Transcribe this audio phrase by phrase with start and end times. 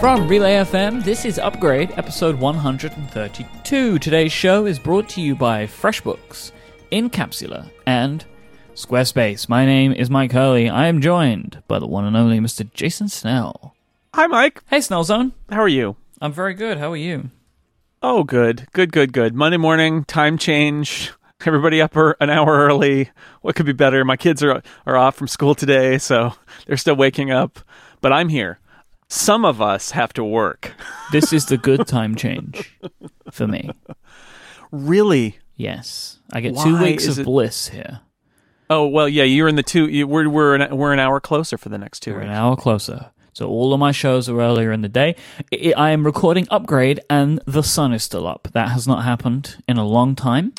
[0.00, 3.98] From Relay FM, this is Upgrade, episode 132.
[3.98, 6.52] Today's show is brought to you by FreshBooks,
[6.92, 8.24] Incapsula, and
[8.74, 9.48] Squarespace.
[9.48, 10.68] My name is Myke Hurley.
[10.70, 12.72] I am joined by the one and only Mr.
[12.72, 13.74] Jason Snell.
[14.14, 14.62] Hi, Mike.
[14.70, 15.32] Hey, Snellzone.
[15.50, 15.96] How are you?
[16.20, 16.78] I'm very good.
[16.78, 17.30] How are you?
[18.00, 18.68] Oh, good.
[18.72, 19.34] Good, good, good.
[19.34, 21.10] Monday morning, time change.
[21.44, 23.10] Everybody up er- an hour early.
[23.42, 24.04] What could be better?
[24.04, 26.34] My kids are are off from school today, so
[26.66, 27.58] they're still waking up,
[28.00, 28.60] but I'm here.
[29.08, 30.72] Some of us have to work.
[31.10, 32.78] This is the good time change
[33.32, 33.70] for me.
[34.70, 35.38] Really?
[35.56, 36.18] Yes.
[36.30, 38.00] I get two weeks of it- bliss here.
[38.68, 41.56] Oh, well, yeah, you're in the two you, we're we're an, we're an hour closer
[41.56, 43.10] for the next 2 We're an hour closer.
[43.32, 45.16] So all of my shows are earlier in the day.
[45.50, 48.48] I I am recording Upgrade, and the sun is still up.
[48.52, 50.52] That has not happened in a long time.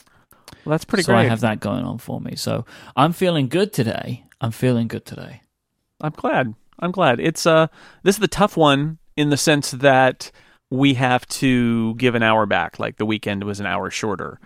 [0.66, 1.25] Well, that's pretty so great.
[1.25, 2.36] I have that going on for me.
[2.36, 4.23] So I'm feeling good today.
[4.41, 5.41] I'm feeling good today.
[6.02, 6.56] I'm glad.
[6.80, 7.19] I'm glad.
[7.19, 7.67] It's uh
[8.03, 10.31] this is the tough one in the sense that
[10.72, 12.80] we have to give an hour back.
[12.80, 14.39] Like the weekend was an hour shorter.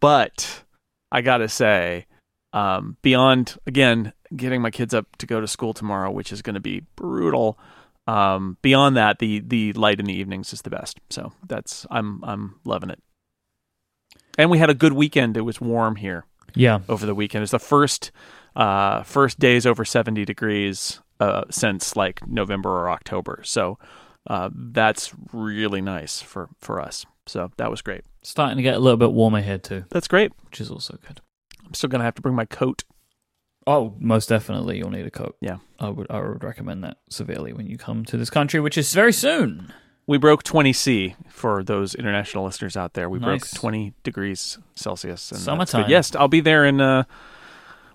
[0.00, 0.64] But
[1.10, 2.06] I gotta say,
[2.52, 6.54] um, beyond again getting my kids up to go to school tomorrow, which is going
[6.54, 7.58] to be brutal.
[8.06, 10.98] Um, beyond that, the the light in the evenings is the best.
[11.10, 12.98] So that's I'm I'm loving it.
[14.38, 15.36] And we had a good weekend.
[15.36, 16.80] It was warm here Yeah.
[16.88, 17.42] over the weekend.
[17.42, 18.10] It's the first
[18.56, 23.40] uh, first days over 70 degrees uh, since like November or October.
[23.44, 23.78] So
[24.26, 27.06] uh, that's really nice for for us.
[27.26, 28.02] So that was great.
[28.22, 30.32] Starting to get a little bit warmer here too, That's great.
[30.44, 31.20] which is also good.
[31.66, 32.82] I'm still gonna have to bring my coat.
[33.66, 35.36] Oh, most definitely you'll need a coat.
[35.40, 35.58] Yeah.
[35.78, 38.92] I would I would recommend that severely when you come to this country, which is
[38.94, 39.72] very soon.
[40.06, 43.08] We broke 20 C for those international listeners out there.
[43.08, 43.26] We Nice.
[43.28, 45.30] broke 20 degrees Celsius.
[45.30, 45.88] And Summertime.
[45.88, 47.04] Yes, I'll be there in uh,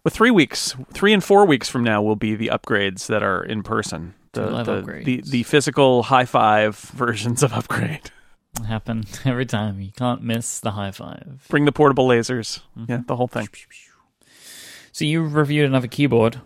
[0.03, 3.43] with three weeks, three and four weeks from now will be the upgrades that are
[3.43, 4.13] in person.
[4.33, 8.11] The the, the the physical high five versions of upgrade.
[8.65, 9.79] Happen every time.
[9.81, 11.45] You can't miss the high five.
[11.49, 12.61] Bring the portable lasers.
[12.77, 12.91] Mm-hmm.
[12.91, 13.47] Yeah, the whole thing.
[14.91, 16.41] So you reviewed another keyboard.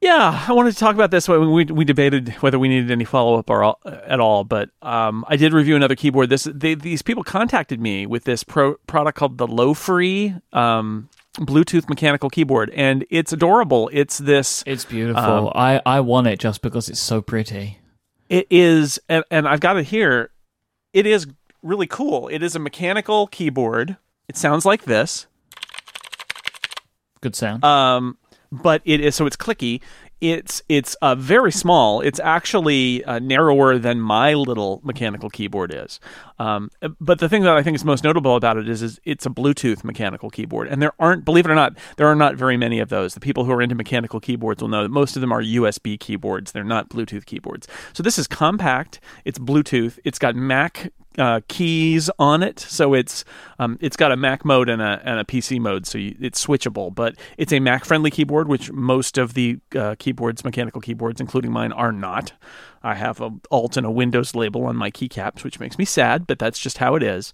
[0.00, 1.28] Yeah, I wanted to talk about this.
[1.28, 4.70] We we, we debated whether we needed any follow up or all, at all, but
[4.80, 6.30] um, I did review another keyboard.
[6.30, 11.08] This they, these people contacted me with this pro, product called the Lofree um,
[11.38, 13.88] Bluetooth mechanical keyboard, and it's adorable.
[13.92, 14.62] It's this.
[14.66, 15.22] It's beautiful.
[15.22, 17.78] Um, I, I want it just because it's so pretty.
[18.28, 20.30] It is, and, and I've got it here.
[20.92, 21.26] It is
[21.62, 22.28] really cool.
[22.28, 23.96] It is a mechanical keyboard.
[24.28, 25.26] It sounds like this.
[27.20, 27.64] Good sound.
[27.64, 28.16] um,
[28.50, 29.80] but it is so it's clicky.
[30.20, 32.00] It's it's uh, very small.
[32.00, 36.00] It's actually uh, narrower than my little mechanical keyboard is.
[36.40, 36.70] Um,
[37.00, 39.30] but the thing that I think is most notable about it is, is it's a
[39.30, 42.80] Bluetooth mechanical keyboard, and there aren't, believe it or not, there are not very many
[42.80, 43.14] of those.
[43.14, 45.98] The people who are into mechanical keyboards will know that most of them are USB
[45.98, 46.52] keyboards.
[46.52, 47.68] They're not Bluetooth keyboards.
[47.92, 49.00] So this is compact.
[49.24, 49.98] It's Bluetooth.
[50.04, 53.24] It's got Mac uh, keys on it, so it's
[53.58, 56.44] um, it's got a Mac mode and a and a PC mode, so you, it's
[56.44, 56.94] switchable.
[56.94, 61.52] But it's a Mac friendly keyboard, which most of the uh, keyboards, mechanical keyboards, including
[61.52, 62.32] mine, are not.
[62.82, 66.26] I have a Alt and a Windows label on my keycaps, which makes me sad,
[66.26, 67.32] but that's just how it is.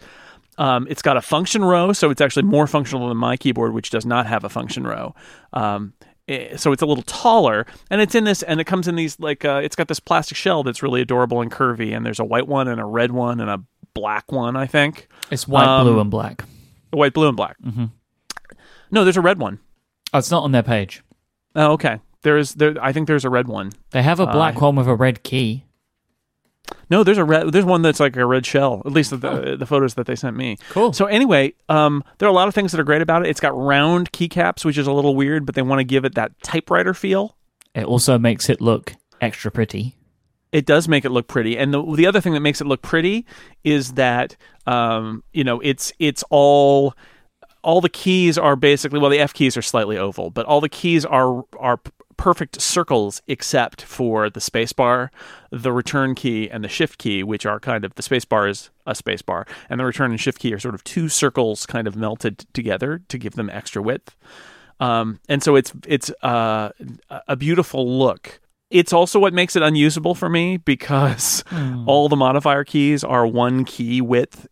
[0.58, 3.90] Um, it's got a function row, so it's actually more functional than my keyboard, which
[3.90, 5.14] does not have a function row.
[5.52, 5.94] Um,
[6.28, 9.18] eh, so it's a little taller, and it's in this, and it comes in these
[9.18, 12.24] like uh, it's got this plastic shell that's really adorable and curvy, and there's a
[12.24, 13.62] white one and a red one and a
[13.94, 16.44] black one, I think, it's white, um, blue, and black.
[16.90, 17.56] white, blue, and black.
[17.64, 17.84] Mm-hmm.
[18.90, 19.58] No, there's a red one.
[20.12, 21.02] Oh, it's not on their page.
[21.56, 22.00] Oh, okay.
[22.22, 22.74] There is there.
[22.80, 23.70] I think there's a red one.
[23.90, 25.64] They have a black Uh, one with a red key.
[26.88, 27.52] No, there's a red.
[27.52, 28.80] There's one that's like a red shell.
[28.86, 30.56] At least the the photos that they sent me.
[30.70, 30.92] Cool.
[30.94, 33.28] So anyway, um, there are a lot of things that are great about it.
[33.28, 36.14] It's got round keycaps, which is a little weird, but they want to give it
[36.14, 37.36] that typewriter feel.
[37.74, 39.96] It also makes it look extra pretty.
[40.54, 42.80] It does make it look pretty, and the the other thing that makes it look
[42.80, 43.26] pretty
[43.64, 44.36] is that
[44.68, 46.94] um, you know it's it's all
[47.64, 50.68] all the keys are basically well the F keys are slightly oval, but all the
[50.68, 51.80] keys are are
[52.16, 55.10] perfect circles except for the space bar,
[55.50, 58.70] the return key, and the shift key, which are kind of the space bar is
[58.86, 61.88] a space bar, and the return and shift key are sort of two circles kind
[61.88, 64.14] of melted together to give them extra width.
[64.78, 66.70] Um, and so it's it's uh,
[67.26, 68.40] a beautiful look.
[68.74, 71.44] It's also what makes it unusable for me because
[71.86, 74.48] all the modifier keys are one key width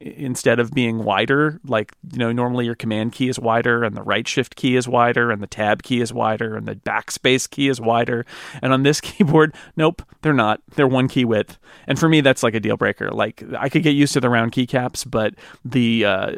[0.00, 1.60] instead of being wider.
[1.64, 4.86] Like you know, normally your command key is wider, and the right shift key is
[4.86, 8.24] wider, and the tab key is wider, and the backspace key is wider.
[8.62, 10.60] And on this keyboard, nope, they're not.
[10.76, 11.58] They're one key width.
[11.88, 13.10] And for me, that's like a deal breaker.
[13.10, 15.34] Like I could get used to the round keycaps, but
[15.64, 16.32] the uh,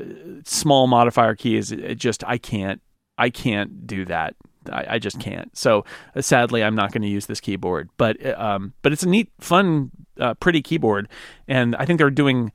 [0.44, 2.80] small modifier key is it just I can't.
[3.18, 4.34] I can't do that.
[4.70, 5.56] I, I just can't.
[5.56, 5.84] So
[6.14, 7.90] uh, sadly, I'm not going to use this keyboard.
[7.96, 11.08] But uh, um, but it's a neat, fun, uh, pretty keyboard,
[11.48, 12.52] and I think they're doing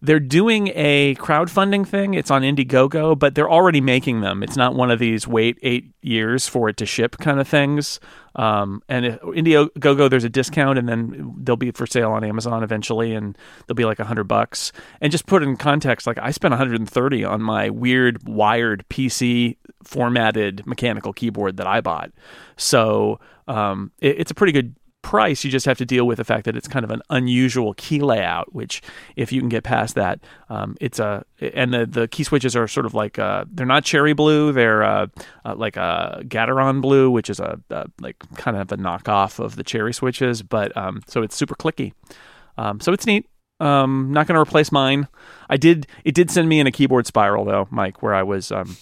[0.00, 2.14] they're doing a crowdfunding thing.
[2.14, 4.42] It's on Indiegogo, but they're already making them.
[4.42, 8.00] It's not one of these wait eight years for it to ship kind of things.
[8.34, 13.14] Um, and Indiegogo, there's a discount, and then they'll be for sale on Amazon eventually,
[13.14, 13.36] and
[13.66, 14.72] they'll be like a hundred bucks.
[15.00, 20.66] And just put in context, like I spent 130 on my weird wired PC formatted
[20.66, 22.10] mechanical keyboard that I bought.
[22.56, 26.24] So um, it, it's a pretty good price, you just have to deal with the
[26.24, 28.54] fact that it's kind of an unusual key layout.
[28.54, 28.80] Which,
[29.16, 32.66] if you can get past that, um, it's a and the the key switches are
[32.66, 35.06] sort of like uh, they're not cherry blue, they're uh,
[35.44, 39.56] uh, like a Gateron blue, which is a, a, like kind of a knockoff of
[39.56, 40.42] the cherry switches.
[40.42, 41.92] But um, so it's super clicky.
[42.56, 43.28] Um, so it's neat.
[43.60, 45.08] Um, not going to replace mine.
[45.50, 45.86] I did.
[46.04, 48.76] It did send me in a keyboard spiral though, Myke, where I was um,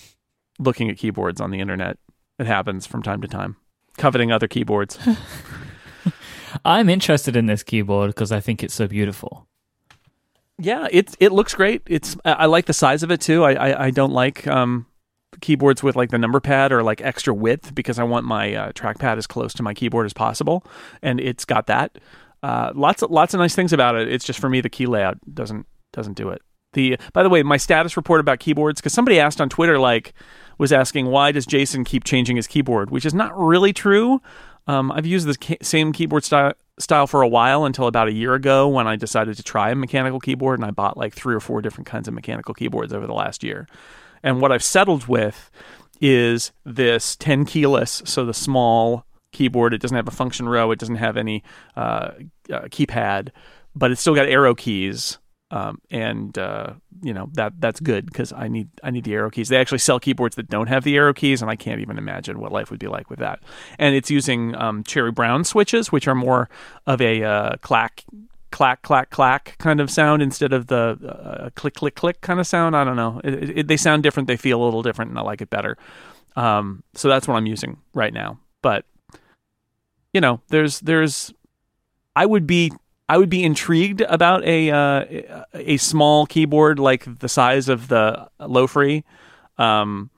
[0.61, 1.99] looking at keyboards on the internet.
[2.39, 3.57] It happens from time to time,
[3.97, 4.99] coveting other keyboards.
[6.65, 9.47] I'm interested in this keyboard because I think it's so beautiful.
[10.59, 11.83] Yeah, it it looks great.
[11.87, 13.45] It's I like the size of it too.
[13.45, 14.87] I I, I don't like um,
[15.41, 18.73] keyboards with like the number pad or like extra width because I want my uh,
[18.73, 20.65] trackpad as close to my keyboard as possible,
[21.03, 21.99] and it's got that.
[22.43, 24.09] Uh, lots of lots of nice things about it.
[24.09, 26.43] It's just for me the key layout doesn't doesn't do it.
[26.73, 30.15] The by the way, my status report about keyboards because somebody asked on Twitter like
[30.61, 34.21] was asking why does Jason keep changing his keyboard, which is not really true.
[34.67, 38.35] Um, I've used the same keyboard style style for a while until about a year
[38.35, 41.41] ago when I decided to try a mechanical keyboard and I bought like three or
[41.41, 43.67] four different kinds of mechanical keyboards over the last year.
[44.23, 45.51] And what I've settled with
[46.01, 49.73] is this 10 keyless, so the small keyboard.
[49.73, 51.43] It doesn't have a function row, it doesn't have any
[51.75, 52.11] uh,
[52.53, 53.31] uh, keypad,
[53.75, 55.19] but it's still got arrow keys
[55.51, 59.31] um, and uh, you know that that's good because I need I need the arrow
[59.31, 59.49] keys.
[59.49, 62.39] They actually sell keyboards that don't have the arrow keys, and I can't even imagine
[62.39, 63.41] what life would be like with that.
[63.79, 66.49] And it's using um, Cherry Brown switches, which are more
[66.87, 68.05] of a uh, clack
[68.51, 72.47] clack clack clack kind of sound instead of the uh, click click click kind of
[72.47, 72.77] sound.
[72.77, 73.21] I don't know.
[73.25, 74.29] It, it, they sound different.
[74.29, 75.77] They feel a little different, and I like it better.
[76.37, 78.39] Um, so that's what I'm using right now.
[78.63, 78.85] But
[80.13, 81.33] you know, there's there's
[82.15, 82.73] I would be
[83.11, 88.31] I would be intrigued about a uh, a small keyboard like the size of the
[88.41, 89.03] Lofree
[89.59, 90.11] um,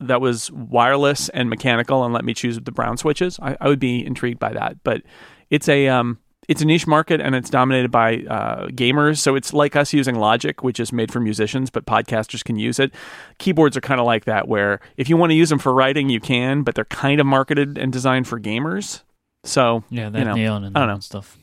[0.00, 3.38] that was wireless and mechanical and let me choose the brown switches.
[3.42, 5.02] I, I would be intrigued by that, but
[5.50, 6.18] it's a um,
[6.48, 9.18] it's a niche market and it's dominated by uh, gamers.
[9.18, 12.78] So it's like us using Logic, which is made for musicians, but podcasters can use
[12.78, 12.94] it.
[13.36, 16.08] Keyboards are kind of like that, where if you want to use them for writing,
[16.08, 19.02] you can, but they're kind of marketed and designed for gamers.
[19.42, 21.36] So yeah, that you know, neon and I don't know stuff.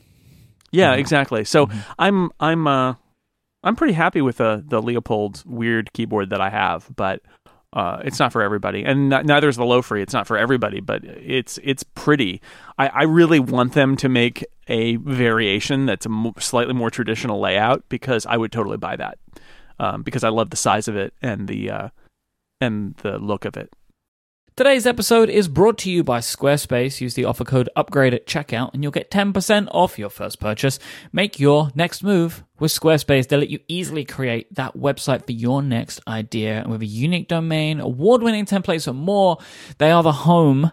[0.72, 1.44] Yeah, exactly.
[1.44, 1.78] So mm-hmm.
[1.98, 2.94] I'm I'm uh
[3.62, 7.22] I'm pretty happy with the the Leopold weird keyboard that I have, but
[7.74, 10.02] uh, it's not for everybody, and not, neither is the Lofree.
[10.02, 12.42] It's not for everybody, but it's it's pretty.
[12.78, 17.40] I, I really want them to make a variation that's a mo- slightly more traditional
[17.40, 19.18] layout because I would totally buy that
[19.78, 21.88] um, because I love the size of it and the uh,
[22.60, 23.72] and the look of it.
[24.54, 27.00] Today's episode is brought to you by Squarespace.
[27.00, 30.78] Use the offer code UPGRADE at checkout and you'll get 10% off your first purchase.
[31.10, 33.28] Make your next move with Squarespace.
[33.28, 36.60] They let you easily create that website for your next idea.
[36.60, 39.38] And with a unique domain, award winning templates, and more,
[39.78, 40.72] they are the home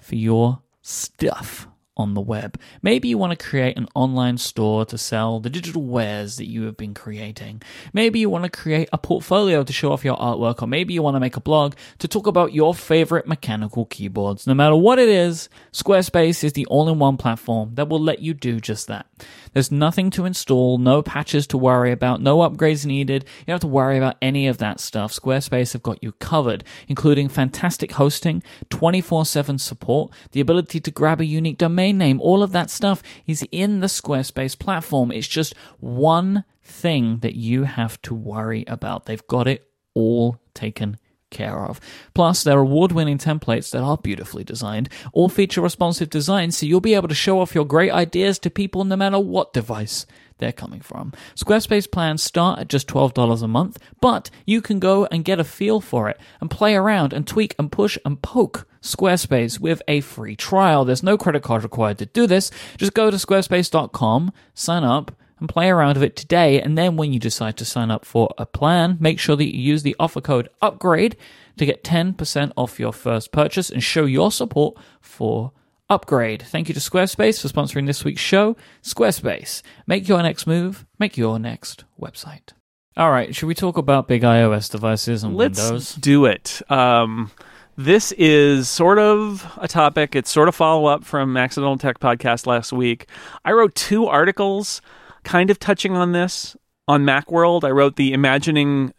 [0.00, 2.58] for your stuff on the web.
[2.80, 6.62] Maybe you want to create an online store to sell the digital wares that you
[6.64, 7.62] have been creating.
[7.92, 11.02] Maybe you want to create a portfolio to show off your artwork, or maybe you
[11.02, 14.46] want to make a blog to talk about your favorite mechanical keyboards.
[14.46, 18.20] No matter what it is, Squarespace is the all in one platform that will let
[18.20, 19.06] you do just that.
[19.52, 23.24] There's nothing to install, no patches to worry about, no upgrades needed.
[23.40, 25.12] You don't have to worry about any of that stuff.
[25.12, 31.20] Squarespace have got you covered, including fantastic hosting, 24 7 support, the ability to grab
[31.20, 32.20] a unique domain name.
[32.20, 35.10] All of that stuff is in the Squarespace platform.
[35.10, 39.06] It's just one thing that you have to worry about.
[39.06, 40.98] They've got it all taken
[41.30, 41.80] care of.
[42.14, 46.80] Plus, their award winning templates that are beautifully designed all feature responsive design, so you'll
[46.80, 50.06] be able to show off your great ideas to people no matter what device
[50.42, 51.12] they're coming from.
[51.36, 55.44] Squarespace plans start at just $12 a month, but you can go and get a
[55.44, 60.00] feel for it and play around and tweak and push and poke Squarespace with a
[60.00, 60.84] free trial.
[60.84, 62.50] There's no credit card required to do this.
[62.76, 66.60] Just go to squarespace.com, sign up, and play around with it today.
[66.60, 69.60] And then when you decide to sign up for a plan, make sure that you
[69.60, 71.14] use the offer code UPGRADE
[71.58, 75.52] to get 10% off your first purchase and show your support for
[75.92, 76.40] Upgrade.
[76.42, 78.56] Thank you to Squarespace for sponsoring this week's show.
[78.82, 82.52] Squarespace, make your next move, make your next website.
[82.96, 85.94] All right, should we talk about big iOS devices and Let's Windows?
[85.96, 86.62] do it.
[86.70, 87.30] Um,
[87.76, 90.14] This is sort of a topic.
[90.14, 93.06] It's sort of follow up from Accidental Tech podcast last week.
[93.46, 94.82] I wrote two articles
[95.24, 96.54] kind of touching on this
[96.88, 97.64] on Macworld.
[97.64, 98.92] I wrote the imagining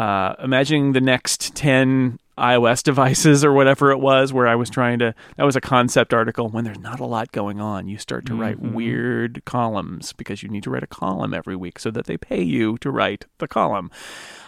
[0.00, 4.98] uh, imagining the next 10 iOS devices or whatever it was, where I was trying
[5.00, 5.14] to.
[5.36, 6.48] That was a concept article.
[6.48, 10.48] When there's not a lot going on, you start to write weird columns because you
[10.48, 13.48] need to write a column every week so that they pay you to write the
[13.48, 13.90] column.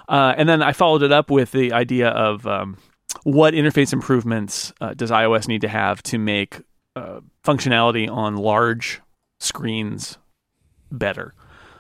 [0.09, 2.79] Uh, and then I followed it up with the idea of um,
[3.23, 6.61] what interface improvements uh, does iOS need to have to make
[6.97, 9.01] uh, functionality on large
[9.39, 10.19] screens
[10.91, 11.35] better.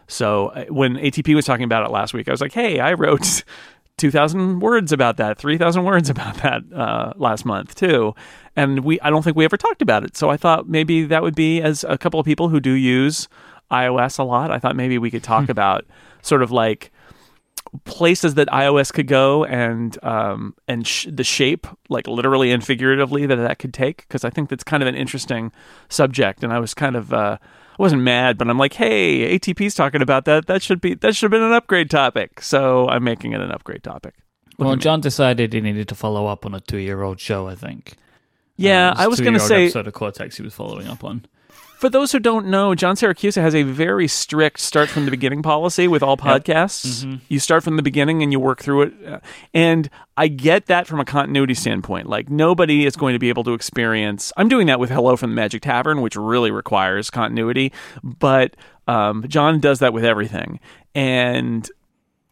[0.07, 2.95] So uh, when ATP was talking about it last week, I was like, "Hey, I
[2.95, 3.45] wrote
[4.00, 8.14] 2,000 words about that, 3,000 words about that uh, last month too,"
[8.57, 10.16] and we I don't think we ever talked about it.
[10.16, 13.28] So I thought maybe that would be as a couple of people who do use
[13.71, 14.50] iOS a lot.
[14.50, 15.85] I thought maybe we could talk about
[16.23, 16.90] sort of like
[17.85, 23.26] places that iOS could go and um, and sh- the shape, like literally and figuratively,
[23.26, 23.99] that that could take.
[24.09, 25.52] Because I think that's kind of an interesting
[25.88, 27.38] subject, and I was kind of uh,
[27.81, 30.47] wasn't mad, but I'm like, hey, ATP's talking about that.
[30.47, 32.41] That should be that should have been an upgrade topic.
[32.43, 34.15] So I'm making it an upgrade topic.
[34.59, 37.49] Well, John decided he needed to follow up on a two-year-old show.
[37.49, 37.95] I think.
[38.57, 41.25] Yeah, Uh, I was going to say episode of Cortex he was following up on.
[41.81, 45.41] For those who don't know, John Siracusa has a very strict start from the beginning
[45.41, 47.07] policy with all podcasts.
[47.07, 47.15] Mm-hmm.
[47.29, 49.23] You start from the beginning and you work through it.
[49.55, 52.07] And I get that from a continuity standpoint.
[52.07, 54.31] Like nobody is going to be able to experience.
[54.37, 57.73] I'm doing that with Hello from the Magic Tavern, which really requires continuity.
[58.05, 58.57] But
[58.87, 60.61] um, John does that with everything,
[60.95, 61.67] and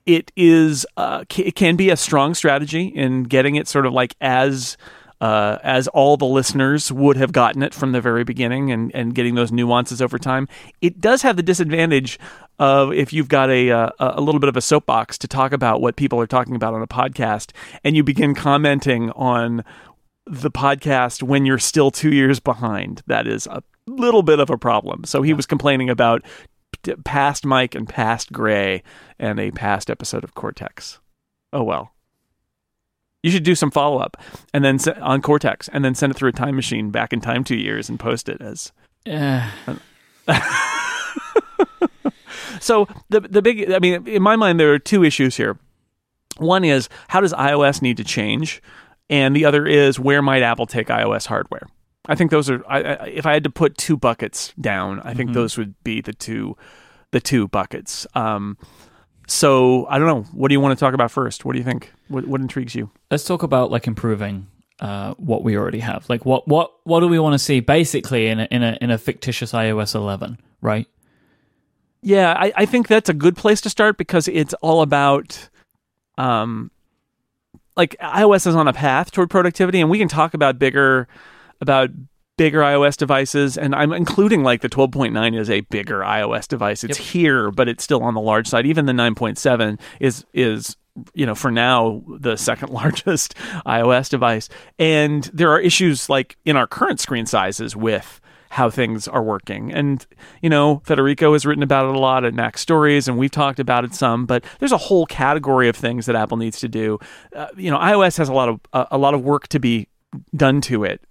[0.05, 4.14] it is uh, it can be a strong strategy in getting it sort of like
[4.21, 4.76] as
[5.20, 9.14] uh, as all the listeners would have gotten it from the very beginning and, and
[9.14, 10.48] getting those nuances over time.
[10.80, 12.18] It does have the disadvantage
[12.58, 15.80] of if you've got a, uh, a little bit of a soapbox to talk about
[15.80, 17.52] what people are talking about on a podcast
[17.84, 19.64] and you begin commenting on
[20.26, 23.02] the podcast when you're still two years behind.
[23.06, 25.04] That is a little bit of a problem.
[25.04, 26.22] So he was complaining about
[27.04, 28.82] past Myke and past Gray
[29.18, 31.00] and a past episode of Cortex.
[31.52, 31.92] Oh well.
[33.22, 34.16] You should do some follow up
[34.54, 37.20] and then se- on Cortex and then send it through a time machine back in
[37.20, 38.72] time two years and post it as
[39.04, 39.50] Yeah.
[42.60, 45.58] So the the big I mean in my mind there are two issues here.
[46.38, 48.62] One is how does iOS need to change,
[49.10, 51.66] and the other is where might Apple take iOS hardware.
[52.06, 55.14] I think those are I, I, if I had to put two buckets down, I
[55.14, 56.56] think those would be the two
[57.10, 58.06] the two buckets.
[58.14, 58.56] Um,
[59.28, 60.23] so I don't know.
[60.32, 61.44] What do you want to talk about first?
[61.44, 61.92] What do you think?
[62.08, 62.90] What what intrigues you?
[63.11, 64.49] Let's talk about like improving
[64.80, 66.08] uh, what we already have.
[66.08, 68.90] Like what what what do we want to see basically in a, in a in
[68.90, 70.87] a fictitious iOS 11, right?
[72.00, 75.49] Yeah, I, I think that's a good place to start because it's all about
[76.16, 76.70] um
[77.76, 81.06] like iOS is on a path toward productivity and we can talk about bigger
[81.61, 81.90] about
[82.38, 86.85] bigger iOS devices and I'm including like the 12.9 is a bigger iOS device.
[86.85, 88.64] It's here, but it's still on the large side.
[88.64, 90.76] Even the 9.7 is is
[91.14, 93.35] you know, for now, the second largest
[93.66, 94.49] iOS device.
[94.78, 99.73] And there are issues like in our current screen sizes with how things are working.
[99.73, 100.04] And,
[100.42, 103.85] you know, Federico has written about it a lot at MacStories, and we've talked about
[103.85, 106.99] it some, but there's a whole category of things that Apple needs to do.
[107.37, 109.88] Uh, you know, iOS has a lot of uh, a lot of work to be
[110.35, 111.02] done to it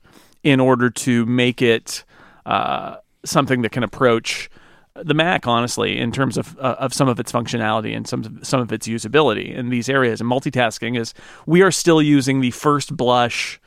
[0.48, 2.06] in order to make it
[2.46, 4.50] uh, something that can approach
[4.96, 8.48] the Mac, honestly, in terms of uh, of some of its functionality and some of,
[8.48, 10.22] some of its usability in these areas.
[10.22, 11.14] And multitasking is
[11.46, 13.60] we are still using the first blush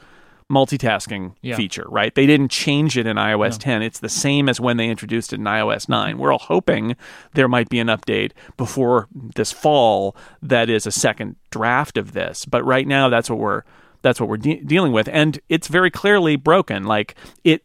[0.51, 1.55] multitasking Yeah.
[1.57, 2.13] feature, right?
[2.15, 3.83] They didn't change it in iOS 10.
[3.83, 6.19] It's the same as when they introduced it in iOS 9.
[6.19, 6.97] We're all hoping
[7.35, 9.07] there might be an update before
[9.37, 12.47] this fall that is a second draft of this.
[12.47, 13.63] But right now that's what we're
[14.03, 16.85] that's what we're de- dealing with and it's very clearly broken.
[16.85, 17.15] Like
[17.45, 17.65] it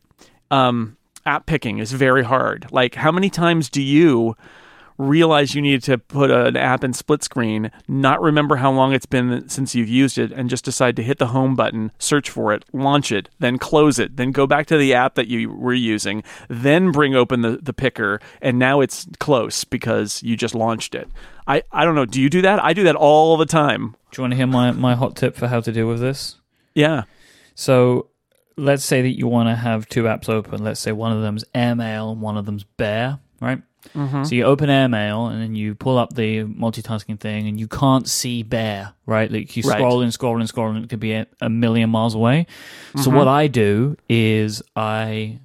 [0.51, 2.67] um app picking is very hard.
[2.71, 4.35] Like how many times do you
[4.97, 9.05] realize you need to put an app in split screen, not remember how long it's
[9.05, 12.53] been since you've used it, and just decide to hit the home button, search for
[12.53, 15.73] it, launch it, then close it, then go back to the app that you were
[15.73, 20.95] using, then bring open the, the picker, and now it's close because you just launched
[20.95, 21.09] it.
[21.47, 22.05] I, I don't know.
[22.05, 22.63] Do you do that?
[22.63, 23.95] I do that all the time.
[24.11, 26.37] Do you want to hear my, my hot tip for how to deal with this?
[26.73, 27.03] Yeah.
[27.53, 28.09] So
[28.57, 30.63] let's say that you want to have two apps open.
[30.63, 33.61] Let's say one of them's Airmail and one of them's Bear, right?
[33.93, 34.23] Mm-hmm.
[34.23, 38.07] So you open Airmail and then you pull up the multitasking thing and you can't
[38.07, 39.31] see Bear, right?
[39.31, 39.77] Like you Right.
[39.77, 42.47] scroll and scroll and scroll and it could be a, a million miles away.
[42.97, 43.29] So what mm-hmm.
[43.29, 45.39] I do is I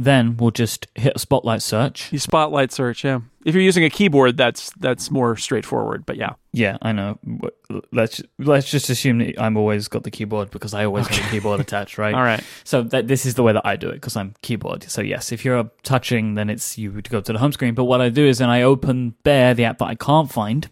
[0.00, 2.12] then we'll just hit a spotlight search.
[2.12, 3.18] You spotlight search, yeah.
[3.44, 6.06] If you're using a keyboard, that's that's more straightforward.
[6.06, 7.18] But yeah, Yeah, I know.
[7.90, 11.30] Let's let's just assume that I'm always got the keyboard because I always have a
[11.30, 12.14] keyboard attached, right?
[12.14, 12.42] all right.
[12.62, 14.84] So that this is the way that I do it because I'm keyboard.
[14.84, 17.74] So yes, if you're touching, then it's you would go to the home screen.
[17.74, 20.68] But what I do is then I open Bear, the app that I can't find,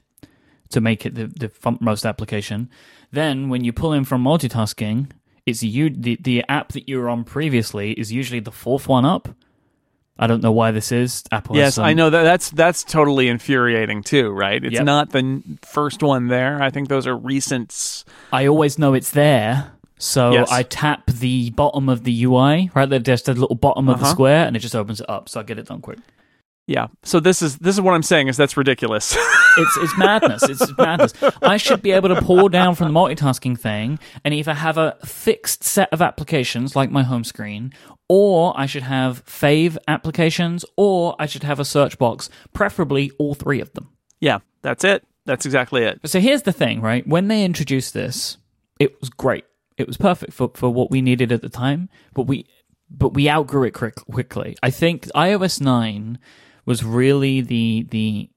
[0.70, 2.70] to make it the the frontmost application.
[3.10, 5.10] Then when you pull in from multitasking,
[5.46, 9.04] it's you the the app that you were on previously is usually the fourth one
[9.04, 9.28] up.
[10.18, 11.22] I don't know why this is.
[11.30, 11.56] Apple.
[11.56, 14.62] has Yes, some- I know that that's that's totally infuriating too, right?
[14.64, 14.84] It's Yep.
[14.84, 16.62] not the first one there.
[16.62, 18.04] I think those are recent.
[18.32, 19.72] I always know it's there.
[19.98, 20.50] So Yes.
[20.50, 22.88] I tap the bottom of the UI, right?
[22.88, 24.12] there, There's the little bottom of the Uh-huh.
[24.12, 25.28] square, and it just opens it up.
[25.28, 25.98] So I get it done quick.
[26.66, 26.88] Yeah.
[27.04, 29.16] So this is this is what I'm saying is that's ridiculous.
[29.58, 30.42] It's it's madness.
[30.42, 31.14] It's madness.
[31.40, 34.98] I should be able to pull down from the multitasking thing and either have a
[35.02, 37.72] fixed set of applications like my home screen,
[38.06, 43.32] or I should have fave applications, or I should have a search box, preferably all
[43.34, 43.88] three of them.
[44.20, 45.06] yeah, that's it.
[45.24, 46.00] That's exactly it.
[46.04, 47.08] So here's the thing, right?
[47.08, 48.36] When they introduced this,
[48.78, 49.46] it was great.
[49.78, 52.44] It was perfect for, for what we needed at the time, but we
[52.90, 54.54] but we outgrew it quickly.
[54.62, 56.18] I think iOS nine
[56.66, 58.28] was really the the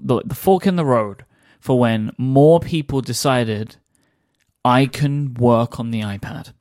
[0.00, 1.24] the, the fork in the road
[1.60, 3.76] for when more people decided
[4.64, 6.52] I can work on the iPad,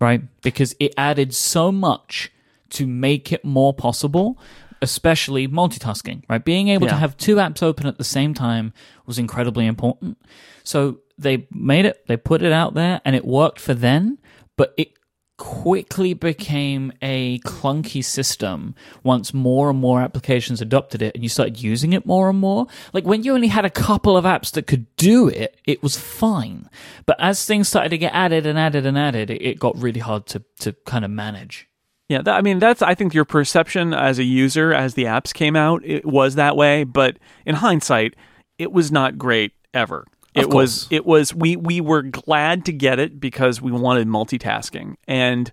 [0.00, 0.22] right?
[0.42, 2.30] Because it added so much
[2.70, 4.38] to make it more possible,
[4.82, 6.44] especially multitasking, right?
[6.44, 8.72] Being able to have two apps open at the same time
[9.06, 10.18] was incredibly important.
[10.64, 14.18] So they made it, they put it out there, and it worked for then,
[14.56, 14.92] but it
[15.36, 21.60] quickly became a clunky system once more and more applications adopted it and you started
[21.60, 22.66] using it more and more.
[22.92, 25.98] Like when you only had a couple of apps that could do it, it was
[25.98, 26.68] fine.
[27.04, 30.00] But as things started to get added and added and added, it, it got really
[30.00, 31.68] hard to, to kind of manage.
[32.08, 35.32] Yeah, that, I mean that's I think your perception as a user as the apps
[35.32, 38.14] came out it was that way, but in hindsight,
[38.58, 40.06] it was not great ever.
[40.34, 44.08] Of It was it was we we were glad to get it because we wanted
[44.08, 45.50] multitasking, and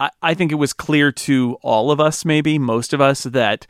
[0.00, 3.66] I, I think it was clear to all of us, maybe most of us, that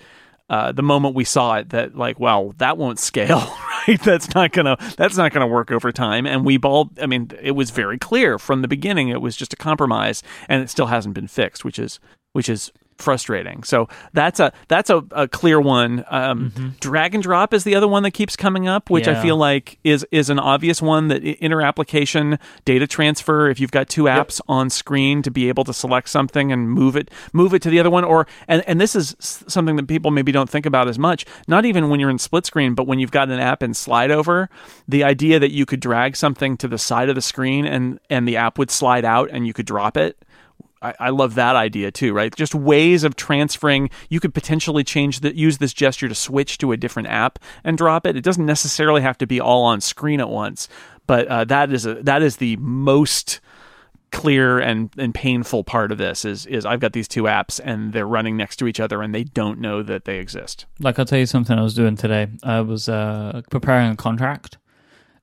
[0.48, 3.54] uh, the moment we saw it, that like, well, that won't scale,
[3.88, 4.00] right?
[4.02, 6.26] That's not gonna that's not gonna work over time.
[6.26, 9.08] And we all, I mean, it was very clear from the beginning.
[9.08, 12.00] It was just a compromise, and it still hasn't been fixed, which is
[12.32, 13.62] which is frustrating.
[13.62, 16.04] So that's a that's a, a clear one.
[16.08, 19.36] Um, Drag and drop is the other one that keeps coming up, which I feel
[19.36, 23.48] like is is an obvious one that inter application data transfer.
[23.48, 26.96] If you've got two apps on screen to be able to select something and move
[26.96, 30.10] it move it to the other one, or and and this is something that people
[30.10, 31.24] maybe don't think about as much.
[31.48, 34.10] Not even when you're in split screen, but when you've got an app in slide
[34.10, 34.48] over,
[34.88, 38.26] the idea that you could drag something to the side of the screen and and
[38.28, 40.23] the app would slide out and you could drop it.
[40.98, 42.34] I, love that idea too, right?
[42.34, 43.90] Just ways of transferring.
[44.08, 47.78] You could potentially change the use this gesture to switch to a different app and
[47.78, 48.16] drop it.
[48.16, 50.68] It doesn't necessarily have to be all on screen at once,
[51.06, 53.40] but uh, that is a that is the most
[54.14, 57.92] clear and, and painful part of this is is I've got these two apps and
[57.92, 60.66] they're running next to each other and they don't know that they exist.
[60.78, 62.28] Like I'll tell you something I was doing today.
[62.42, 64.58] I was uh, preparing a contract.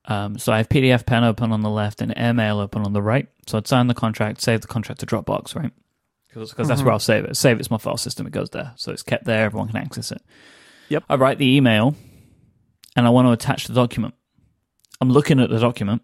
[0.04, 3.28] Um, so I have PDFpen open on the left and AirMail open on the right.
[3.46, 5.72] So I'd sign the contract, save the contract to Dropbox, right?
[6.28, 7.36] Because that's where I'll save it.
[7.36, 8.26] Save it's my file system.
[8.26, 9.44] It goes there, so it's kept there.
[9.44, 10.22] Everyone can access it.
[10.88, 11.04] Yep.
[11.08, 11.94] I write the email,
[12.96, 14.14] and I want to attach the document.
[15.00, 16.02] I'm looking at the document,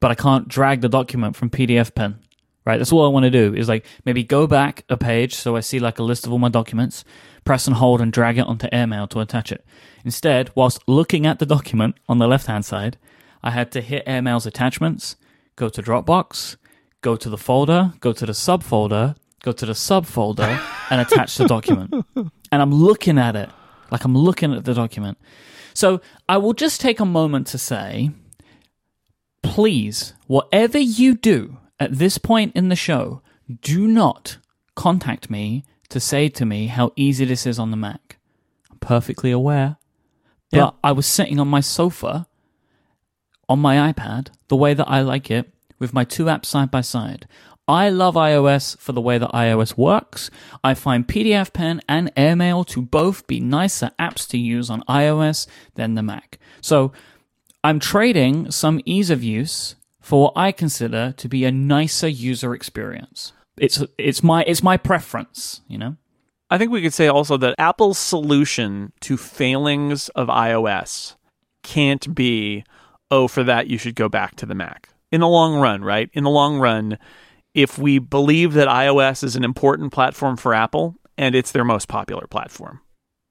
[0.00, 2.16] but I can't drag the document from PDFpen.
[2.66, 5.56] Right, that's all I want to do is like maybe go back a page so
[5.56, 7.02] I see like a list of all my documents,
[7.48, 9.64] press and hold and drag it onto AirMail to attach it.
[10.04, 12.98] Instead, whilst looking at the document on the left hand side,
[13.42, 15.16] I had to hit AirMail's attachments,
[15.56, 16.56] go to Dropbox,
[17.00, 21.46] go to the folder, go to the subfolder, go to the subfolder, and attach the
[21.46, 21.94] document.
[22.14, 23.48] And I'm looking at it
[23.90, 25.16] like I'm looking at the document.
[25.72, 28.10] So I will just take a moment to say,
[29.42, 33.22] please, whatever you do at this point in the show,
[33.62, 34.36] do not
[34.74, 38.18] contact me to say to me how easy this is on the Mac.
[38.70, 39.76] I'm perfectly aware.
[40.50, 40.70] But Yeah.
[40.82, 42.26] I was sitting on my sofa
[43.48, 46.80] on my iPad the way that I like it with my two apps side by
[46.82, 47.26] side.
[47.66, 50.30] I love iOS for the way that iOS works.
[50.64, 55.94] I find PDFpen and AirMail to both be nicer apps to use on iOS than
[55.94, 56.38] the Mac.
[56.62, 56.92] So
[57.62, 62.54] I'm trading some ease of use for what I consider to be a nicer user
[62.54, 63.32] experience.
[63.60, 65.96] It's it's my it's my preference, you know.
[66.50, 71.16] I think we could say also that Apple's solution to failings of iOS
[71.62, 72.64] can't be,
[73.10, 74.88] oh, for that you should go back to the Mac.
[75.12, 76.08] In the long run, right?
[76.14, 76.98] In the long run,
[77.54, 81.88] if we believe that iOS is an important platform for Apple and it's their most
[81.88, 82.80] popular platform.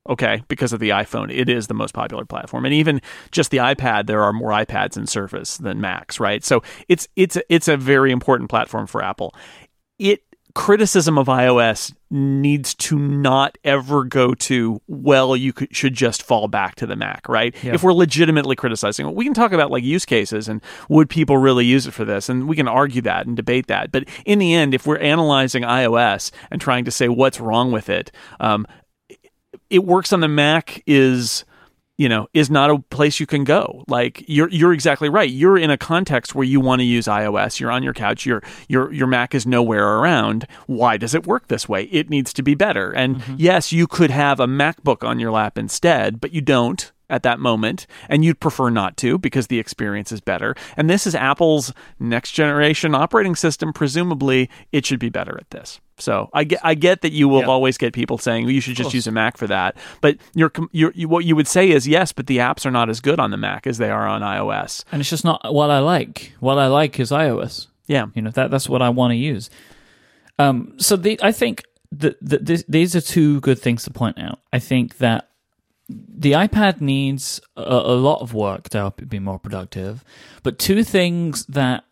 [0.09, 3.57] Okay, because of the iPhone, it is the most popular platform, and even just the
[3.57, 6.45] iPad, there are more iPads in Surface than Macs, right?
[6.45, 9.35] So it's it's it's a very important platform for Apple.
[9.99, 10.23] It
[10.57, 16.47] criticism of iOS needs to not ever go to well you could, should just fall
[16.47, 17.55] back to the Mac right?
[17.61, 17.75] Yeah.
[17.75, 21.37] if we're legitimately criticizing it we can talk about like use cases and would people
[21.37, 22.27] really use it for this?
[22.27, 23.91] And we can argue that and debate that.
[23.91, 27.87] But in the end if we're analyzing iOS and trying to say what's wrong with
[27.87, 28.65] it um,
[29.69, 31.45] it works on the Mac is
[31.97, 33.83] you know is not a place you can go.
[33.87, 35.29] Like you're you're exactly right.
[35.29, 37.59] You're in a context where you want to use iOS.
[37.59, 38.25] You're on your couch.
[38.25, 40.47] Your your your Mac is nowhere around.
[40.67, 41.83] Why does it work this way?
[41.85, 42.91] It needs to be better.
[42.91, 43.35] And mm-hmm.
[43.37, 47.39] yes you could have a MacBook on your lap instead but you don't at that
[47.39, 51.73] moment and you'd prefer not to because the experience is better and this is Apple's
[51.99, 56.75] next generation operating system presumably it should be better at this so I get I
[56.75, 57.45] get that you will Yeah.
[57.47, 59.75] always get people saying well, you should just use a Mac for that.
[59.99, 62.87] But you're, you're, you, what you would say is yes, but the apps are not
[62.87, 64.83] as good on the Mac as they are on iOS.
[64.91, 66.33] And it's just not what I like.
[66.39, 67.65] What I like is iOS.
[67.87, 69.49] Yeah, You know that that's what I want to use.
[70.37, 74.39] Um, so the, I think that this, these are two good things to point out.
[74.53, 75.26] I think that
[75.89, 80.03] the iPad needs a, a lot of work to help it be more productive,
[80.43, 81.83] but two things that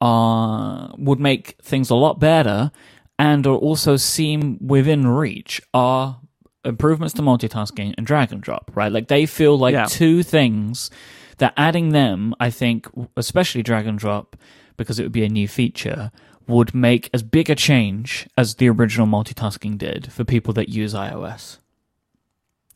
[0.00, 2.70] are would make things a lot better
[3.18, 6.20] and are also seem within reach are
[6.64, 8.70] improvements to multitasking and drag and drop.
[8.74, 9.84] Right, like they feel like Yeah.
[9.86, 10.90] two things
[11.38, 14.36] that adding them, I think, especially drag and drop,
[14.76, 16.10] because it would be a new feature,
[16.46, 20.94] would make as big a change as the original multitasking did for people that use
[20.94, 21.58] iOS.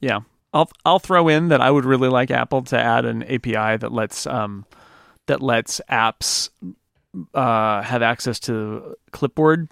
[0.00, 0.20] yeah.
[0.54, 3.92] I'll I'll throw in that I would really like Apple to add an API that
[3.92, 4.64] lets um,
[5.26, 6.48] that lets apps
[7.34, 9.68] uh, have access to clipboard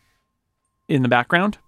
[0.89, 1.59] in the background.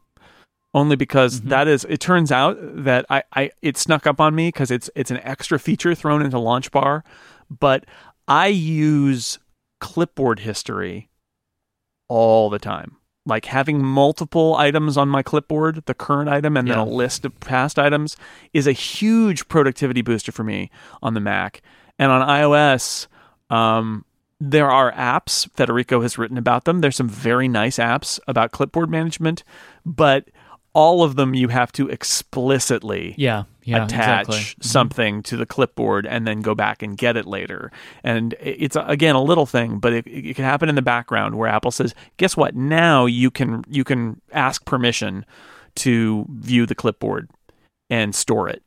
[0.74, 1.50] Only because Mhm.
[1.50, 4.90] that is, it turns out that I, I it snuck up on me because it's
[4.96, 7.02] it's an extra feature thrown into LaunchBar,
[7.48, 7.86] but
[8.26, 9.38] I use
[9.80, 11.08] clipboard history
[12.08, 12.96] all the time.
[13.26, 17.38] Like having multiple items on my clipboard, the current item and then a list of
[17.40, 18.16] past items
[18.52, 20.70] is a huge productivity booster for me
[21.02, 21.62] on the Mac.
[21.98, 23.06] And on iOS,
[23.48, 24.04] um,
[24.40, 25.48] there are apps.
[25.54, 26.80] Federico has written about them.
[26.80, 29.42] There's some very nice apps about clipboard management,
[29.86, 30.28] but
[30.74, 34.38] all of them you have to explicitly Yeah, yeah, attach exactly.
[34.38, 34.64] Mhm.
[34.64, 37.70] something to the clipboard and then go back and get it later.
[38.02, 41.48] And it's again a little thing, but it, it can happen in the background where
[41.48, 42.54] Apple says, "Guess what?
[42.54, 45.24] Now you can you can ask permission
[45.76, 47.30] to view the clipboard
[47.90, 48.62] and store it."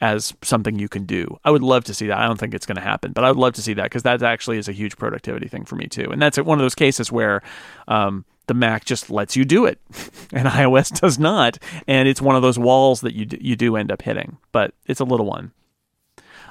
[0.00, 2.18] As something you can do, I would love to see that.
[2.18, 4.02] I don't think it's going to happen, but I would love to see that because
[4.02, 6.10] that actually is a huge productivity thing for me too.
[6.10, 7.40] And that's one of those cases where
[7.86, 9.80] um, the Mac just lets you do it,
[10.32, 11.56] and iOS does not.
[11.86, 14.74] And it's one of those walls that you d- you do end up hitting, but
[14.86, 15.52] it's a little one.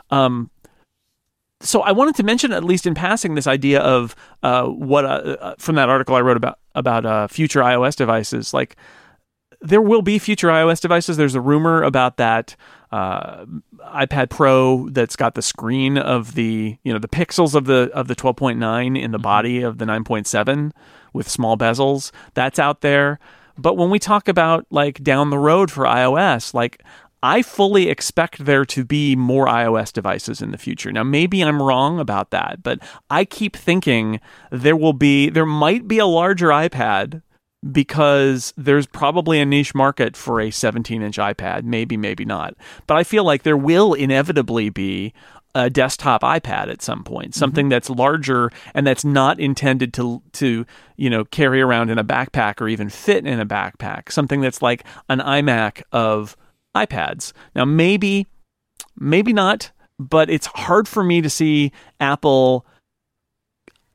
[0.10, 0.50] Um,
[1.60, 5.38] so I wanted to mention, at least in passing, this idea of uh, what uh,
[5.40, 8.52] uh, from that article I wrote about about uh, future iOS devices.
[8.52, 8.76] Like
[9.62, 11.18] there will be future iOS devices.
[11.18, 12.56] There's a rumor about that
[12.92, 13.46] uh,
[13.94, 18.08] iPad Pro that's got the screen of the you know the pixels of the of
[18.08, 20.72] the 12.9 in the body of the 9.7
[21.13, 22.12] with small bezels.
[22.34, 23.19] That's out there.
[23.58, 26.82] But when we talk about like down the road for iOS, like
[27.24, 30.91] I fully expect there to be more iOS devices in the future.
[30.91, 32.80] Now, maybe I'm wrong about that, but
[33.12, 34.19] I keep thinking
[34.52, 37.21] there will be, there might be a larger iPad
[37.71, 41.63] because there's probably a niche market for a 17 inch iPad.
[41.63, 42.56] Maybe, maybe not.
[42.88, 45.13] But I feel like there will inevitably be
[45.54, 50.66] a desktop iPad at some point, something that's larger and that's not intended to to
[50.98, 54.12] you know carry around in a backpack or even fit in a backpack.
[54.12, 56.38] Something that's like an iMac of
[56.76, 57.34] iPads.
[57.56, 58.28] Now maybe
[58.96, 62.66] maybe not, but it's hard for me to see Apple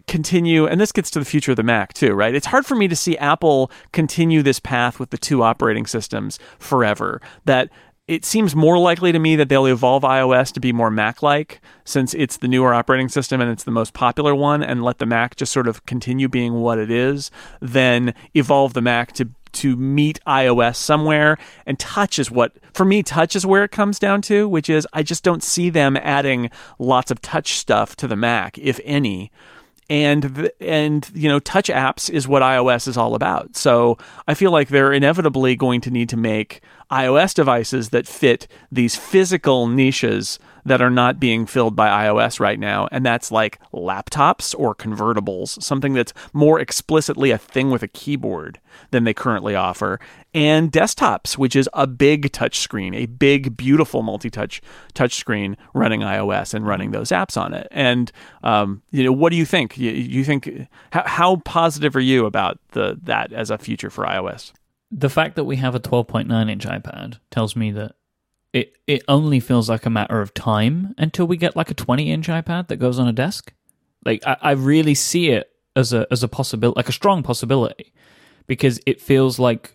[0.07, 2.35] continue and this gets to the future of the Mac too, right?
[2.35, 6.38] It's hard for me to see Apple continue this path with the two operating systems
[6.59, 7.21] forever.
[7.45, 7.71] That
[8.09, 11.61] it seems more likely to me that they'll evolve iOS to be more Mac like
[11.85, 15.07] since it's the newer operating system and it's the most popular one and let the
[15.07, 19.75] Mac just sort of continue being what it is than evolve the Mac to to
[19.75, 21.38] meet iOS somewhere.
[21.64, 24.87] And touch is what for me touch is where it comes down to which is
[24.92, 29.33] I just don't see them adding lots of touch stuff to the Mac if any
[29.88, 33.57] and and you know touch apps is what iOS is all about.
[33.57, 38.46] So I feel like they're inevitably going to need to make iOS devices that fit
[38.70, 43.61] these physical niches that are not being filled by iOS right now, and that's like
[43.72, 49.55] laptops or convertibles, something that's more explicitly a thing with a keyboard than they currently
[49.55, 50.00] offer,
[50.35, 54.61] and desktops, which is a big touch screen, a big, beautiful multi-touch
[54.92, 57.68] touch screen running iOS and running those apps on it.
[57.70, 58.11] And
[58.42, 59.79] um, you know, what do you think?
[59.79, 64.05] You, you think how, how positive are you about the that as a future for
[64.05, 64.52] iOS?
[64.90, 67.96] The fact that we have a 12.9 inch iPad tells me that
[68.57, 72.11] it it only feels like a matter of time until we get like a 20
[72.11, 73.53] inch iPad that goes on a desk.
[74.05, 77.92] Like I, I really see it as a as a possibility, like a strong possibility,
[78.47, 79.75] because it feels like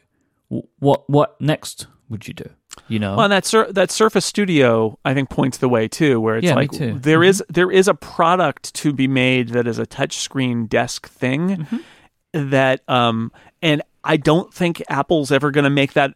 [0.79, 2.49] what what next would you do?
[2.87, 6.19] You know, well, and that Sur- that Surface Studio I think points the way too,
[6.21, 7.27] where it's Yeah, like there Mhm.
[7.27, 12.49] is there is a product to be made that is a touchscreen desk thing Mm-hmm.
[12.49, 16.15] that um and I don't think Apple's ever going to make that.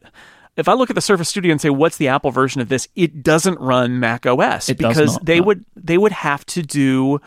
[0.58, 2.88] If I look at the Surface Studio and say what's the Apple version of this,
[2.96, 5.48] it doesn't run Mac OS It because not, they no.
[5.48, 7.20] would they would have to do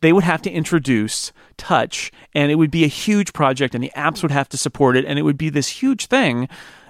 [0.00, 3.92] they would have to introduce touch and it would be a huge project and the
[3.94, 6.48] apps would have to support it and it would be this huge thing.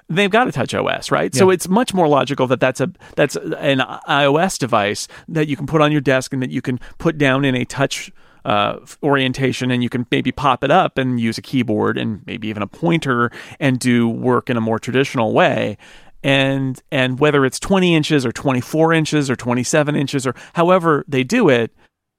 [0.08, 1.34] They've got a touch os right?
[1.34, 5.66] So it's much more logical that that's a that's an ios device that you can
[5.66, 8.12] put on your desk and that you can put down in a touch
[8.44, 12.48] uh, orientation and you can maybe pop it up and use a keyboard and maybe
[12.48, 15.76] even a pointer and do work in a more traditional way.
[16.22, 21.24] And and whether it's 20 inches or 24 inches or 27 inches or however they
[21.24, 21.72] do it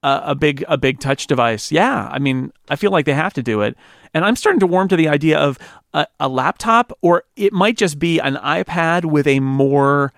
[0.03, 3.33] a, a big a big touch device yeah i mean i feel like they have
[3.33, 3.77] to do it.
[4.13, 5.59] And i'm starting to warm to the idea of
[5.93, 10.11] a, a laptop or it might just be an ipad with a more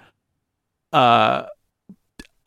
[0.94, 1.48] uh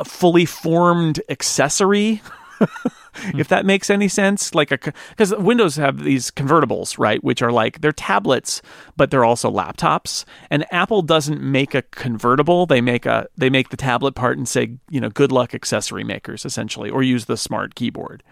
[0.05, 2.23] fully formed accessory
[3.35, 4.79] if that makes any sense like a
[5.11, 8.62] because windows have these convertibles right which are like they're tablets
[8.97, 10.25] but they're also laptops.
[10.51, 12.66] And apple doesn't make a convertible.
[12.66, 16.05] They make a they make the tablet part and say you know good luck accessory
[16.05, 18.23] makers essentially or use the smart keyboard.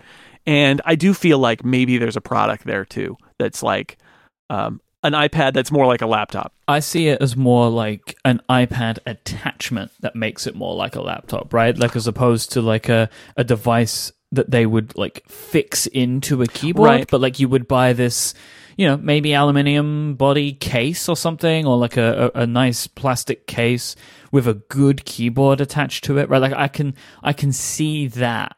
[0.46, 3.98] And i do feel like maybe there's a product there too that's like
[4.50, 8.40] um, an ipad that's more like a laptop I see it as more like an
[8.50, 11.76] iPad attachment that makes it more like a laptop, right?
[11.76, 16.46] Like as opposed to like a, a device that they would like fix into a
[16.46, 17.06] keyboard, Right.
[17.10, 18.32] but like you would buy this,
[18.78, 23.46] you know, maybe aluminium body case or something, or like a, a, a nice plastic
[23.46, 23.94] case
[24.32, 26.40] with a good keyboard attached to it, right?
[26.40, 28.56] Like I can I can see that.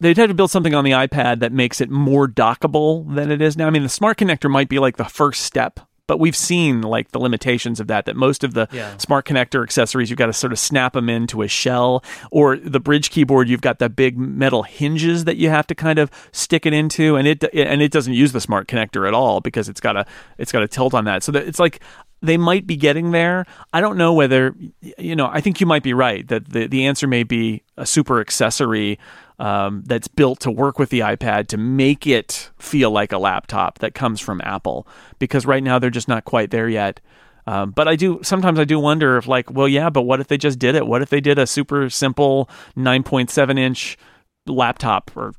[0.00, 3.40] They'd have to build something on the iPad that makes it more dockable than it
[3.40, 3.66] is now.
[3.66, 5.78] I mean, the smart connector might be like the first step,
[6.08, 8.04] but we've seen like the limitations of that.
[8.04, 8.96] That most of the Yeah.
[8.98, 12.80] smart connector accessories, you've got to sort of snap them into a shell, or the
[12.80, 16.66] Brydge keyboard, you've got the big metal hinges that you have to kind of stick
[16.66, 19.80] it into, and it and it doesn't use the smart connector at all because it's
[19.80, 20.04] got a
[20.38, 21.22] it's got a tilt on that.
[21.22, 21.80] So that it's like
[22.20, 23.46] they might be getting there.
[23.72, 24.54] I don't know whether
[24.98, 25.28] you know.
[25.32, 28.98] I think you might be right that the the answer may be a super accessory
[29.38, 33.78] um, that's built to work with the iPad to make it feel like a laptop
[33.80, 34.86] that comes from Apple.
[35.18, 37.00] Because right now they're just not quite there yet.
[37.46, 40.28] Um, but I do sometimes I do wonder if like, well, yeah, but what if
[40.28, 40.86] they just did it?
[40.86, 43.98] What if they did a super simple 9.7 inch
[44.46, 45.32] laptop or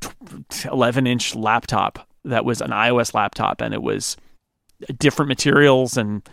[0.71, 4.17] 11 inch laptop that was an iOS laptop and it was
[4.97, 6.27] different materials and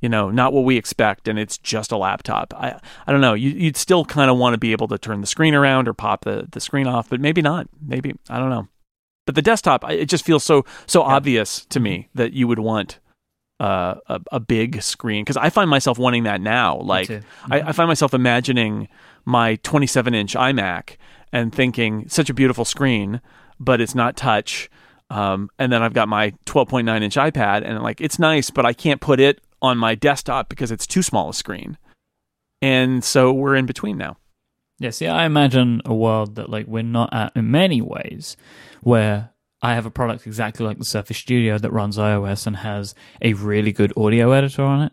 [0.00, 2.52] you know not what we expect and it's just a laptop.
[2.54, 3.34] I i don't know.
[3.34, 5.94] You, you'd still kind of want to be able to turn the screen around or
[5.94, 7.68] pop the, the screen off but maybe not.
[7.80, 8.68] Maybe i don't know.
[9.26, 12.58] But the desktop I- it just feels so so obvious to me that you would
[12.58, 12.98] want
[13.60, 16.78] uh, a, a big screen because i find myself wanting that now.
[16.78, 17.08] Like.
[17.50, 18.88] I, I find myself imagining
[19.26, 20.96] my 27 inch imac
[21.32, 23.20] and thinking such a beautiful screen
[23.60, 24.70] but it's not touch.
[25.10, 28.72] Um, and then I've got my 12.9 inch iPad, and like it's nice, but I
[28.72, 31.78] can't put it on my desktop because it's too small a screen.
[32.62, 34.16] And so we're in between now.
[34.78, 38.36] Yeah, see, I imagine a world that like we're not at in many ways,
[38.82, 39.30] where
[39.62, 43.34] I have a product exactly like the Surface Studio that runs iOS and has a
[43.34, 44.92] really good audio editor on it.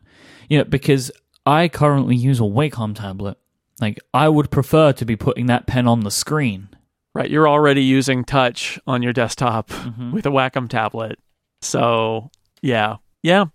[0.50, 1.10] You know, because
[1.46, 3.38] I currently use a Wacom tablet.
[3.80, 6.70] Like, I would prefer to be putting that pen on the screen.
[7.16, 10.12] Right, you're already using touch on your desktop Mm-hmm.
[10.12, 11.18] with a Wacom tablet.
[11.62, 12.30] So
[12.62, 13.46] yeah, yeah,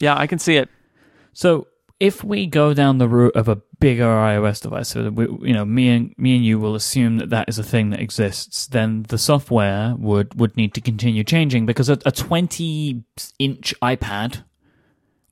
[0.00, 0.68] yeah, I can see it.
[1.32, 1.66] So
[2.00, 5.52] if we go down the route of a bigger iOS device, so that we, you
[5.54, 8.66] know, me and me and you will assume that that is a thing that exists,
[8.66, 13.02] then the software would would need to continue changing because a, a 20
[13.38, 14.44] inch iPad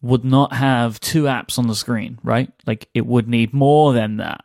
[0.02, 2.52] would not have two apps on the screen, right?
[2.66, 4.42] Like it would need more than that.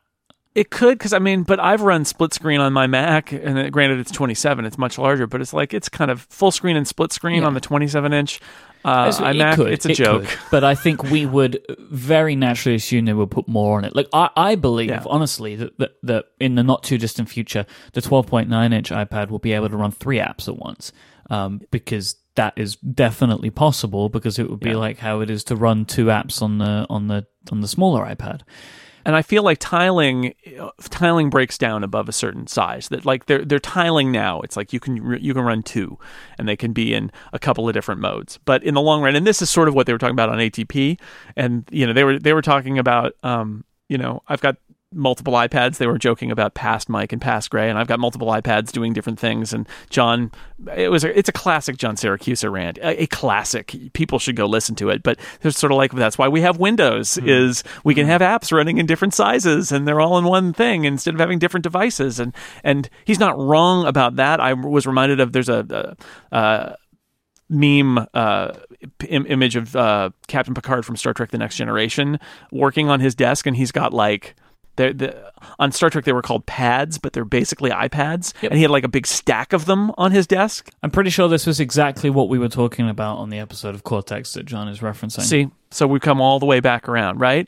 [0.54, 3.72] It could, because I mean, but I've run split screen on my Mac, and it,
[3.72, 6.86] granted it's 27, it's much larger, but it's like it's kind of full screen and
[6.88, 7.48] split screen Yeah.
[7.48, 8.42] on the 27 inch
[8.86, 9.54] uh, iMac.
[9.54, 10.26] it could, it's a it joke.
[10.26, 10.40] could.
[10.52, 13.96] but I think we would very naturally assume they would put more on it.
[13.96, 15.04] Like I, I believe, Yeah.
[15.06, 19.40] honestly, that, that that in the not too distant future, the 12.9 inch iPad will
[19.40, 20.92] be able to run three apps at once,
[21.30, 24.10] um, because that is definitely possible.
[24.10, 24.78] Because it would be Yeah.
[24.78, 28.04] like how it is to run two apps on the on the on the smaller
[28.06, 28.42] iPad.
[29.06, 30.34] And I feel like tiling
[30.90, 32.90] tiling breaks down above a certain size.
[32.90, 34.42] That like they're they're tiling now.
[34.42, 35.98] It's like you can you can run two,
[36.38, 38.40] and they can be in a couple of different modes.
[38.46, 40.30] But in the long run, and this is sort of what they were talking about
[40.30, 41.00] on ATP,
[41.36, 44.58] and you know they were they were talking about um you know I've got
[44.94, 45.78] multiple iPads.
[45.78, 48.94] They were joking about past Myke and past Grey, and I've got multiple iPads doing
[48.94, 49.54] different things.
[49.54, 50.32] And John,
[50.76, 53.76] it was a, it's a classic John Siracusa rant, a, a classic.
[53.94, 55.04] People should go listen to it.
[55.04, 58.52] But there's sort of like that's why we have Windows is we can have apps
[58.52, 62.20] running in different sizes and they're all in one thing instead of having different devices.
[62.20, 64.40] And and he's not wrong about that.
[64.40, 65.96] I was reminded of there's a.
[66.32, 66.78] a, a
[67.54, 68.54] meme uh,
[69.10, 72.18] Im- image of uh, Captain Picard from Star Trek: The Next Generation
[72.52, 74.36] working on his desk, and he's got like.
[74.76, 78.52] They're- The, on Star Trek, they were called pads, but they're basically iPads, Yep.
[78.52, 80.70] and he had like a big stack of them on his desk.
[80.84, 83.84] I'm pretty sure this was exactly what we were talking about on the episode of
[83.84, 85.22] Cortex that John is referencing.
[85.22, 87.48] See, so we've come all the way back around, right?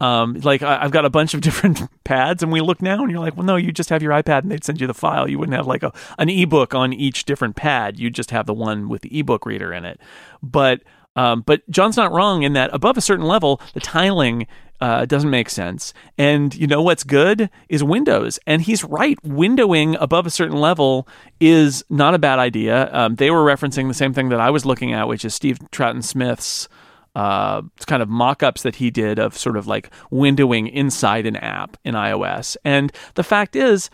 [0.00, 3.10] Um, like I, I've got a bunch of different pads, and we look now, and
[3.10, 5.28] you're like, well, no, you just have your iPad, and they'd send you the file.
[5.30, 7.98] You wouldn't have like a an ebook on each different pad.
[7.98, 10.00] You'd just have the one with the ebook reader in it.
[10.42, 10.82] But
[11.16, 14.48] um, but John's not wrong in that above a certain level, the tiling
[14.80, 15.94] uh, it doesn't make sense.
[16.18, 19.18] And you know what's good is Windows, and he's right.
[19.22, 21.08] Windowing above a certain level
[21.40, 22.92] is not a bad idea.
[22.92, 25.58] Um, they were referencing the same thing that I was looking at, which is Steve
[25.70, 26.68] Troughton Smith's
[27.14, 31.76] uh, kind of mock-ups that he did of sort of like windowing inside an app
[31.84, 32.56] in iOS.
[32.64, 33.88] And the fact is,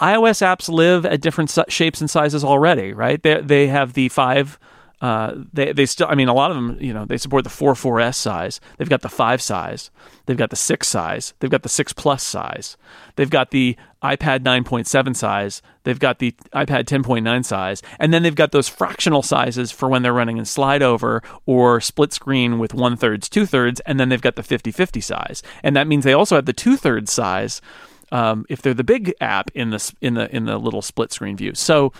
[0.00, 3.22] iOS apps live at different shapes and sizes already, right?
[3.22, 4.58] They they have the five.
[5.00, 6.06] Uh, they they still.
[6.10, 6.76] I mean, a lot of them.
[6.80, 8.60] You know, they support the four 4S size.
[8.76, 9.90] They've got the five size.
[10.26, 11.32] They've got the six size.
[11.38, 12.76] They've got the six plus size.
[13.16, 15.62] They've got the iPad 9.7 size.
[15.84, 20.02] They've got the iPad 10.9 size, and then they've got those fractional sizes for when
[20.02, 24.08] they're running in slide over or split screen with one thirds, two thirds, and then
[24.08, 25.42] they've got the 50-50 size.
[25.62, 27.60] And that means they also have the two thirds size
[28.12, 31.36] um, if they're the big app in the in the in the little split screen
[31.36, 31.54] view.
[31.54, 31.92] So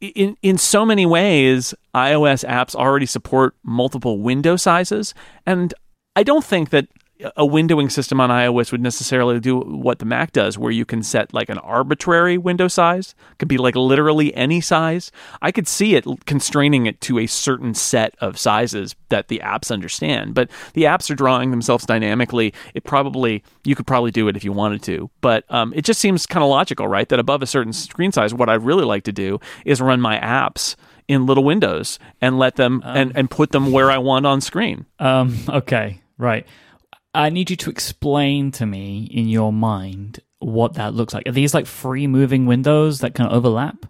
[0.00, 5.14] in in so many ways, iOS apps already support multiple window sizes,
[5.46, 5.74] and
[6.16, 6.88] I don't think that
[7.36, 11.02] a windowing system on iOS would necessarily do what the Mac does, where you can
[11.02, 13.14] set like an arbitrary window size.
[13.32, 15.10] It could be like literally any size.
[15.40, 19.70] I could see it constraining it to a certain set of sizes that the apps
[19.70, 20.34] understand.
[20.34, 22.54] But the apps are drawing themselves dynamically.
[22.74, 26.00] It probably you could probably do it if you wanted to, but um, it just
[26.00, 27.08] seems kind of logical, right?
[27.08, 30.18] That above a certain screen size, what I'd really like to do is run my
[30.18, 30.76] apps
[31.08, 34.86] in little windows and let them and, and put them where I want on screen.
[34.98, 36.46] Um, okay, right.
[37.14, 41.28] I need you to explain to me in your mind what that looks like.
[41.28, 43.86] Are these like free moving windows that can overlap?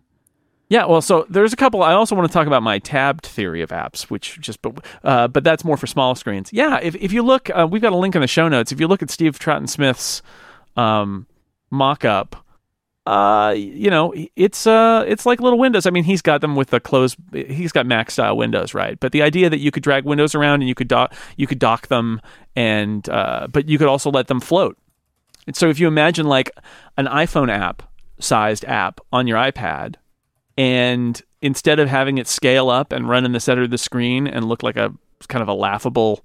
[0.69, 1.83] Yeah, well, so there's a couple.
[1.83, 5.29] I also want to talk about my tabbed theory of apps, which just, but, uh,
[5.29, 6.51] but that's more for small screens.
[6.51, 8.73] Yeah, if if you look, uh, we've got a link in the show notes.
[8.73, 10.23] If you look at Steve Troughton Smith's
[10.77, 11.27] um,
[11.71, 12.37] mock-up,
[13.07, 15.87] uh, you know, it's uh, it's like little windows.
[15.87, 17.17] I mean, he's got them with the closed.
[17.33, 18.99] He's got Mac style windows, right?
[19.01, 21.59] But the idea that you could drag windows around and you could dock, you could
[21.59, 22.21] dock them,
[22.55, 24.79] and uh, but you could also let them float.
[25.47, 26.51] And so if you imagine like
[26.97, 27.83] an iPhone app
[28.21, 29.97] sized app on your iPad,
[30.57, 34.29] and instead of having it scale up and run in the center of the screen
[34.29, 34.95] and look like a
[35.29, 36.25] kind of a laughable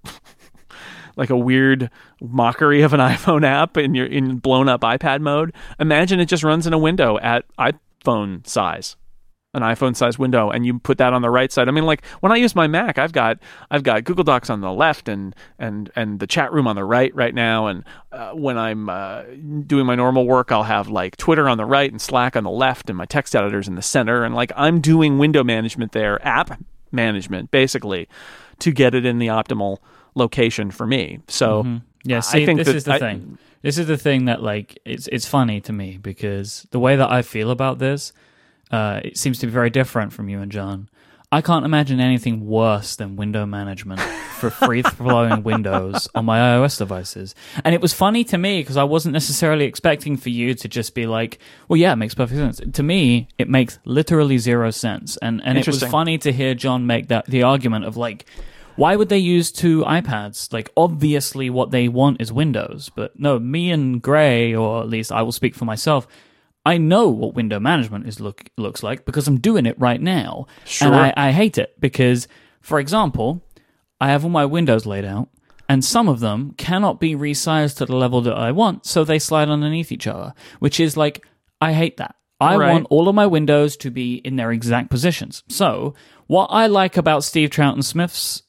[1.18, 1.90] like a weird
[2.22, 6.44] mockery of an iPhone app in your in blown up iPad mode, imagine it just
[6.44, 8.96] runs in a window at iPhone size.
[9.54, 11.68] An iPhone size window and you put that on the right side.
[11.68, 13.40] I mean like when I use my Mac, I've got
[13.72, 16.84] I've got Google Docs on the left and and and the chat room on the
[16.84, 19.24] right right now and uh, when I'm uh,
[19.66, 22.52] doing my normal work, I'll have like Twitter on the right and Slack on the
[22.52, 26.24] left and my text editors in the center and like I'm doing window management there,
[26.28, 28.08] app management basically
[28.60, 29.78] to get it in the optimal
[30.18, 31.20] location for me.
[31.28, 33.38] So Yeah, I think this is the I- thing.
[33.64, 37.10] This is the thing that like it's it's funny to me because the way that
[37.12, 38.14] I feel about this,
[38.72, 40.90] uh, it seems to be very different from you and John.
[41.30, 44.00] I can't imagine anything worse than window management
[44.40, 47.36] for free flowing windows on my iOS devices.
[47.66, 50.96] And it was funny to me because I wasn't necessarily expecting for you to just
[50.96, 52.62] be like, well, yeah, it makes perfect sense.
[52.78, 55.18] To me, it makes literally zero sense.
[55.18, 58.26] And, and it was funny to hear John make that the argument of like,
[58.78, 60.54] why would they use two iPads?
[60.54, 62.90] Like, obviously, what they want is Windows.
[62.96, 66.08] But no, me and Grey, or at least I will speak for myself.
[66.66, 70.48] I know what window management is look looks like because I'm doing it right now,
[70.66, 70.88] Sure.
[70.88, 72.28] and I, I hate it because,
[72.62, 73.42] for example,
[74.02, 75.30] I have all my windows laid out,
[75.70, 79.18] and some of them cannot be resized to the level that I want, so they
[79.18, 81.26] slide underneath each other, which is like
[81.62, 82.16] I hate that.
[82.40, 82.72] I Right.
[82.74, 85.44] want all of my windows to be in their exact positions.
[85.48, 85.96] So,
[86.28, 88.44] what I like about Steve Troughton Smith's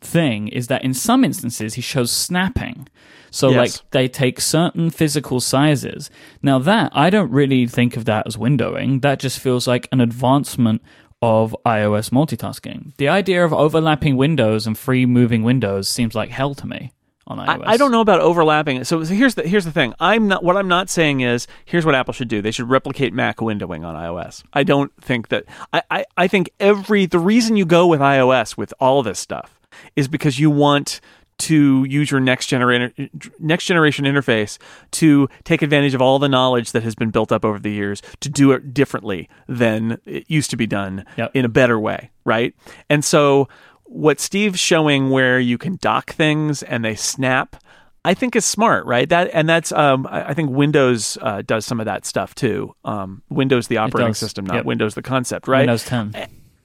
[0.00, 2.88] thing is that in some instances he shows snapping.
[3.30, 3.56] So, Yes.
[3.82, 6.08] like, they take certain physical sizes.
[6.42, 9.02] Now, that, I don't really think of that as windowing.
[9.02, 10.80] That just feels like an advancement
[11.20, 12.92] of iOS multitasking.
[12.96, 16.92] The idea of overlapping windows and free moving windows seems like hell to me
[17.26, 17.64] on iOS.
[17.66, 18.84] I, I don't know about overlapping.
[18.84, 19.94] So, so here's the here's the thing.
[20.00, 22.40] I'm not what I'm not saying is here's what Apple should do.
[22.42, 24.42] They should replicate Mac windowing on iOS.
[24.52, 25.44] I don't think that.
[25.72, 29.58] I, I, I think every the reason you go with iOS with all this stuff
[29.96, 31.00] is because you want
[31.38, 34.56] to use your next generation next generation interface
[34.90, 38.00] to take advantage of all the knowledge that has been built up over the years
[38.20, 41.32] to do it differently than it used to be done Yep.
[41.34, 42.54] in a better way, right?
[42.88, 43.48] And so
[43.86, 47.56] what Steve's showing where you can dock things and they snap,
[48.04, 49.08] I think is smart, right?
[49.08, 52.74] That and that's um, I think Windows uh, does some of that stuff too.
[52.84, 54.64] Um, Windows the operating system, not Yep.
[54.64, 55.60] Windows the concept, right?
[55.60, 56.14] Windows 10.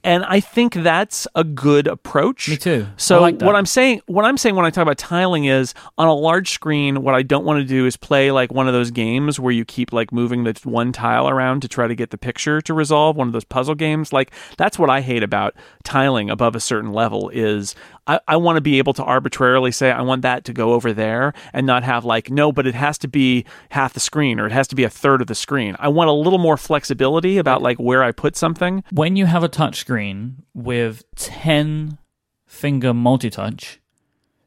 [0.04, 2.48] And I think that's a good approach.
[2.48, 2.86] Me too.
[2.96, 6.08] So like what I'm saying, what I'm saying when I talk about tiling is on
[6.08, 7.02] a large screen.
[7.02, 9.64] What I don't want to do is play like one of those games where you
[9.64, 13.16] keep like moving the one tile around to try to get the picture to resolve.
[13.16, 14.12] One of those puzzle games.
[14.12, 17.28] Like that's what I hate about tiling above a certain level.
[17.28, 17.74] Is
[18.06, 20.92] I, I want to be able to arbitrarily say I want that to go over
[20.92, 24.46] there and not have like no, but it has to be half the screen or
[24.46, 25.76] it has to be a third of the screen.
[25.78, 28.82] I want a little more flexibility about like where I put something.
[28.90, 31.98] when you have a touchscreen with 10
[32.46, 33.80] finger multi-touch,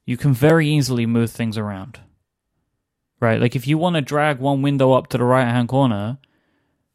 [0.06, 2.00] you can very easily move things around.
[3.22, 3.40] Right?
[3.40, 6.18] Like if you want to drag one window up to the right hand corner,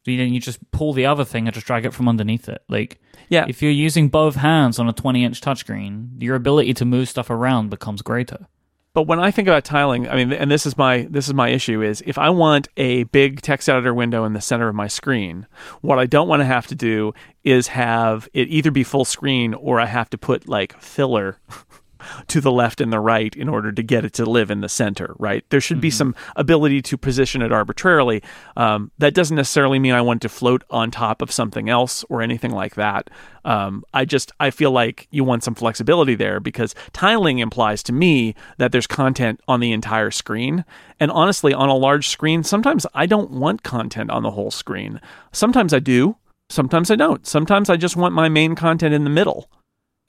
[0.04, 2.62] then you just pull the other thing and just drag it from underneath it.
[2.68, 3.00] Like
[3.30, 3.46] Yeah.
[3.48, 7.30] if you're using both hands on a 20 inch touchscreen, your ability to move stuff
[7.30, 8.46] around becomes greater.
[8.92, 11.48] But when I think about tiling, I mean, and this is my this is my
[11.48, 14.88] issue is if I want a big text editor window in the center of my
[14.88, 15.46] screen,
[15.80, 17.14] what I don't want to have to do
[17.44, 21.38] is have it either be full screen or I have to put like filler
[22.28, 24.68] to the left and the right in order to get it to live in the
[24.68, 25.14] center.
[25.18, 25.44] Right?
[25.50, 28.22] There should be some ability to position it arbitrarily.
[28.56, 32.22] Um, that doesn't necessarily mean I want to float on top of something else or
[32.22, 33.10] anything like that.
[33.44, 37.92] Um, I just I feel like you want some flexibility there because tiling implies to
[37.92, 40.64] me that there's content on the entire screen.
[40.98, 45.00] And honestly, on a large screen, sometimes I don't want content on the whole screen.
[45.32, 46.16] Sometimes I do.
[46.48, 47.26] Sometimes I don't.
[47.26, 49.48] Sometimes I just want my main content in the middle.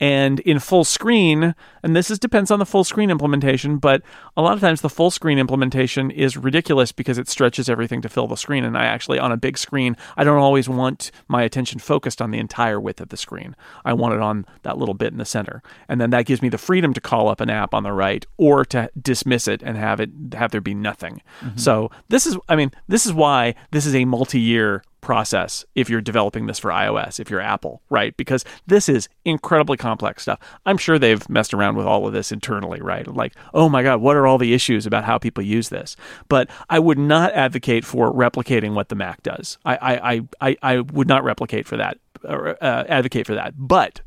[0.02, 4.02] And in full screen, and this is depends on the full screen implementation, but
[4.36, 8.08] a lot of times the full screen implementation is ridiculous because it stretches everything to
[8.08, 8.64] fill the screen.
[8.64, 12.32] And I actually, on a big screen, I don't always want my attention focused on
[12.32, 13.54] the entire width of the screen.
[13.84, 15.62] I want it on that little bit in the center.
[15.88, 18.26] And then that gives me the freedom to call up an app on the right
[18.38, 21.22] or to dismiss it and have it have there be nothing.
[21.42, 21.58] Mm-hmm.
[21.58, 26.00] So this is I mean, this is why this is a multi-year process if you're
[26.00, 28.16] developing this for iOS, if you're Apple, right?
[28.16, 30.38] Because this is incredibly complex stuff.
[30.64, 33.06] I'm sure they've messed around with all of this internally, right?
[33.06, 35.96] Like, oh my God, what are all the issues about how people use this?
[36.28, 39.58] But I would not advocate for replicating what the Mac does.
[39.66, 43.54] I I I, I, would not replicate for that, or, uh, advocate for that.
[43.58, 44.00] But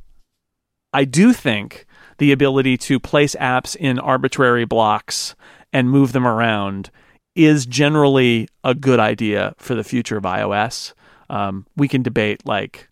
[0.93, 1.85] I do think
[2.17, 5.35] the ability to place apps in arbitrary blocks
[5.73, 6.89] and move them around
[7.35, 10.93] is generally a good idea for the future of iOS.
[11.29, 12.87] Um, we can debate like,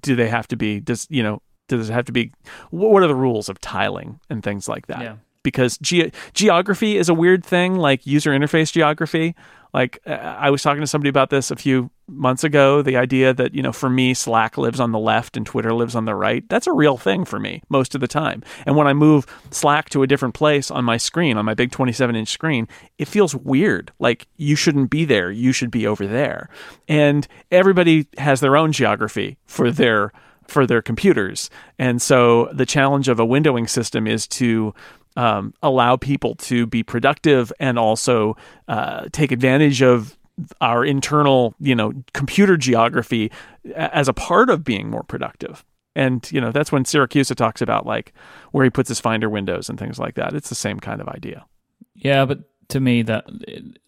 [0.00, 0.80] do they have to be?
[0.80, 1.40] Does you know?
[1.68, 2.32] Does it have to be?
[2.70, 5.00] What are the rules of tiling and things like that?
[5.00, 5.16] Yeah.
[5.42, 9.34] Because ge- geography is a weird thing, like user interface geography.
[9.72, 12.82] Like uh, I was talking to somebody about this a few months ago.
[12.82, 15.94] The idea that you know, for me, Slack lives on the left and Twitter lives
[15.94, 16.48] on the right.
[16.48, 18.42] That's a real thing for me most of the time.
[18.66, 21.70] And when I move Slack to a different place on my screen, on my big
[21.70, 23.92] 27 inch screen, it feels weird.
[23.98, 25.30] Like you shouldn't be there.
[25.30, 26.48] You should be over there.
[26.88, 30.12] And everybody has their own geography for their
[30.46, 31.48] for their computers.
[31.78, 34.74] And so the challenge of a windowing system is to
[35.16, 38.36] um, allow people to be productive and also
[38.68, 40.16] uh, take advantage of
[40.60, 43.30] our internal, you know, computer geography
[43.74, 45.64] as a part of being more productive.
[45.96, 48.12] And you know that's when Siracusa talks about like
[48.50, 50.34] where he puts his Finder windows and things like that.
[50.34, 51.46] It's the same kind of idea.
[51.94, 53.24] Yeah, but to me, that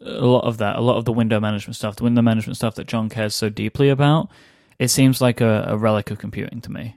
[0.01, 2.77] a lot of that, a lot of the window management stuff, the window management stuff
[2.77, 4.29] that John cares so deeply about,
[4.79, 6.97] it seems like a, a relic of computing to me.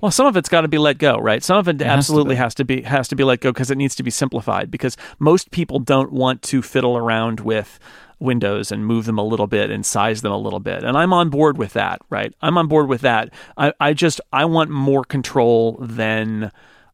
[0.00, 1.42] Well, some of it's got to be let go, right?
[1.42, 3.78] Some of it, to absolutely has to be has to be let go because it
[3.78, 4.70] needs to be simplified.
[4.70, 7.78] Because most people don't want to fiddle around with
[8.20, 10.84] windows and move them a little bit and size them a little bit.
[10.84, 12.32] And I'm on board with that, right?
[12.40, 13.30] I'm on board with that.
[13.56, 16.52] I, I just I want more control than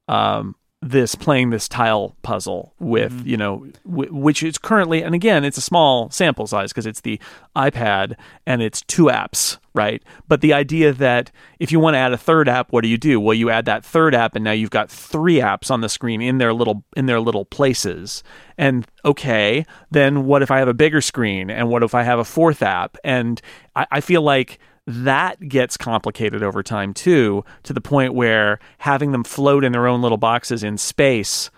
[0.09, 3.29] um, this playing this tile puzzle with mm-hmm.
[3.29, 7.01] you know w- which is currently and again it's a small sample size because it's
[7.01, 7.19] the
[7.57, 8.15] iPad
[8.47, 10.03] and it's two apps right?
[10.27, 12.99] But the idea that if you want to add a third app what do you
[12.99, 13.21] do?
[13.21, 16.21] Well you add that third app and now you've got three apps on the screen
[16.21, 18.25] in their little in their little places.
[18.57, 21.49] And okay then what if I have a bigger screen?
[21.49, 22.97] And what if I have a fourth app?
[23.05, 23.41] And
[23.77, 24.59] I, I feel like
[24.89, 29.87] that gets complicated over time too, to the point where having them float in their
[29.87, 31.51] own little boxes in space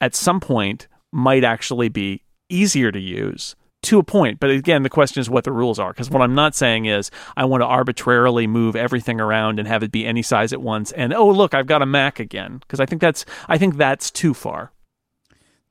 [0.00, 4.38] at some point might actually be easier to use to a point.
[4.38, 5.92] But again, the question is what the rules are.
[5.92, 9.82] Because what I'm not saying is I want to arbitrarily move everything around and have
[9.82, 10.92] it be any size at once.
[10.92, 12.58] And oh, look, I've got a Mac again.
[12.58, 14.70] Because I think that's I think that's too far.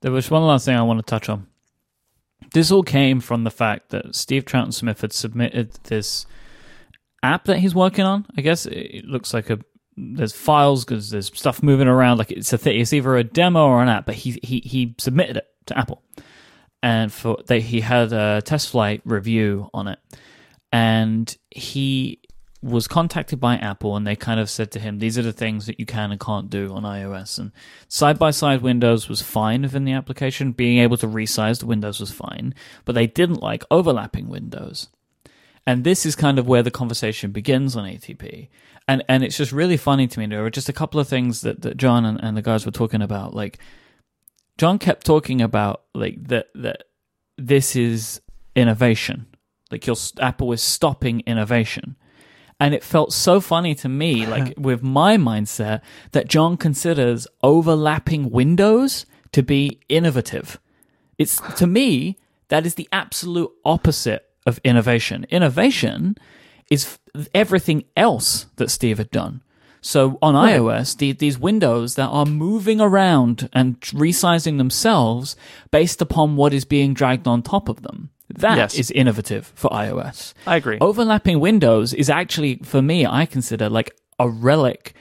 [0.01, 1.47] There was one last thing I want to touch on.
[2.53, 6.25] This all came from the fact that Steve Troughton Smith had submitted this
[7.25, 8.25] app that he's working on.
[8.37, 9.59] I guess it looks like a
[9.97, 12.17] there's files because there's stuff moving around.
[12.17, 14.95] Like it's a th- it's either a demo or an app, but he he he
[14.97, 16.03] submitted it to Apple,
[16.83, 19.99] and for they he had a test flight review on it,
[20.71, 22.19] and he
[22.65, 25.67] was contacted by Apple and they kind of said to him, these are the things
[25.67, 27.37] that you can and can't do on iOS.
[27.37, 27.51] And
[27.87, 30.51] side by side windows was fine within the application.
[30.51, 34.87] Being able to resize the windows was fine, but they didn't like overlapping windows.
[35.67, 38.49] And this is kind of where the conversation begins on ATP.
[38.87, 40.27] And and it's just really funny to me.
[40.27, 42.71] There were just a couple of things that, that John and, and the guys were
[42.71, 43.33] talking about.
[43.33, 43.57] Like
[44.57, 46.83] John kept talking about like that that
[47.37, 48.21] this is
[48.55, 49.25] innovation.
[49.71, 51.95] Like your Apple is stopping innovation.
[52.59, 58.29] And it felt so funny to me, like with my mindset, that John considers overlapping
[58.29, 60.59] windows to be innovative.
[61.17, 62.17] It's to me,
[62.49, 65.25] that is the absolute opposite of innovation.
[65.29, 66.15] Innovation
[66.69, 66.97] is
[67.33, 69.41] everything else that Steve had done.
[69.81, 75.35] So on iOS, the, these windows that are moving around and resizing themselves
[75.69, 78.09] based upon what is being dragged on top of them.
[78.35, 78.91] That is Yes.
[78.91, 80.33] innovative for iOS.
[80.47, 80.79] I agree.
[80.81, 84.95] Overlapping windows is actually, for me, I consider like a relic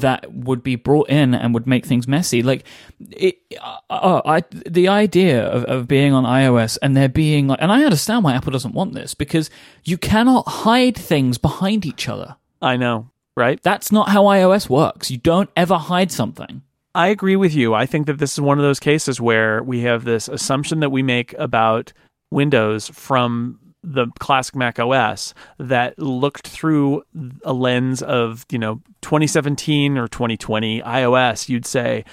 [0.00, 2.42] that would be brought in and would make things messy.
[2.42, 2.64] Like,
[3.10, 7.60] it, uh, uh, I, the idea of, of being on iOS and there being like,
[7.62, 9.50] and I understand why Apple doesn't want this because
[9.84, 12.36] you cannot hide things behind each other.
[12.60, 13.62] I know, right?
[13.62, 15.10] That's not how iOS works.
[15.10, 16.62] You don't ever hide something.
[16.94, 17.74] I agree with you.
[17.74, 20.90] I think that this is one of those cases where we have this assumption that
[20.90, 21.92] we make about
[22.30, 27.02] Windows from the classic Mac OS that looked through
[27.44, 32.04] a lens of, you know, 2017 or 2020 iOS, you'd say,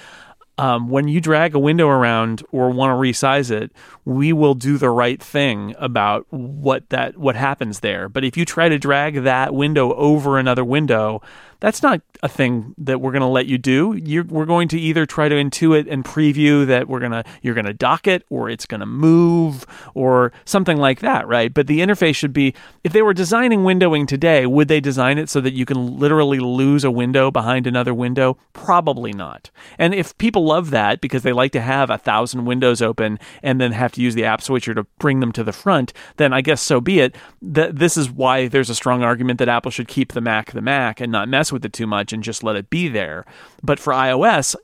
[0.58, 3.72] um, when you drag a window around or want to resize it,
[4.04, 8.08] we will do the right thing about what that what happens there.
[8.08, 11.22] But if you try to drag that window over another window,
[11.62, 13.94] that's not a thing that we're going to let you do.
[14.04, 17.72] You're, we're going to either try to intuit and preview that we're gonna you're gonna
[17.72, 21.54] dock it, or it's going to move, or something like that, right?
[21.54, 22.52] But the interface should be.
[22.82, 26.40] If they were designing windowing today, would they design it so that you can literally
[26.40, 28.38] lose a window behind another window?
[28.54, 29.52] Probably not.
[29.78, 33.60] And if people love that because they like to have a thousand windows open and
[33.60, 36.40] then have to use the app switcher to bring them to the front, then I
[36.40, 37.14] guess so be it.
[37.40, 40.60] That this is why there's a strong argument that Apple should keep the Mac the
[40.60, 43.24] Mac and not mess with it too much and just let it be there.
[43.62, 44.56] But for iOS,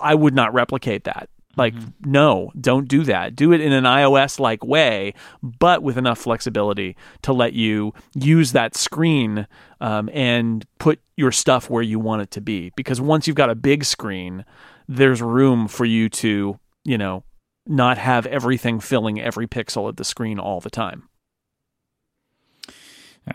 [0.00, 1.28] I would not replicate that.
[1.56, 1.74] Like,
[2.04, 3.36] no, don't do that.
[3.36, 8.52] Do it in an iOS like way, but with enough flexibility to let you use
[8.52, 9.46] that screen
[9.80, 12.72] um, and put your stuff where you want it to be.
[12.76, 14.44] Because once you've got a big screen,
[14.88, 17.22] there's room for you to, you know,
[17.66, 21.08] not have everything filling every pixel of the screen all the time.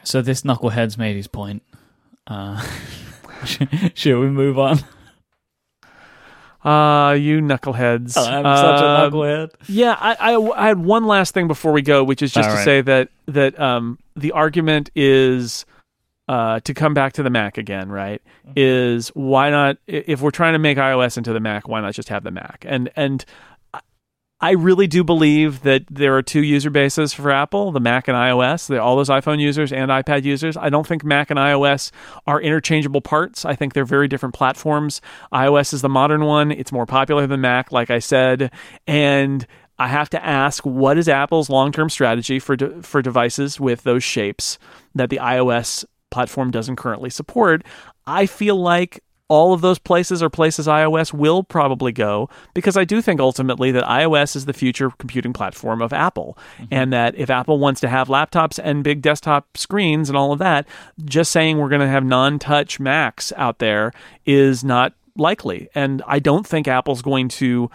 [0.04, 1.64] So this knucklehead's made his point.
[2.30, 2.62] Uh,
[3.96, 4.80] should we move on?
[6.64, 8.18] Ah, you knuckleheads.
[8.18, 9.52] I'm such a Um, knucklehead.
[9.68, 12.54] Yeah, I, I, I had one last thing before we go, which is just All
[12.56, 12.66] to right.
[12.66, 15.66] say that that um, the argument is
[16.28, 18.22] uh, to come back to the Mac again, right?
[18.46, 18.54] Mm-hmm.
[18.58, 21.94] Is why not i- if we're trying to make iOS into the Mac, why not
[21.94, 22.66] just have the Mac?
[22.68, 23.24] And and
[24.42, 28.16] I- really do believe that there are two user bases for Apple, the Mac and
[28.16, 28.68] iOS.
[28.68, 30.56] They're all those iPhone users and iPad users.
[30.56, 31.92] I don't think Mac and iOS
[32.26, 33.44] are interchangeable parts.
[33.46, 35.02] I think they're very different platforms.
[35.34, 36.52] iOS is the modern one.
[36.52, 38.52] It's more popular than Mac, like I said,
[38.88, 39.46] and
[39.78, 44.04] I have to ask, what is Apple's long-term strategy for de- for devices with those
[44.04, 44.58] shapes
[44.94, 47.64] that the iOS platform doesn't currently support.
[48.06, 52.84] I feel like all of those places are places iOS will probably go because I
[52.84, 56.38] do think ultimately that iOS is the future computing platform of Apple.
[56.58, 56.66] Mm-hmm.
[56.72, 60.40] And that if Apple wants to have laptops and big desktop screens and all of
[60.40, 60.68] that,
[61.06, 63.94] just saying we're going to have non touch Macs out there
[64.26, 65.70] is not likely.
[65.76, 67.70] And I don't think Apple's going to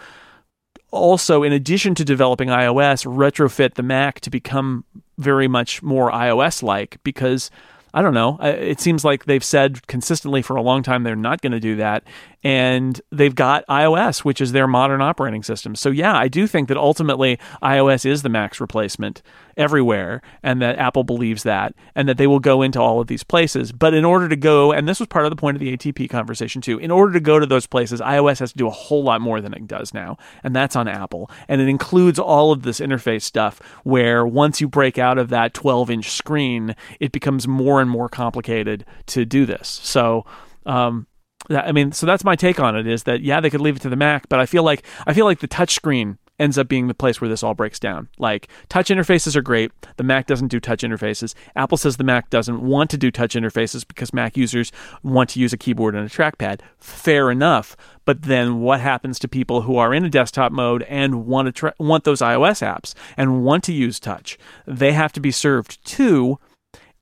[0.91, 4.83] also, in addition to developing iOS, retrofit the Mac to become
[5.17, 7.49] very much more iOS like because
[7.95, 8.37] I don't know.
[8.41, 11.77] It seems like they've said consistently for a long time they're not going to do
[11.77, 12.03] that.
[12.45, 15.73] And they've got iOS, which is their modern operating system.
[15.73, 19.23] So, yeah, I do think that ultimately iOS is the Mac's replacement
[19.57, 23.23] everywhere, and that Apple believes that, and that they will go into all of these
[23.23, 23.71] places.
[23.71, 26.07] But in order to go, and this was part of the point of the ATP
[26.07, 29.03] conversation too, in order to go to those places, iOS has to do a whole
[29.03, 30.15] lot more than it does now.
[30.43, 31.31] And that's on Apple.
[31.47, 35.55] And it includes all of this interface stuff where once you break out of that
[35.55, 39.79] 12 inch screen, it becomes more and more complicated to do this.
[39.81, 40.27] So,
[40.67, 41.07] um,
[41.49, 42.87] I mean, so that's my take on it.
[42.87, 45.13] Is that yeah, they could leave it to the Mac, but I feel like I
[45.13, 48.09] feel like the touchscreen ends up being the place where this all breaks down.
[48.17, 49.71] Like touch interfaces are great.
[49.97, 51.33] The Mac doesn't do touch interfaces.
[51.55, 54.71] Apple says the Mac doesn't want to do touch interfaces because Mac users
[55.03, 56.61] want to use a keyboard and a trackpad.
[56.77, 57.77] Fair enough.
[58.03, 61.51] But then what happens to people who are in a desktop mode and want to
[61.51, 64.37] tra- want those iOS apps and want to use touch?
[64.67, 66.39] They have to be served too.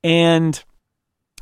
[0.03, 0.63] And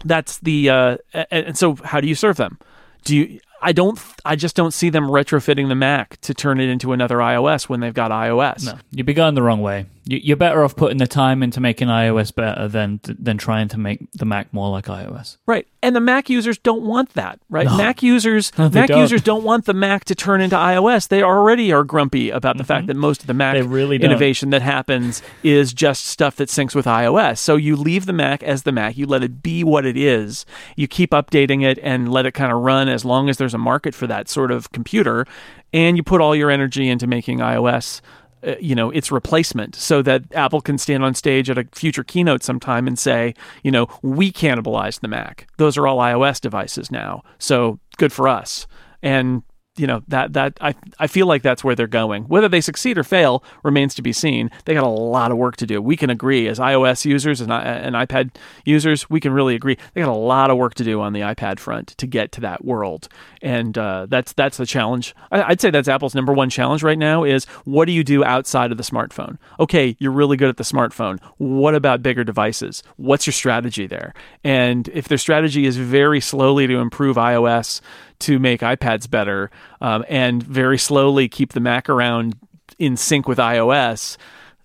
[0.06, 0.97] that's the uh,
[1.30, 2.58] and so how do you serve them?
[3.04, 3.99] Do you I don't.
[4.26, 7.80] I just don't see them retrofitting the Mac to turn it into another iOS when
[7.80, 8.66] they've got iOS.
[8.66, 9.86] No, you'd be going the wrong way.
[10.06, 14.12] You're better off putting the time into making iOS better than than trying to make
[14.14, 15.38] the Mac more like iOS.
[15.45, 17.39] Right, and the Mac users don't want that.
[17.49, 17.78] Right, no.
[17.78, 18.99] Mac users no, Mac don't.
[18.99, 21.08] users don't want the Mac to turn into iOS.
[21.08, 22.68] They already are grumpy about the mm-hmm.
[22.68, 26.74] fact that most of the Mac really innovation that happens is just stuff that syncs
[26.74, 27.38] with iOS.
[27.38, 28.97] So you leave the Mac as the Mac.
[28.97, 30.45] You let it be what it is.
[30.76, 33.60] You keep updating it and let it kind of run as long as there's a
[33.60, 35.28] market for that sort of computer,
[35.74, 38.02] and you put all your energy into making iOS
[38.45, 42.03] uh, you know its replacement so that apple can stand on stage at a future
[42.03, 43.33] keynote sometime and say
[43.63, 45.47] you know we cannibalized the mac.
[45.57, 48.67] Those are all ios devices now so good for us.
[49.03, 49.43] And
[49.82, 52.25] you know that that I I feel like that's where they're going.
[52.25, 54.51] Whether they succeed or fail remains to be seen.
[54.65, 55.82] They got a lot of work to do.
[55.82, 59.77] We can agree as iOS users and, and iPad users, we can really agree.
[59.93, 62.41] They got a lot of work to do on the iPad front to get to
[62.41, 63.09] that world,
[63.41, 65.15] and uh, that's that's the challenge.
[65.32, 68.23] I, I'd say that's Apple's number one challenge right now is what do you do
[68.23, 69.39] outside of the smartphone?
[69.59, 71.19] Okay, you're really good at the smartphone.
[71.38, 72.84] What about bigger devices?
[72.97, 74.13] What's your strategy there?
[74.43, 77.82] And if their strategy is very slowly to improve iOS
[78.22, 79.51] to make iPads better
[79.82, 82.36] um, and very slowly keep the Mac around
[82.80, 84.17] in sync with iOS,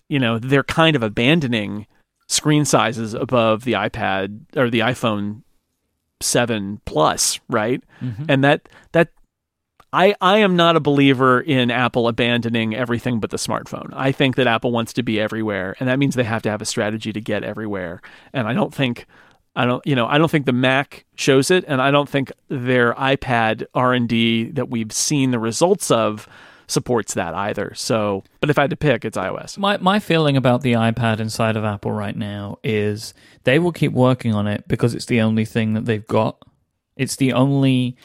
[0.09, 1.86] you know, they're kind of abandoning
[2.28, 5.42] screen sizes above the iPad or the iPhone
[6.20, 7.82] 7 Plus, right?
[8.00, 8.24] Mm-hmm.
[8.28, 9.11] And that that
[9.92, 13.90] I, I am not a believer in Apple abandoning everything but the smartphone.
[13.94, 16.61] I think that Apple wants to be everywhere, and that means they have to have
[16.61, 18.02] a strategy to get everywhere.
[18.32, 19.07] And I don't think
[19.57, 22.30] I don't, you know, I don't think the Mac shows it, and I don't think
[22.48, 26.28] their iPad R and D that we've seen the results of
[26.66, 27.72] supports that either.
[27.74, 29.57] So, but if I had to pick, it's iOS.
[29.57, 33.92] My my feeling about the iPad inside of Apple right now is they will keep
[33.92, 36.38] working on it because it's the only thing that they've got.
[36.96, 37.96] It's the only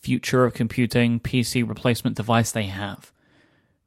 [0.00, 3.12] future of computing PC replacement device they have.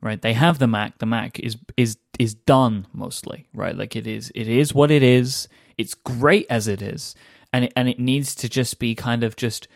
[0.01, 0.22] Right?
[0.22, 0.97] They have the Mac.
[0.97, 3.76] The Mac is is is done mostly, right?
[3.76, 5.47] Like it is it is what it is
[5.78, 7.15] it's great as it is,
[7.53, 9.67] and it, and it needs to just be kind of just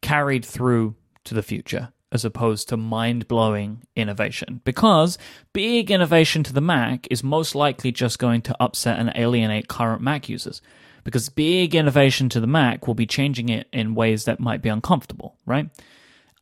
[0.00, 0.94] carried through
[1.24, 4.60] to the future as opposed to mind blowing innovation.
[4.64, 5.18] Because
[5.52, 10.00] big innovation to the Mac is most likely just going to upset and alienate current
[10.00, 10.62] Mac users.
[11.04, 14.68] Because big innovation to the Mac will be changing it in ways that might be
[14.68, 15.68] uncomfortable, right?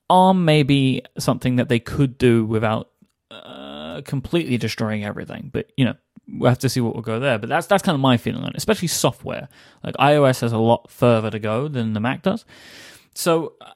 [0.09, 2.91] ARM may be something that they could do without
[3.31, 5.95] uh, completely destroying everything, but you know,
[6.29, 7.39] we'll have to see what will go there.
[7.39, 9.49] But that's that's kind of my feeling on it, especially software.
[9.83, 12.45] Like iOS has a lot further to go than the Mac does.
[13.15, 13.73] So, uh,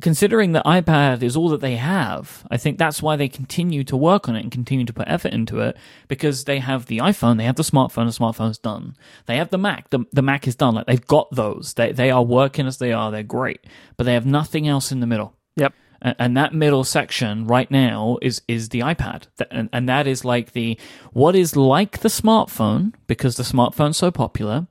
[0.00, 3.96] considering that iPad is all that they have, I think that's why they continue to
[3.96, 5.76] work on it and continue to put effort into it
[6.08, 8.96] because they have the iPhone, they have the smartphone, the smartphone's done.
[9.26, 10.74] They have the Mac, the, the Mac is done.
[10.74, 11.74] Like they've got those.
[11.74, 13.10] They they are working as they are.
[13.10, 13.64] They're great,
[13.96, 15.34] but they have nothing else in the middle.
[15.56, 20.24] Yep and that middle section right now is is the iPad, and, and that is
[20.24, 20.78] like the
[21.12, 24.66] what is like the smartphone because the smartphone's so popular,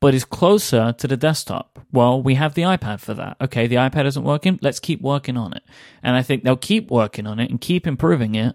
[0.00, 1.80] but is closer to the desktop.
[1.92, 3.36] Well, we have the iPad for that.
[3.40, 4.58] Okay, the iPad isn't working.
[4.62, 5.64] Let's keep working on it,
[6.02, 8.54] and I think they'll keep working on it and keep improving it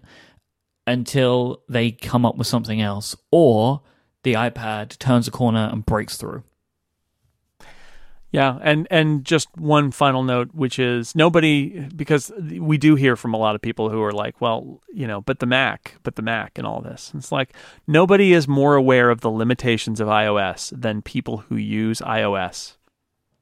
[0.86, 3.82] until they come up with something else, or
[4.22, 6.44] the iPad turns a corner and breaks through.
[8.32, 13.34] Yeah, and and just one final note, which is nobody because we do hear from
[13.34, 16.22] a lot of people who are like, well, you know, but the Mac, but the
[16.22, 17.12] Mac, and all this.
[17.14, 17.52] It's like
[17.86, 22.76] nobody is more aware of the limitations of iOS than people who use iOS,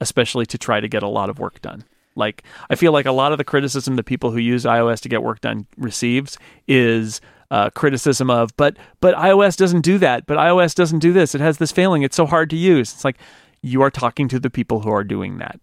[0.01, 1.85] especially to try to get a lot of work done.
[2.15, 5.09] Like I feel like a lot of the criticism that people who use iOS to
[5.09, 6.37] get work done receives
[6.67, 10.25] is uh, criticism of, but but iOS doesn't do that.
[10.25, 11.33] But iOS doesn't do this.
[11.33, 12.01] It has this failing.
[12.01, 12.91] It's so hard to use.
[12.91, 13.17] It's like
[13.61, 15.59] you are talking to the people who are doing that.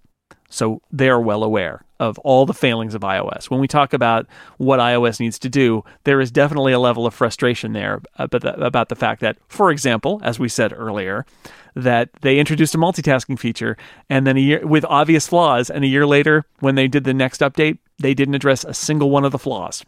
[0.51, 3.51] So they are well aware of all the failings of iOS.
[3.51, 4.27] When we talk about
[4.57, 8.65] what iOS needs to do, there is definitely a level of frustration there about the,
[8.65, 11.27] about the fact that, for example, as we said earlier,
[11.75, 13.77] that they introduced a multitasking feature
[14.09, 17.15] and then a year with obvious flaws, and a year later, when they did the
[17.15, 19.85] next update, they didn't address a single one of the flaws.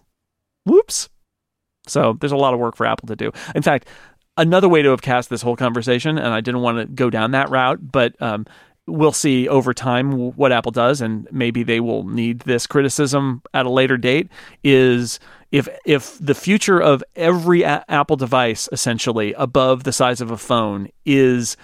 [0.67, 1.09] Whoops.
[1.87, 3.33] So there's a lot of work for Apple to do.
[3.55, 3.89] In fact,
[4.37, 7.33] another way to have cast this whole conversation, and I didn't want to go down
[7.33, 8.47] that route, but um,
[8.87, 13.67] we'll see over time what Apple does, and maybe they will need this criticism at
[13.67, 14.29] a later date.
[14.65, 15.21] Is
[15.53, 20.39] if if the future of every a- Apple device, essentially above the size of a
[20.39, 21.57] phone, is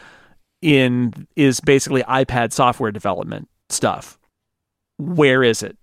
[0.62, 4.18] in is basically iPad software development stuff,
[4.98, 5.76] where is it?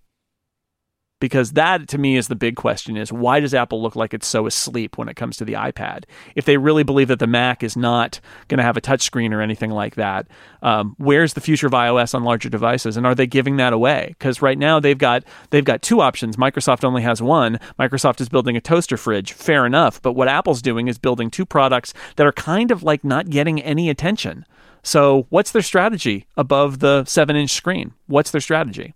[1.24, 4.28] Because that to me is the big question is why does apple look like it's
[4.28, 6.04] so asleep when it comes to the ipad?
[6.36, 8.20] If they really believe that the mac is not
[8.50, 10.28] going to have a touchscreen or anything like that
[10.64, 12.98] um, where's the future of ios on larger devices?
[12.98, 14.16] And are they giving that away?
[14.18, 16.38] Because right now they've got they've got two options.
[16.38, 17.60] Microsoft only has one.
[17.80, 19.34] Microsoft is building a toaster fridge.
[19.34, 20.02] Fair enough.
[20.02, 23.62] But what apple's doing is building two products that are kind of like not getting
[23.62, 24.46] any attention.
[24.82, 27.94] So what's their strategy above the 7 inch screen?
[28.08, 28.94] What's their strategy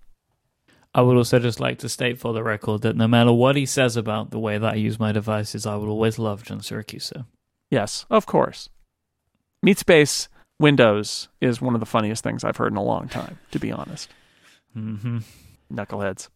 [0.98, 3.68] I would also just like to state for the record that no matter what he
[3.68, 7.28] says about the way that I use my devices, I will always love John Siracusa.
[7.70, 8.70] Yes, of course.
[9.64, 10.28] Meatspace
[10.60, 13.72] Windows is one of the funniest things I've heard in a long time, to be
[13.72, 14.10] honest.
[14.76, 15.20] Mm-hmm.
[15.72, 16.30] Knuckleheads.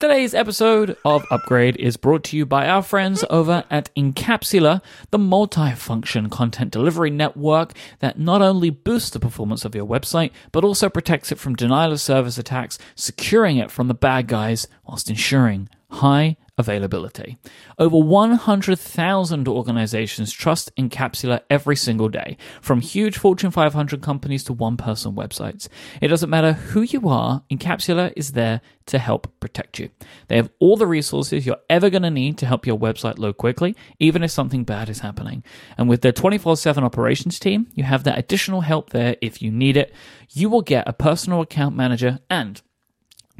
[0.00, 5.18] Today's episode of Upgrade is brought to you by our friends over at Incapsula, the
[5.18, 10.88] multi-function content delivery network that not only boosts the performance of your website, but also
[10.90, 15.68] protects it from denial of service attacks, securing it from the bad guys whilst ensuring
[15.90, 17.36] high availability.
[17.78, 24.76] Over 100,000 organizations trust Incapsula every single day, from huge Fortune 500 companies to one
[24.76, 25.68] person websites.
[26.00, 29.90] It doesn't matter who you are, Incapsula is there to help protect you.
[30.28, 33.36] They have all the resources you're ever going to need to help your website load
[33.36, 35.42] quickly, even if something bad is happening.
[35.76, 39.50] And with their 24 7 operations team, you have that additional help there if you
[39.50, 39.92] need it.
[40.30, 42.60] You will get a personal account manager and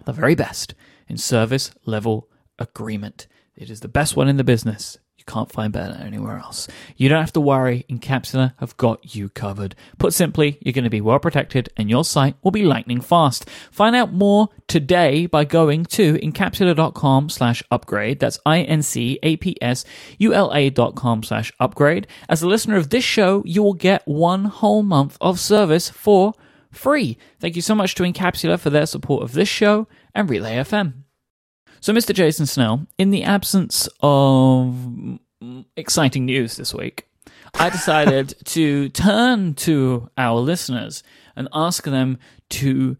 [0.05, 0.75] the very best
[1.09, 2.29] in service level
[2.59, 3.27] agreement.
[3.57, 4.99] It is the best one in the business.
[5.17, 6.69] You can't find better anywhere else.
[6.97, 7.87] You don't have to worry.
[7.89, 9.75] Incapsula have got you covered.
[9.99, 13.49] Put simply, you're going to be well protected and your site will be lightning fast.
[13.71, 18.21] Find out more today by going to incapsula.com slash upgrade.
[18.21, 19.11] That's I-N-C-A-P-S-U-L-A
[20.71, 22.07] dot com slash upgrade.
[22.29, 26.35] As a listener of this show, you will get one whole month of service for
[26.71, 27.17] free.
[27.41, 31.04] Thank you so much to Incapsula for their support of this show and Relay FM.
[31.85, 32.15] So, Mr.
[32.15, 34.75] Jason Snell, in the absence of
[35.77, 37.07] exciting news this week,
[37.53, 41.03] I decided to turn to our listeners
[41.37, 42.17] and ask them
[42.49, 42.97] to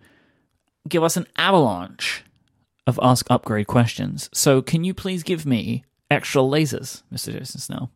[0.87, 2.25] give us an avalanche
[2.87, 4.29] of Ask Upgrade questions.
[4.35, 7.33] So, can you please give me extra lasers, Mr.
[7.33, 7.91] Jason Snell?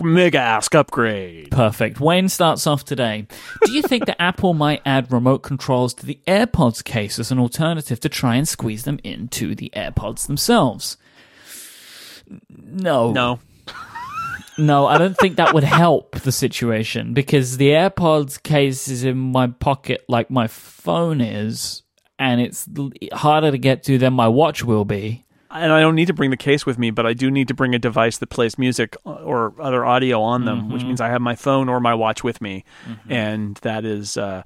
[0.00, 1.50] Mega Ask Upgrade.
[1.50, 2.00] Perfect.
[2.00, 3.26] Wayne starts off today.
[3.64, 7.38] Do you think that Apple might add remote controls to the AirPods case as an
[7.38, 10.96] alternative to try and squeeze them into the AirPods themselves?
[12.48, 13.12] No.
[13.12, 13.40] No.
[14.58, 19.16] No, I don't think that would help the situation because the AirPods case is in
[19.16, 21.82] my pocket like my phone is,
[22.18, 22.68] and it's
[23.14, 25.24] harder to get to than my watch will be.
[25.54, 27.54] And I don't need to bring the case with me, but I do need to
[27.54, 31.20] bring a device that plays music or other audio on them, which means I have
[31.20, 32.64] my phone or my watch with me,
[33.08, 34.42] and that is uh,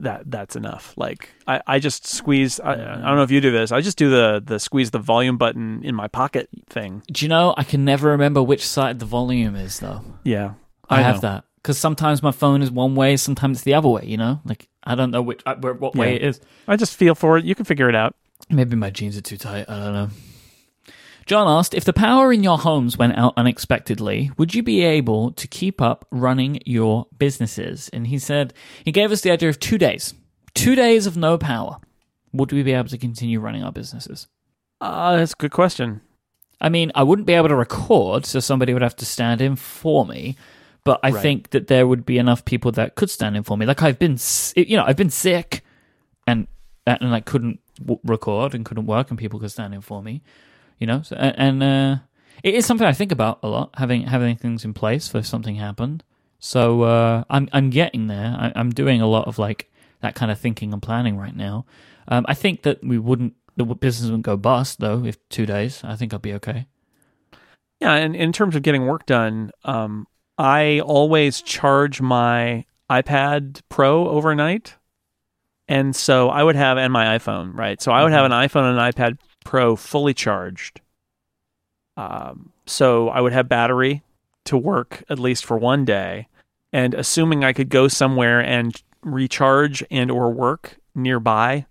[0.00, 0.94] that that's enough.
[0.96, 2.60] Like I, I just squeeze.
[2.60, 3.72] I, I don't know if you do this.
[3.72, 7.02] I just do the the squeeze the volume button in my pocket thing.
[7.10, 10.02] Do you know, I can never remember which side the volume is though.
[10.24, 10.54] Yeah,
[10.88, 11.20] I, have know.
[11.28, 14.04] that because sometimes my phone is one way, sometimes it's the other way.
[14.04, 16.16] You know, like I don't know which uh, what way Yeah.
[16.16, 16.40] it is.
[16.68, 17.44] I just feel for it.
[17.44, 18.14] You can figure it out.
[18.48, 19.66] Maybe my jeans are too tight.
[19.68, 20.08] I don't know.
[21.26, 25.32] John asked if the power in your homes went out unexpectedly, would you be able
[25.32, 27.88] to keep up running your businesses?
[27.92, 28.52] And he said
[28.84, 30.14] he gave us the idea of two days,
[30.54, 31.78] two days of no power.
[32.32, 34.26] Would we be able to continue running our businesses?
[34.80, 36.00] Uh, that's a good question.
[36.60, 39.56] I mean, I wouldn't be able to record, so somebody would have to stand in
[39.56, 40.36] for me.
[40.84, 41.22] But I Right.
[41.22, 43.66] think that there would be enough people that could stand in for me.
[43.66, 44.16] Like I've been,
[44.56, 45.62] you know, I've been sick,
[46.26, 46.46] and
[46.86, 50.22] and I couldn't w- record and couldn't work, and people could stand in for me.
[50.80, 51.96] You know, so, and, uh,
[52.42, 53.70] it is something I think about a lot.
[53.74, 56.02] Having having things in place for if something happened.
[56.38, 58.34] So uh, I'm I'm getting there.
[58.38, 59.70] I, I'm doing a lot of like
[60.00, 61.66] that kind of thinking and planning right now.
[62.08, 65.04] Um, I think that we wouldn't the business wouldn't go bust though.
[65.04, 66.66] If two days, I think I'll be okay.
[67.78, 70.06] Yeah, and in terms of getting work done, um,
[70.36, 74.76] I always charge my iPad Pro overnight,
[75.68, 77.80] and so I would have and my iPhone, right?
[77.80, 79.18] So I would have an iPhone and an iPad
[79.50, 80.80] Pro fully charged.
[81.96, 84.04] Um, so I would have battery
[84.44, 86.28] to work at least for one day,
[86.72, 91.66] and assuming I could go somewhere and recharge and or work nearby,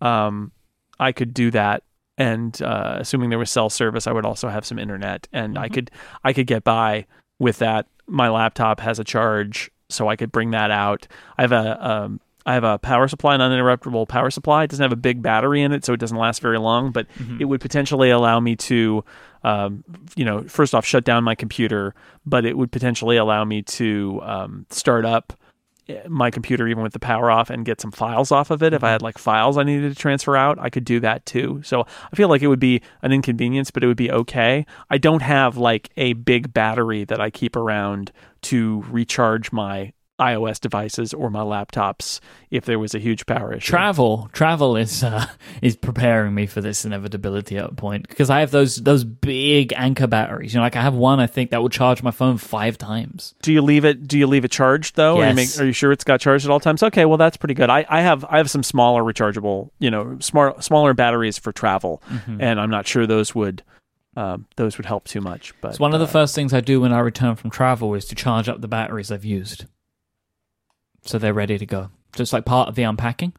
[0.00, 0.52] um,
[0.98, 1.82] I could do that
[2.16, 5.68] and uh, assuming there was cell service, I would also have some internet, and I
[5.68, 5.72] Mhm.
[5.74, 5.90] could
[6.24, 7.04] I could get by
[7.38, 7.86] with that.
[8.06, 11.06] My laptop has a charge, so I could bring that out.
[11.36, 14.64] I have a um, I have a power supply, an uninterruptible power supply.
[14.64, 16.90] It doesn't have a big battery in it, so it doesn't last very long.
[16.90, 17.06] But
[17.40, 19.04] it would potentially allow me to,
[19.44, 19.84] um,
[20.16, 21.94] you know, first off, shut down my computer,
[22.26, 25.32] but it would potentially allow me to um, start up
[25.88, 28.72] eh, my computer even with the power off and get some files off of it.
[28.72, 31.60] If I had like files I needed to transfer out, I could do that too.
[31.64, 34.66] So I feel like it would be an inconvenience, but it would be okay.
[34.90, 38.12] I don't have like a big battery that I keep around
[38.42, 39.92] to recharge my
[40.22, 42.20] iOS devices or my laptops
[42.50, 43.66] if there was a huge power issue.
[43.70, 45.26] Travel, travel is uh,
[45.62, 49.72] is preparing me for this inevitability at a point because I have those those big
[49.76, 50.54] Anker batteries.
[50.54, 53.34] You know, like I have one I think that will charge my phone five times.
[53.42, 54.06] do you leave it?
[54.06, 55.16] Do you leave it charged though?
[55.16, 55.36] Or you Yes.
[55.36, 56.82] make, are you sure it's got charged at all times?
[56.82, 57.70] Okay, well that's pretty good.
[57.70, 62.02] I, I have I have some smaller rechargeable, you know, smart smaller batteries for travel,
[62.38, 63.62] and I'm not sure those would
[64.16, 65.54] um, those would help too much.
[65.62, 67.94] But It's one of the uh, first things I do when I return from travel
[67.94, 69.64] is to charge up the batteries I've used,
[71.02, 71.90] so they're ready to go.
[72.16, 73.32] So it's like part of the unpacking.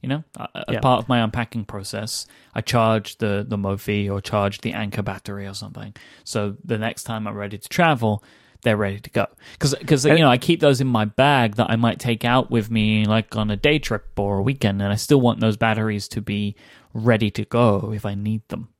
[0.00, 0.80] You know, as Yeah.
[0.80, 5.46] part of my unpacking process, I charge the the Mophie or charge the Anker battery
[5.46, 5.94] or something.
[6.24, 8.24] So the next time I'm ready to travel,
[8.62, 9.26] they're ready to go.
[9.52, 12.50] Because cause, you know I keep those in my bag that I might take out
[12.50, 15.56] with me, like on a day trip or a weekend, and I still want those
[15.56, 16.56] batteries to be
[16.94, 18.70] ready to go if I need them.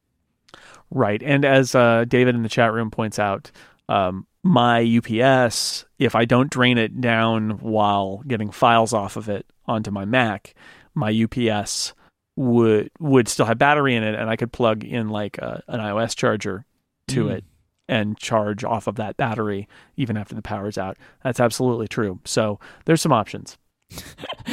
[0.90, 1.22] Right.
[1.22, 3.50] And as uh, David in the chat room points out,
[3.88, 9.46] um, my UPS, if I don't drain it down while getting files off of it
[9.66, 10.54] onto my Mac,
[10.94, 11.94] my UPS
[12.34, 15.80] would would still have battery in it, and I could plug in like a, an
[15.80, 16.64] iOS charger
[17.08, 17.30] to Mm.
[17.32, 17.44] it
[17.88, 20.96] and charge off of that battery even after the power's out.
[21.22, 22.20] That's absolutely true.
[22.24, 23.58] So there's some options.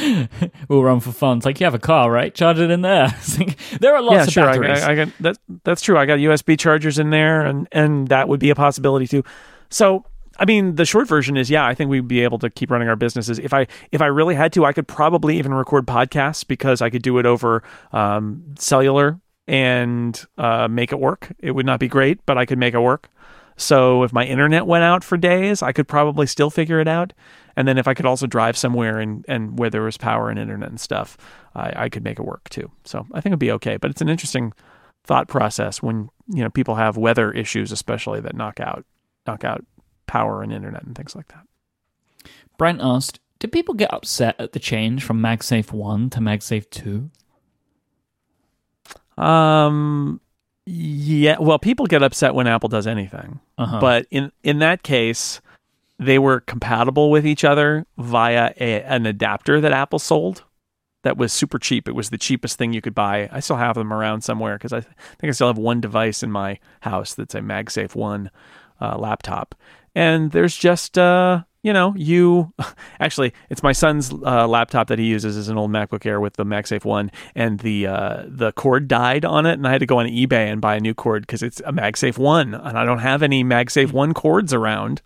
[0.68, 1.38] we'll run for fun.
[1.38, 2.34] It's like you have a car, right?
[2.34, 3.14] Charge it in there.
[3.80, 4.44] There are lots yeah, of sure.
[4.46, 4.82] I, batteries.
[4.82, 5.38] I, I got that.
[5.64, 5.96] That's true.
[5.96, 9.22] I got USB chargers in there, and and that would be a possibility too.
[9.70, 10.04] So,
[10.38, 12.88] I mean, the short version is, yeah, I think we'd be able to keep running
[12.88, 13.38] our businesses.
[13.38, 16.90] If I if I really had to, I could probably even record podcasts because I
[16.90, 17.62] could do it over
[17.92, 21.32] um, cellular and uh, make it work.
[21.38, 23.08] It would not be great, but I could make it work.
[23.56, 27.12] So if my internet went out for days, I could probably still figure it out.
[27.56, 30.38] And then if I could also drive somewhere and, and where there was power and
[30.38, 31.18] internet and stuff,
[31.54, 32.70] I, I could make it work too.
[32.84, 33.76] So I think it'd be okay.
[33.76, 34.54] But it's an interesting
[35.04, 38.86] thought process when you know people have weather issues, especially that knock out
[39.30, 39.64] knock out
[40.06, 41.46] power and internet and things like that.
[42.58, 47.10] Brent asked, "Did people get upset at the change from MagSafe One to MagSafe Two?
[49.16, 50.20] Um,
[50.66, 51.36] yeah.
[51.38, 53.40] Well, people get upset when Apple does anything.
[53.60, 53.78] Uh-huh.
[53.78, 55.42] but in in that case
[55.98, 60.44] they were compatible with each other via a, an adapter that apple sold
[61.02, 63.74] that was super cheap it was the cheapest thing you could buy i still have
[63.74, 67.34] them around somewhere because i think i still have one device in my house that's
[67.34, 68.30] a magsafe 1
[68.80, 69.54] uh, laptop.
[69.94, 72.52] And there's just uh, you know you
[73.00, 76.34] actually it's my son's uh, laptop that he uses is an old macbook air with
[76.34, 79.86] the magsafe 1 and the uh, the cord died on it and i had to
[79.86, 82.84] go on ebay and buy a new cord because it's a magsafe 1 and i
[82.84, 85.02] don't have any magsafe 1 cords around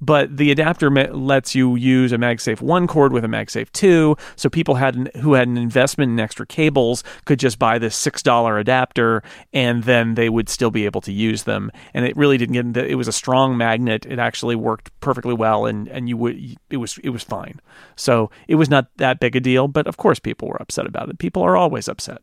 [0.00, 4.16] but the adapter ma- lets you use a MagSafe 1 cord with a MagSafe 2
[4.36, 7.98] so people had an, who had an investment in extra cables could just buy this
[8.00, 9.22] $6 adapter
[9.52, 11.70] and then they would still be able to use them.
[11.94, 14.06] And it really didn't get it was a strong magnet.
[14.06, 17.60] It actually worked perfectly well and and you would it was it was fine.
[17.96, 21.08] So it was not that big a deal but of course people were upset about
[21.08, 21.18] it.
[21.18, 22.22] People are always upset.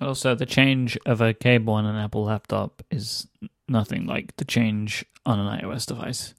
[0.00, 3.28] Also, the change of a cable on an Apple laptop is
[3.68, 6.34] nothing like the change on an iOS device,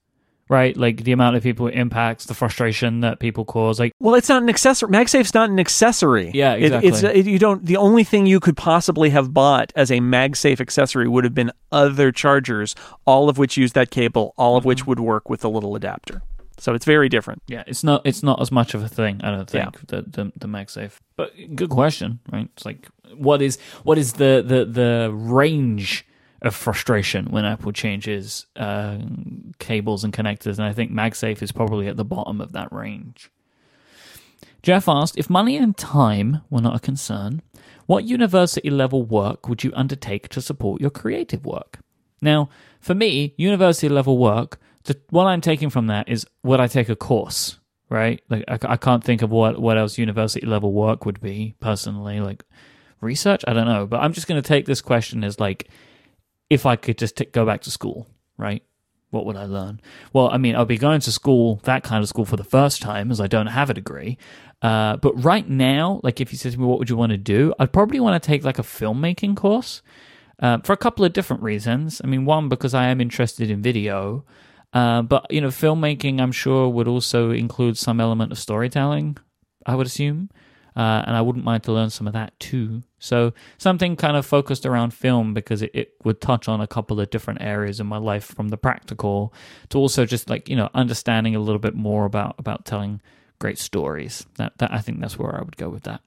[0.50, 0.76] right?
[0.78, 3.80] Like the amount of people it impacts, the frustration that people cause.
[3.80, 4.89] Like, Well, it's not an accessory.
[4.89, 6.32] MagSafe's not an accessory.
[6.34, 7.20] Yeah, It- it's exactly.
[7.22, 7.66] it, you don't.
[7.66, 11.52] The only thing you could possibly have bought as a MagSafe accessory would have been
[11.72, 12.76] other chargers,
[13.06, 14.68] all of which use that cable, all of Mm-hmm.
[14.70, 16.22] which would work with the little adapter.
[16.58, 17.41] So it's very different.
[17.48, 19.20] Yeah, it's not it's not as much of a thing.
[19.24, 20.93] I don't think the, the the MagSafe.
[21.18, 22.48] But good question, right?
[22.56, 22.88] It's like
[23.18, 26.06] what is what is the the the range
[26.42, 28.98] of frustration when Apple changes uh,
[29.60, 33.32] cables and connectors, and I think MagSafe is probably at the bottom of that range.
[34.62, 37.42] Jeff asked if money and time were not a concern,
[37.86, 41.80] what university level work would you undertake to support your creative work?
[42.22, 46.68] Now, for me, university level work, the, what I'm taking from that is would I
[46.68, 47.60] take a course,
[47.90, 48.22] right?
[48.30, 52.20] Like I, I can't think of what what else university level work would be personally,
[52.20, 52.44] like
[53.02, 53.44] research.
[53.48, 55.70] I don't know, but I'm just going to take this question as like
[56.50, 58.64] if I could just t- go back to school, right?
[59.12, 59.80] What would I learn?
[60.14, 62.82] Well, I mean, I'll be going to school, that kind of school, for the first
[62.82, 64.18] time, as I don't have a degree.
[64.62, 67.18] Uh, but right now, like if you said to me, what would you want to
[67.18, 67.54] do?
[67.60, 69.82] I'd probably want to take like a filmmaking course
[70.39, 72.02] uh, for a couple of different reasons.
[72.04, 74.26] I mean, one, because I am interested in video.
[74.74, 79.18] Uh, but, you know, filmmaking, I'm sure, would also include some element of storytelling,
[79.66, 80.30] I would assume.
[80.76, 82.84] Uh, and I wouldn't mind to learn some of that too.
[83.00, 87.00] So something kind of focused around film because it, it, would touch on a couple
[87.00, 89.34] of different areas in my life, from the practical
[89.70, 93.02] to also just like you know understanding a little bit more about about telling
[93.40, 94.26] great stories.
[94.36, 96.02] That that I think that's where I would go with that.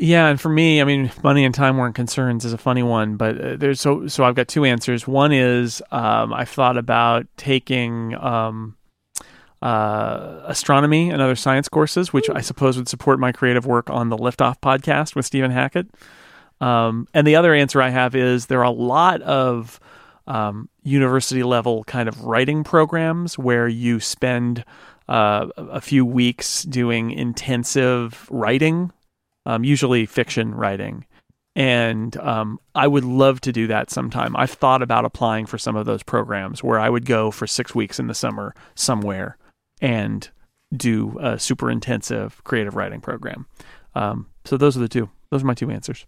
[0.00, 3.16] Yeah, and for me, I mean, money and time weren't concerns is a funny one,
[3.16, 5.08] but uh, there's so so I've got two answers.
[5.08, 8.76] One is um, I've thought about taking um,
[9.62, 14.08] uh, astronomy and other science courses, which I suppose would support my creative work on
[14.08, 15.88] the Liftoff podcast with Stephen Hackett.
[16.60, 19.80] Um, and the other answer I have is there are a lot of
[20.26, 24.64] um, university level kind of writing programs where you spend
[25.08, 28.92] uh, a few weeks doing intensive writing
[29.48, 31.06] um, usually fiction writing.
[31.56, 34.36] And um, I would love to do that sometime.
[34.36, 37.74] I've thought about applying for some of those programs where I would go for six
[37.74, 39.36] weeks in the summer somewhere
[39.80, 40.28] and
[40.74, 43.46] do a super intensive creative writing program.
[43.94, 45.10] Um, so those are the two.
[45.30, 46.06] Those are my two answers.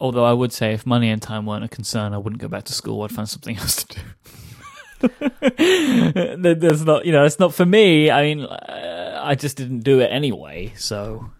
[0.00, 2.64] Although I would say if money and time weren't a concern, I wouldn't go back
[2.64, 3.02] to school.
[3.02, 4.00] I'd find something else to do.
[6.54, 8.10] That's not, you know, it's not for me.
[8.10, 10.72] I mean, uh, I just didn't do it anyway.
[10.76, 11.30] So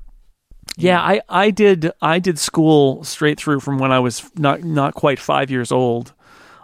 [0.77, 4.95] yeah, I, I did I did school straight through from when I was not not
[4.95, 6.13] quite five years old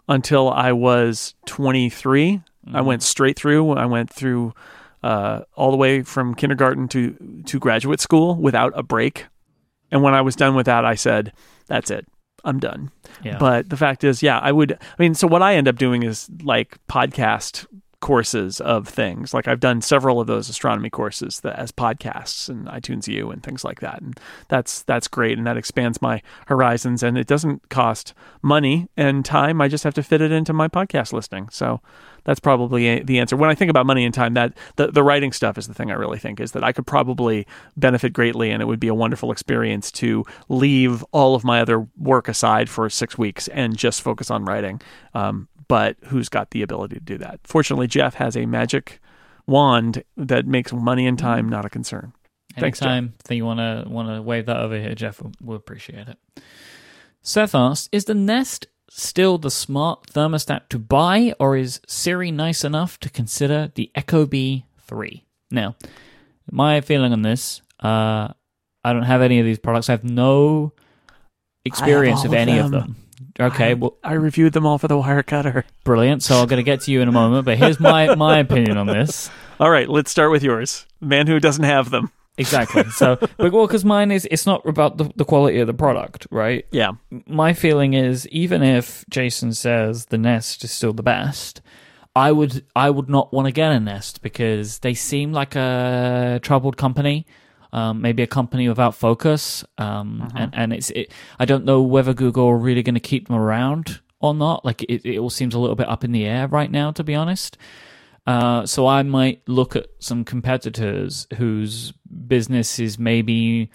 [0.09, 2.41] until I was 23.
[2.67, 2.77] Mm-hmm.
[2.77, 3.73] I went straight through.
[3.73, 4.55] I went through
[5.03, 9.27] uh, all the way from kindergarten to to graduate school without a break.
[9.91, 11.33] And when I was done with that, I said,
[11.67, 12.07] "That's it.
[12.45, 12.91] I'm done."
[13.23, 13.39] Yeah.
[13.39, 14.73] But the fact is, yeah, I would.
[14.73, 17.67] I mean, so what I end up doing is like podcast
[18.05, 19.33] courses of things.
[19.33, 23.43] Like I've done several of those astronomy courses that, as podcasts and iTunes U and
[23.43, 27.03] things like that, and that's that's great, and that expands my horizons.
[27.03, 29.63] And it doesn't cost money and time.
[29.63, 31.49] I just have to fit it into my podcast listing.
[31.49, 31.81] So
[32.25, 33.39] that's probably the answer.
[33.39, 35.91] When I think about money and time, that the, the writing stuff is the thing
[35.91, 38.95] I really think is that I could probably benefit greatly, and it would be a
[38.95, 44.03] wonderful experience to leave all of my other work aside for six weeks and just
[44.03, 44.83] focus on writing.
[45.15, 47.41] Um, but who's got the ability to do that?
[47.45, 49.01] Fortunately, Jeff has a magic
[49.47, 52.13] wand that makes money and time not a concern.
[52.57, 55.57] Anytime Thanks, think you want to want to wave that over here, Jeff, we'll, we'll
[55.57, 56.19] appreciate it.
[57.23, 62.65] Seth asked, "Is the Nest still the smart thermostat to buy, or is Siri nice
[62.65, 65.25] enough to consider the Ecobee 3?
[65.51, 65.75] Now,
[66.51, 68.29] my feeling on this, uh,
[68.85, 69.89] I don't have any of these products.
[69.89, 70.73] I have no
[71.65, 72.67] experience of any them.
[72.67, 72.97] Of them.
[73.39, 75.65] Okay, I, well, I reviewed them all for the Wirecutter.
[75.83, 76.23] Brilliant.
[76.23, 78.77] So I'm going to get to you in a moment, but here's my my opinion
[78.77, 79.31] on this.
[79.61, 80.85] All right, let's start with yours.
[81.01, 82.11] Man who doesn't have them.
[82.37, 82.85] Exactly.
[82.91, 86.27] So, but well, because mine is, it's not about the, the quality of the product,
[86.31, 86.67] right?
[86.73, 86.93] Yeah.
[87.27, 91.61] My feeling is, even if Jason says the Nest is still the best,
[92.17, 96.39] I would I would not want to get a Nest because they seem like a
[96.43, 97.27] troubled company
[97.75, 99.65] um, maybe a company without focus.
[99.79, 100.39] Um, uh-huh.
[100.39, 103.37] and, and it's, it, I don't know whether Google are really going to keep them
[103.37, 104.65] around or not.
[104.65, 107.03] Like it, it all seems a little bit up in the air right now, to
[107.03, 107.59] be honest.
[108.27, 111.93] Uh, so I might look at some competitors whose
[112.27, 113.71] business is maybe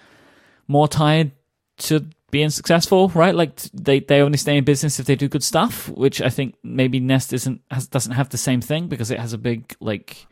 [0.67, 1.33] more tied
[1.79, 3.35] to being successful, right?
[3.35, 6.55] Like they, they only stay in business if they do good stuff, which I think
[6.63, 10.25] maybe Nest isn't has, doesn't have the same thing because it has a big like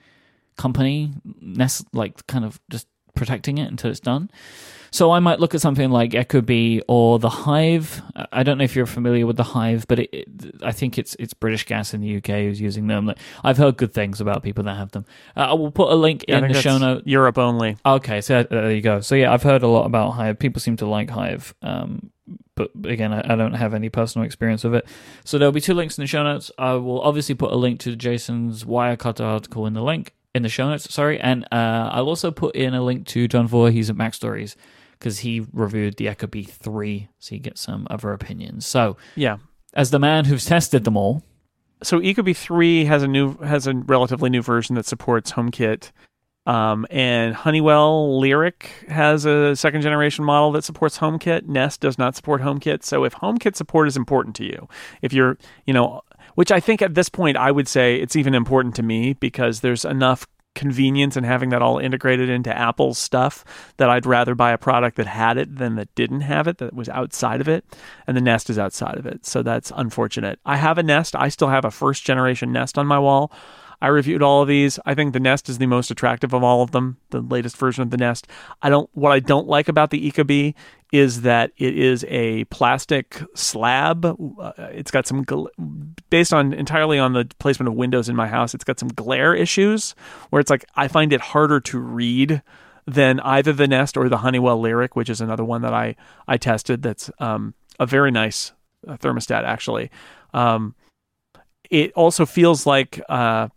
[0.57, 1.11] company
[1.41, 2.87] Nest like kind of just
[3.17, 4.29] protecting it until it's done.
[4.91, 8.01] So I might look at something like Ecobee or the Hive.
[8.31, 10.27] I don't know if you're familiar with the Hive, but it, it,
[10.63, 13.13] I think it's it's British Gas in the UK who's using them.
[13.43, 15.05] I've heard good things about people that have them.
[15.35, 17.03] Uh, I will put a link yeah, in the show note.
[17.05, 17.77] Europe only.
[17.85, 19.01] Okay, so uh, there you go.
[19.01, 20.39] So yeah, I've heard a lot about Hive.
[20.39, 21.53] People seem to like Hive.
[21.61, 22.11] Um,
[22.55, 24.87] but again, I, I don't have any personal experience with it.
[25.23, 26.51] So there'll be two links in the show notes.
[26.57, 30.49] I will obviously put a link to Jason's Wirecutter article in the link in the
[30.49, 30.91] show notes.
[30.93, 34.55] Sorry, and uh, I'll also put in a link to John Voorhees at MacStories
[34.93, 38.65] because he reviewed the ecobee three, so you get some other opinions.
[38.65, 39.37] So Yeah.
[39.73, 41.23] as the man who's tested them all,
[41.83, 45.91] So ecobee three has a new has a relatively new version that supports HomeKit.
[46.47, 51.45] Um, and Honeywell Lyric has a second generation model that supports HomeKit.
[51.45, 52.83] Nest does not support HomeKit.
[52.83, 54.67] So if HomeKit support is important to you,
[55.01, 56.01] if you're, you know,
[56.37, 59.61] which I think at this point I would say it's even important to me because
[59.61, 63.43] there's enough convenience in having that all integrated into Apple's stuff
[63.77, 66.75] that I'd rather buy a product that had it than that didn't have it, that
[66.75, 67.65] was outside of it.
[68.05, 69.25] And the Nest is outside of it.
[69.25, 70.39] So that's unfortunate.
[70.45, 71.15] I have a Nest.
[71.15, 73.31] I still have a first generation Nest on my wall.
[73.81, 74.79] I reviewed all of these.
[74.85, 77.83] I think the Nest is the most attractive of all of them, the latest version
[77.83, 78.27] of the Nest.
[78.61, 80.55] I don't what I don't like about the Ecobee
[80.91, 84.05] is that it is a plastic slab.
[84.05, 85.25] Uh, it's got some
[86.09, 88.53] based on entirely on the placement of windows in my house.
[88.53, 89.93] It's got some glare issues
[90.29, 92.41] where it's like I find it harder to read
[92.87, 95.95] than either the Nest or the Honeywell Lyric, which is another one that I
[96.27, 96.81] I tested.
[96.81, 98.53] That's um, a very nice
[98.87, 99.91] uh, thermostat actually.
[100.33, 100.73] Um,
[101.69, 103.49] it also feels like uh,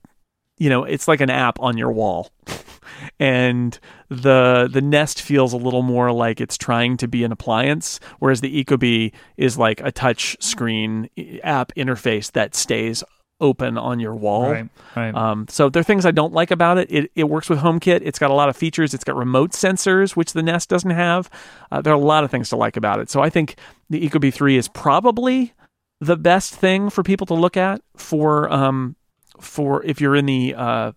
[0.61, 2.31] you know it's like an app on your wall
[3.19, 7.99] and the the nest feels a little more like it's trying to be an appliance
[8.21, 11.09] whereas the ecobee is like a touch screen
[11.43, 13.03] app interface that stays
[13.41, 15.15] open on your wall right, right.
[15.15, 16.93] um, so there are things I don't like about it.
[16.93, 17.11] it.
[17.15, 18.03] It works with HomeKit.
[18.05, 18.93] It's got a lot of features.
[18.93, 21.31] It's got remote sensors, which the Nest doesn't have.
[21.73, 23.09] Uh, there are a lot of things to like about it.
[23.09, 23.57] So I think
[23.89, 25.55] the Ecobee 3 is probably
[26.01, 28.95] the best thing for people to look at for um,
[29.41, 30.93] for if you're in the uh,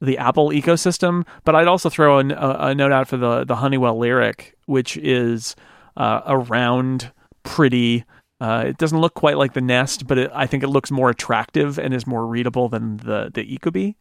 [0.00, 1.26] the Apple ecosystem.
[1.44, 2.26] But I'd also throw a,
[2.68, 5.56] a note out for the the Honeywell Lyric, which is
[5.96, 7.12] uh, a round,
[7.42, 8.04] pretty.
[8.40, 11.10] Uh, it doesn't look quite like the Nest, but it, I think it looks more
[11.10, 13.94] attractive and is more readable than the the Ecobee.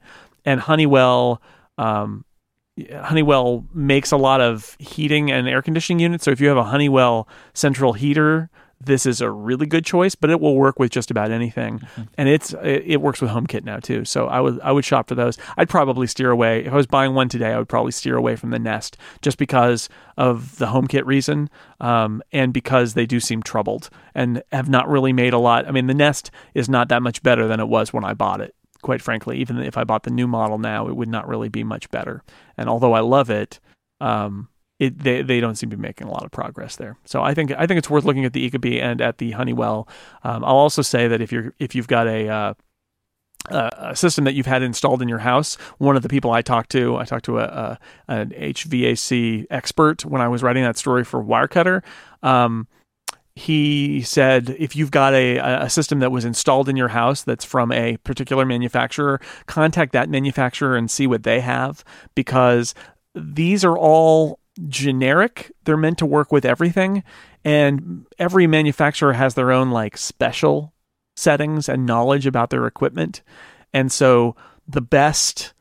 [0.43, 1.41] And Honeywell,
[1.77, 2.25] um,
[2.91, 6.25] Honeywell makes a lot of heating and air conditioning units.
[6.25, 8.49] So if you have a Honeywell central heater,
[8.86, 10.15] this is a really good choice.
[10.15, 12.01] But it will work with just about anything, Mm-hmm.
[12.17, 14.05] and it's it, it works with HomeKit now too.
[14.05, 15.38] So I would I would shop for those.
[15.57, 17.53] I'd probably steer away if I was buying one today.
[17.53, 22.21] I would probably steer away from the Nest just because of the HomeKit reason, um,
[22.32, 25.67] and because they do seem troubled and have not really made a lot.
[25.67, 28.41] I mean, the Nest is not that much better than it was when I bought
[28.41, 28.53] it.
[28.82, 31.63] Quite frankly, even if I bought the new model now, it would not really be
[31.63, 32.23] much better.
[32.57, 33.59] And although I love it,
[33.99, 34.49] um,
[34.82, 36.97] it they, they don't seem to be making a lot of progress there.
[37.05, 39.88] So I think I think it's worth looking at the Ecobee and at the Honeywell.
[40.23, 42.53] Um, I'll also say that if you're if you've got a uh,
[43.49, 45.55] a system that you've had installed in your house.
[45.77, 50.03] One of the people I talked to, I talked to a, a an HVAC expert
[50.03, 51.84] when I was writing that story for Wirecutter.
[52.23, 52.67] Um,
[53.36, 57.45] he said if you've got a, a system that was installed in your house that's
[57.45, 62.73] from a particular manufacturer, contact that manufacturer and see what they have because
[63.15, 65.51] these are all generic.
[65.63, 67.03] They're meant to work with everything,
[67.43, 70.73] and every manufacturer has their own like special
[71.15, 73.21] settings and knowledge about their equipment.
[73.73, 74.35] And so
[74.67, 75.53] the best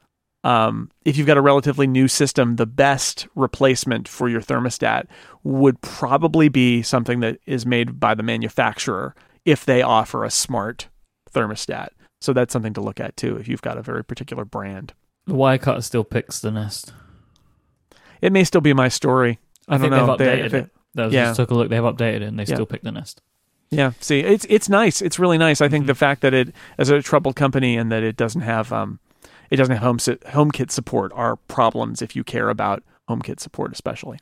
[0.42, 5.06] um, if you've got a relatively new system, the best replacement for your thermostat
[5.42, 9.14] would probably be something that is made by the manufacturer
[9.44, 10.88] if they offer a smart
[11.32, 11.88] thermostat.
[12.20, 14.94] So that's something to look at too if you've got a very particular brand.
[15.26, 16.92] the Wirecutter still picks the Nest.
[18.20, 19.38] It may still be my story.
[19.68, 20.16] I, I, don't know.
[20.16, 20.70] they've updated they- it.
[21.12, 21.24] Yeah.
[21.26, 21.68] just took a look.
[21.70, 22.54] They've updated it, and they Yeah.
[22.54, 23.22] still pick the Nest.
[23.70, 25.00] Yeah, see, it's it's nice.
[25.00, 25.60] It's really nice.
[25.60, 25.88] I think Mhm.
[25.88, 28.98] the fact that it is a troubled company and that it doesn't have um,
[29.50, 34.18] it doesn't have home HomeKit support are problems if you care about HomeKit support, especially.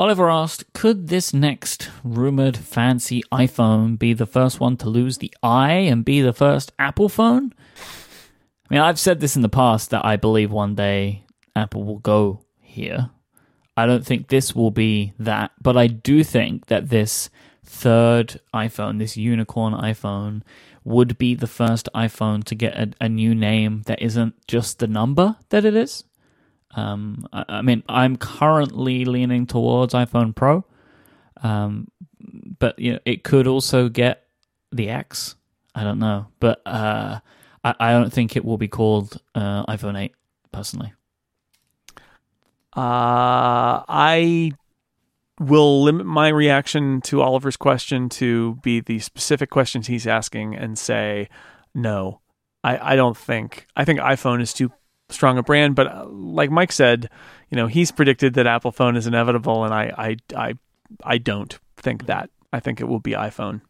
[0.00, 5.32] Oliver asked, could this next rumored fancy iPhone be the first one to lose the
[5.42, 7.52] eye and be the first Apple phone?
[8.70, 11.24] I mean, I've said this in the past that I believe one day
[11.56, 13.10] Apple will go here.
[13.76, 17.30] I don't think this will be that, but I do think that this
[17.64, 20.42] third iPhone, this unicorn iPhone,
[20.84, 24.86] would be the first iPhone to get a, a new name that isn't just the
[24.86, 26.04] number that it is.
[26.74, 30.64] Um, I, I mean, I'm currently leaning towards iPhone Pro,
[31.42, 31.88] um,
[32.58, 34.24] but you know, it could also get
[34.72, 35.36] the X.
[35.74, 37.20] I don't know, but uh,
[37.62, 40.12] I, I don't think it will be called uh, iPhone 8
[40.50, 40.92] personally.
[42.78, 44.52] Uh, I
[45.40, 50.78] will limit my reaction to Oliver's question to be the specific questions he's asking and
[50.78, 51.28] say
[51.74, 52.20] no.
[52.62, 53.66] I, I don't think.
[53.74, 54.70] I think iPhone is too
[55.08, 57.10] strong a brand, but uh, like Myke said,
[57.50, 60.54] you know, he's predicted that Apple phone is inevitable, and I I I,
[61.02, 62.30] I don't think that.
[62.52, 63.60] I think it will be iPhone.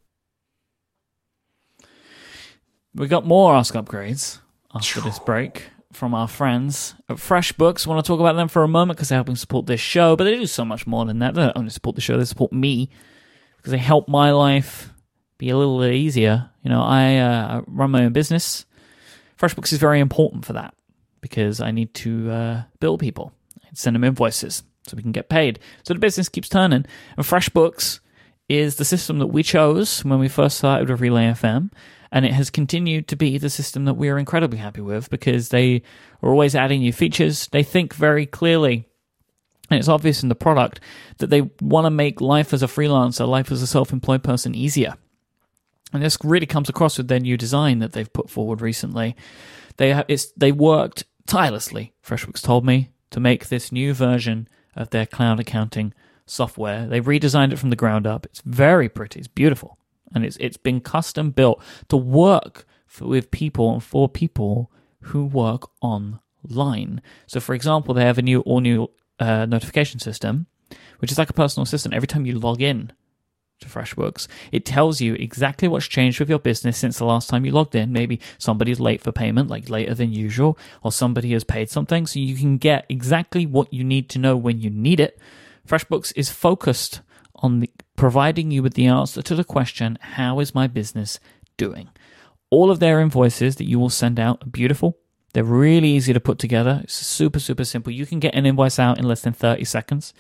[2.94, 4.40] We got more Ask Upgrades
[4.74, 7.86] after this break from our friends at FreshBooks.
[7.86, 10.16] I want to talk about them for a moment because they're helping support this show,
[10.16, 11.34] but they do so much more than that.
[11.34, 12.90] They don't only support the show, they support me
[13.56, 14.92] because they help my life
[15.38, 16.50] be a little bit easier.
[16.62, 18.66] You know, I, uh, run my own business.
[19.38, 20.74] FreshBooks is very important for that
[21.20, 23.32] because I need to uh, bill people
[23.66, 25.58] and send them invoices so we can get paid.
[25.84, 26.86] So the business keeps turning.
[27.16, 28.00] And FreshBooks
[28.48, 31.70] is the system that we chose when we first started with Relay FM.
[32.10, 35.50] And it has continued to be the system that we are incredibly happy with because
[35.50, 35.82] they
[36.22, 37.48] are always adding new features.
[37.48, 38.88] They think very clearly
[39.70, 40.80] and it's obvious in the product
[41.18, 44.54] that they want to make life as a freelancer, life as a self employed person
[44.54, 44.94] easier.
[45.92, 49.16] And this really comes across with their new design that they've put forward recently.
[49.76, 54.90] They have, it's, they worked tirelessly, FreshBooks told me, to make this new version of
[54.90, 55.94] their cloud accounting
[56.26, 56.86] software.
[56.86, 58.26] They've redesigned it from the ground up.
[58.26, 59.20] It's very pretty.
[59.20, 59.77] It's beautiful
[60.14, 64.70] and it's it's been custom built to work for, with people and for people
[65.02, 67.00] who work online.
[67.26, 70.46] So, for example, they have a new all new uh, notification system,
[70.98, 71.94] which is like a personal assistant.
[71.94, 72.92] Every time you log in
[73.60, 77.44] to FreshBooks, it tells you exactly what's changed with your business since the last time
[77.44, 77.92] you logged in.
[77.92, 82.20] Maybe somebody's late for payment, like later than usual, or somebody has paid something, so
[82.20, 85.18] you can get exactly what you need to know when you need it.
[85.66, 87.00] FreshBooks is focused
[87.36, 91.20] on the, providing you with the answer to the question, How is my business
[91.58, 91.90] doing?
[92.48, 94.96] All of their invoices that you will send out are beautiful.
[95.34, 96.80] They're really easy to put together.
[96.84, 97.92] It's super, super simple.
[97.92, 100.14] You can get an invoice out in less than 30 seconds.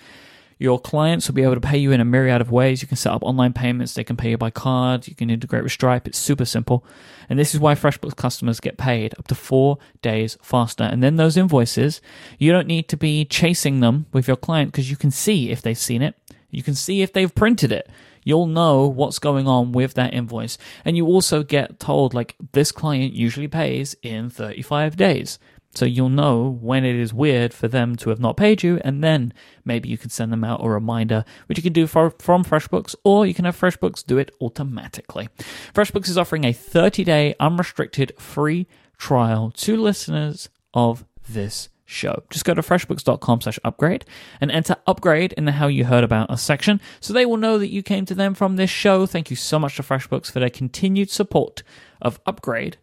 [0.58, 2.82] Your clients will be able to pay you in a myriad of ways.
[2.82, 3.94] You can set up online payments.
[3.94, 5.06] They can pay you by card.
[5.06, 6.08] You can integrate with Stripe.
[6.08, 6.84] It's super simple.
[7.28, 10.82] And this is why FreshBooks customers get paid up to four days faster.
[10.82, 12.00] And then those invoices,
[12.38, 15.62] you don't need to be chasing them with your client because you can see if
[15.62, 16.16] they've seen it.
[16.50, 17.88] You can see if they've printed it.
[18.24, 20.58] You'll know what's going on with that invoice.
[20.84, 25.38] And you also get told, like, this client usually pays in 35 days.
[25.74, 29.04] So you'll know when it is weird for them to have not paid you, and
[29.04, 29.32] then
[29.64, 32.94] maybe you can send them out a reminder, which you can do for, from FreshBooks,
[33.04, 35.28] or you can have FreshBooks do it automatically.
[35.74, 38.66] FreshBooks is offering a 30 day unrestricted free
[38.96, 42.22] trial to listeners of this show.
[42.30, 44.04] Just go to freshbooks.com slash upgrade
[44.40, 47.58] and enter upgrade in the how you heard about us section so they will know
[47.58, 49.06] that you came to them from this show.
[49.06, 51.62] Thank you so much to FreshBooks for their continued support
[52.00, 52.76] of Upgrade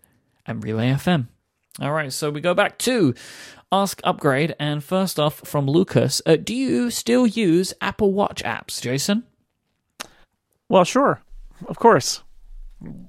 [0.45, 1.27] and Relay FM.
[1.79, 3.13] All right, so we go back to
[3.71, 8.81] Ask Upgrade, and first off from Lucas, uh, do you still use Apple Watch apps,
[8.81, 9.23] Jason?
[10.69, 11.21] Well, sure,
[11.67, 12.23] of course.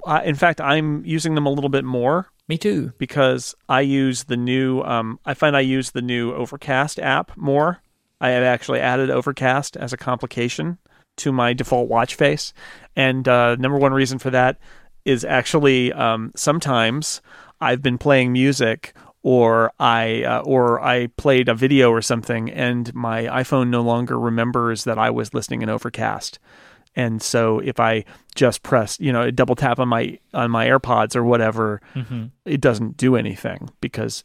[0.05, 2.93] Uh, in fact, I'm using them a little bit more Me too.
[2.99, 4.83] because I use the new.
[4.83, 7.83] Um, I find I use the new Overcast app more.
[8.21, 10.79] I have actually added Overcast as a complication
[11.17, 12.53] to my default watch face,
[12.95, 14.59] and uh, number one reason for that
[15.05, 17.21] is actually um, sometimes
[17.61, 22.95] I've been playing music or I uh, or I played a video or something, and
[22.95, 26.39] my iPhone no longer remembers that I was listening in Overcast.
[26.97, 28.05] And so if I
[28.35, 31.81] just press, you know, double tap on my on my AirPods or whatever,
[32.45, 34.25] it doesn't do anything because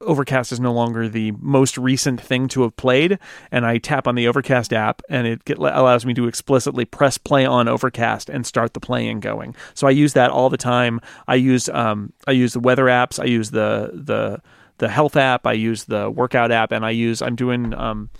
[0.00, 3.18] Overcast is no longer the most recent thing to have played,
[3.50, 7.16] and I tap on the Overcast app, and it get, allows me to explicitly press
[7.16, 9.54] play on Overcast and start the playing going.
[9.72, 11.00] So I use that all the time.
[11.26, 13.18] I use um, I use the weather apps.
[13.18, 14.42] I use the the
[14.78, 15.46] the health app.
[15.46, 18.10] I use the workout app, and I use I'm doing um,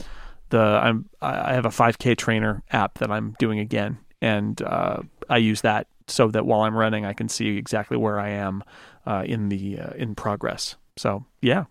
[0.55, 5.39] the I'm I have a 5K trainer app that I'm doing again, and uh, I
[5.39, 8.63] use that so that while I'm running, I can see exactly where I am
[9.05, 10.77] uh, in the uh, in progress.
[10.97, 11.65] So yeah,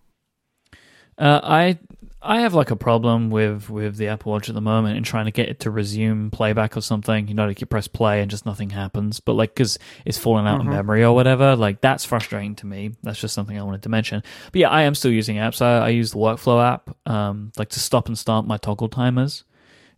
[1.18, 1.80] Uh, I
[2.26, 5.26] I have like a problem with with the Apple Watch at the moment and trying
[5.26, 7.28] to get it to resume playback or something.
[7.28, 10.48] You know, like you press play and just nothing happens, but like because it's falling
[10.48, 11.58] out of memory or whatever.
[11.58, 12.92] Like that's frustrating to me.
[13.04, 14.24] That's just something I wanted to mention.
[14.54, 15.62] But yeah, I am still using apps.
[15.62, 19.44] I, I use the Workflow app, um, like to stop and start my Toggl timers.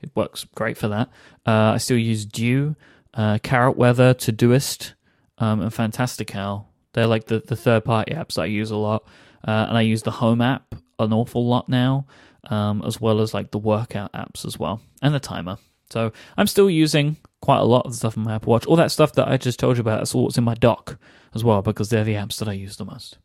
[0.01, 1.09] It works great for that.
[1.45, 2.75] Uh, I still use Due,
[3.13, 4.93] uh, Carrot Weather, Todoist,
[5.37, 6.69] um, and Fantastical.
[6.93, 9.05] They're like the, the third party apps that I use a lot.
[9.47, 12.05] Uh, and I use the Home app an awful lot now,
[12.49, 15.57] um, as well as like the workout apps as well, and the timer.
[15.91, 18.65] So I'm still using quite a lot of the stuff on my Apple Watch.
[18.65, 20.97] All that stuff that I just told you about, that's all what's in my dock
[21.35, 23.17] as well, because they're the apps that I use the most.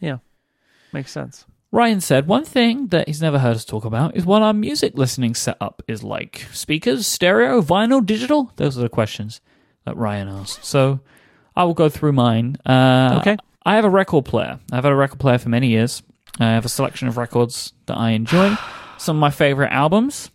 [0.00, 0.18] yeah,
[0.92, 1.46] makes sense.
[1.72, 4.92] Ryan said one thing that he's never heard us talk about is what our music
[4.96, 6.46] listening setup is like.
[6.52, 8.52] Speakers, stereo, vinyl, digital?
[8.56, 9.40] Those are the questions
[9.84, 10.64] that Ryan asked.
[10.64, 11.00] So
[11.56, 12.58] I will go through mine.
[12.64, 13.36] Uh, Okay.
[13.64, 14.58] I have a record player.
[14.70, 16.02] I've had a record player for many years.
[16.38, 18.56] I have a selection of records that I enjoy,
[18.98, 20.30] some of my favorite albums,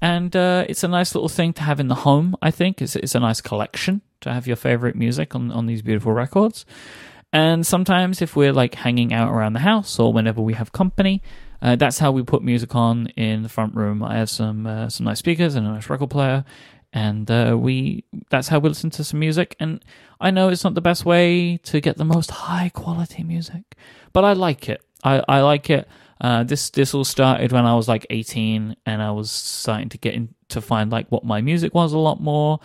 [0.00, 2.36] and uh, it's a nice little thing to have in the home.
[2.42, 5.82] I think it's it's a nice collection to have your favorite music on on these
[5.82, 6.64] beautiful records.
[7.32, 11.20] And sometimes, if we're like hanging out around the house or whenever we have company,
[11.60, 14.02] uh, that's how we put music on in the front room.
[14.04, 16.44] I have some uh, some nice speakers and a nice record player,
[16.94, 19.56] and uh, we that's how we listen to some music.
[19.58, 19.84] And
[20.20, 23.76] I know it's not the best way to get the most high quality music,
[24.12, 24.80] but I like it.
[25.02, 25.88] I, I like it.
[26.20, 29.98] Uh, this this all started when I was like 18, and I was starting to
[29.98, 32.60] get in, to find like what my music was a lot more.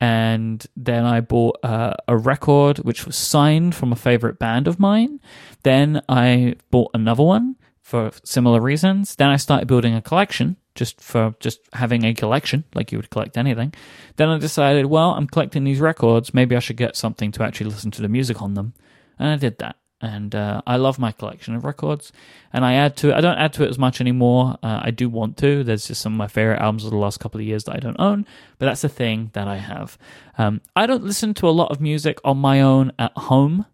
[0.00, 4.80] And then I bought uh, a record which was signed from a favorite band of
[4.80, 5.20] mine.
[5.62, 9.14] Then I bought another one for similar reasons.
[9.14, 13.10] Then I started building a collection just for just having a collection, like you would
[13.10, 13.72] collect anything.
[14.16, 16.34] Then I decided, well, I'm collecting these records.
[16.34, 18.74] Maybe I should get something to actually listen to the music on them.
[19.18, 22.12] And I did that and uh, I love my collection of records.
[22.52, 23.14] And I add to it.
[23.14, 24.58] I don't add to it as much anymore.
[24.62, 25.64] Uh, I do want to.
[25.64, 27.78] There's just some of my favorite albums of the last couple of years that I
[27.80, 28.26] don't own,
[28.58, 29.96] but that's a thing that I have.
[30.36, 33.66] Um, I don't listen to a lot of music on my own at home.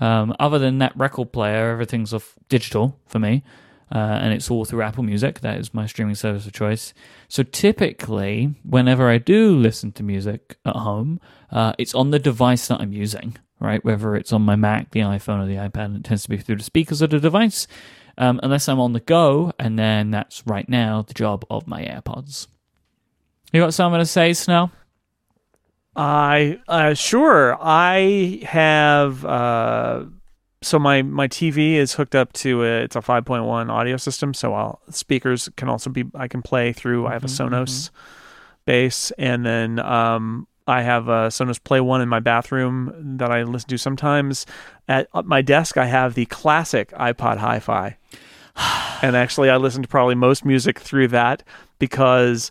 [0.00, 3.42] Um, other than that record player, everything's off digital for me.
[3.92, 5.40] Uh, and it's all through Apple Music.
[5.40, 6.94] That is my streaming service of choice.
[7.28, 12.68] So typically, whenever I do listen to music at home, uh, it's on the device
[12.68, 13.84] that I'm using right?
[13.84, 16.56] Whether it's on my Mac, the iPhone, or the iPad, it tends to be through
[16.56, 17.66] the speakers of the device,
[18.18, 21.82] um, unless I'm on the go, and then that's right now the job of my
[21.84, 22.48] AirPods.
[23.52, 24.72] You got something to say, Snell?
[25.94, 27.58] I uh, sure.
[27.60, 29.24] I have.
[29.24, 30.04] Uh,
[30.62, 34.34] so my my TV is hooked up to a, it's a 5.1 audio system.
[34.34, 37.06] So I'll, speakers can also be I can play through.
[37.06, 37.96] I have a mm-hmm, Sonos mm-hmm.
[38.66, 43.42] bass, and then um, I have a Sonos Play One in my bathroom that I
[43.42, 44.44] listen to sometimes.
[44.86, 47.96] At my desk, I have the classic iPod Hi-Fi,
[49.02, 51.42] and actually, I listen to probably most music through that
[51.78, 52.50] because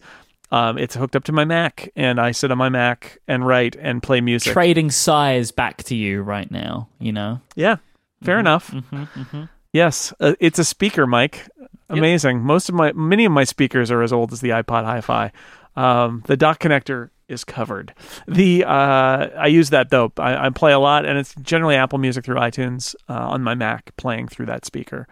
[0.52, 3.76] um, it's hooked up to my Mac, and I sit on my Mac and write
[3.76, 4.52] and play music.
[4.52, 7.42] Trading sighs back to you right now, you know.
[7.56, 7.78] Yeah,
[8.24, 8.72] fair mm-hmm, enough.
[8.72, 9.44] Mm-hmm, mm-hmm.
[9.74, 11.48] Yes, uh, it's a speaker, Myke.
[11.90, 12.38] Amazing.
[12.38, 12.46] Yep.
[12.46, 15.32] Most of my, many of my speakers are as old as the iPod Hi-Fi.
[15.76, 17.94] Um, the dock connector is covered.
[18.28, 20.12] The uh, I use that though.
[20.18, 23.56] I, I, play a lot, and it's generally Apple Music through iTunes uh, on my
[23.56, 25.08] Mac, playing through that speaker.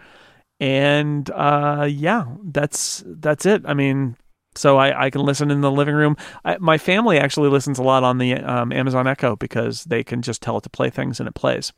[0.60, 3.62] And uh, yeah, that's that's it.
[3.66, 4.18] I mean,
[4.56, 6.18] so I, I can listen in the living room.
[6.44, 10.22] I, my family actually listens a lot on the um, Amazon Echo because they can
[10.22, 11.72] just tell it to play things and it plays,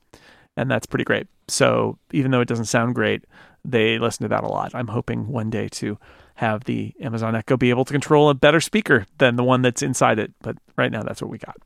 [0.58, 1.28] and that's pretty great.
[1.48, 3.26] So even though it doesn't sound great,
[3.66, 4.74] they listen to that a lot.
[4.74, 5.98] I'm hoping one day to
[6.36, 9.82] have the Amazon Echo be able to control a better speaker than the one that's
[9.82, 10.34] inside it.
[10.42, 11.58] But right now, that's what we got.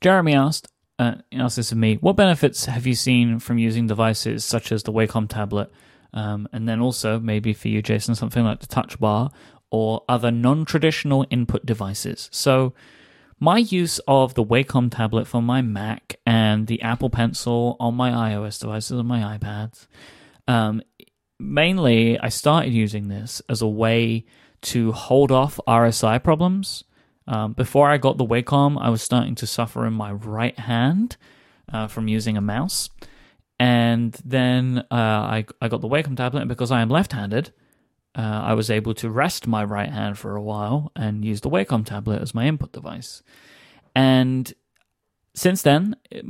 [0.00, 4.44] Jeremy asked, uh, asked this of me, what benefits have you seen from using devices
[4.44, 5.70] such as the Wacom tablet?
[6.12, 9.30] Um, and then also, maybe for you, Jason, something like the touch bar
[9.70, 12.28] or other non traditional input devices.
[12.30, 12.74] So,
[13.44, 18.10] my use of the Wacom tablet for my Mac and the Apple Pencil on my
[18.10, 19.86] iOS devices and my iPads
[20.48, 20.82] um,
[21.38, 24.24] mainly, I started using this as a way
[24.62, 26.84] to hold off RSI problems.
[27.26, 31.16] Um, before I got the Wacom, I was starting to suffer in my right hand
[31.72, 32.90] uh, from using a mouse.
[33.58, 37.52] And then uh, I, I got the Wacom tablet, because I am left handed,
[38.14, 41.50] uh, I was able to rest my right hand for a while and use the
[41.50, 43.22] Wacom tablet as my input device.
[43.94, 44.52] And
[45.34, 46.24] since then, it,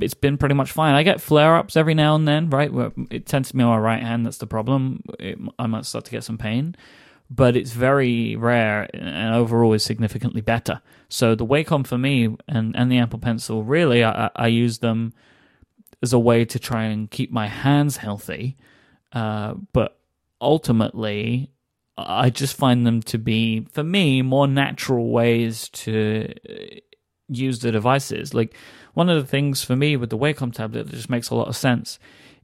[0.00, 0.94] has been pretty much fine.
[0.94, 2.72] I get flare ups every now and then, right?
[2.72, 4.26] Where it tends to be on my right hand.
[4.26, 5.02] That's the problem.
[5.20, 6.74] It, I might start to get some pain,
[7.30, 10.82] but it's very rare and overall is significantly better.
[11.08, 15.12] So the Wacom for me and, and the Apple Pencil, really, I, I use them
[16.02, 18.56] as a way to try and keep my hands healthy.
[19.12, 19.97] Uh, but
[20.40, 21.50] ultimately,
[21.96, 26.76] I just find them to be, for me, more natural ways to uh,
[27.28, 28.34] use the devices.
[28.34, 28.54] Like
[28.94, 31.48] one of the things for me with the Wacom tablet that just makes a lot
[31.48, 31.98] of sense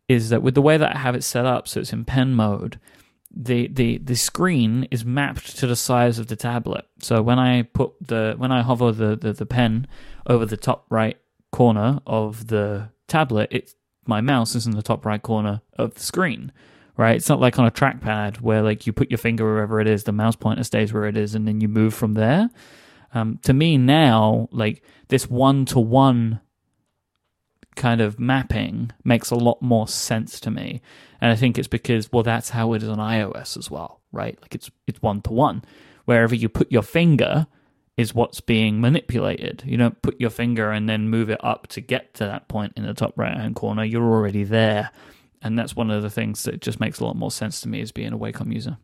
[0.09, 2.35] is that with the way that I have it set up, so it's in pen
[2.35, 2.79] mode,
[3.35, 6.87] the, the, the screen is mapped to the size of the tablet.
[7.01, 9.87] So when I put the when I hover the, the, the pen
[10.27, 11.17] over the top right
[11.51, 13.75] corner of the tablet, it's
[14.07, 16.53] my mouse is in the top right corner of the screen.
[16.97, 17.17] Right?
[17.17, 20.05] It's not like on a trackpad where like you put your finger wherever it is,
[20.05, 22.51] the mouse pointer stays where it is, and then you move from there.
[23.13, 26.41] Um, to me now, like this one to one
[27.77, 30.83] kind of mapping makes a lot more sense to me,
[31.21, 34.39] and I think it's because well, that's how it is on iOS as well, right?
[34.41, 35.63] Like it's it's one to one.
[36.05, 37.47] Wherever you put your finger
[37.97, 39.63] is what's being manipulated.
[39.65, 42.73] You don't put your finger and then move it up to get to that point
[42.77, 43.85] in the top right hand corner.
[43.85, 44.91] You're already there.
[45.45, 47.83] And that's one of the things that just makes a lot more sense to me
[47.83, 48.79] as being a Wacom user.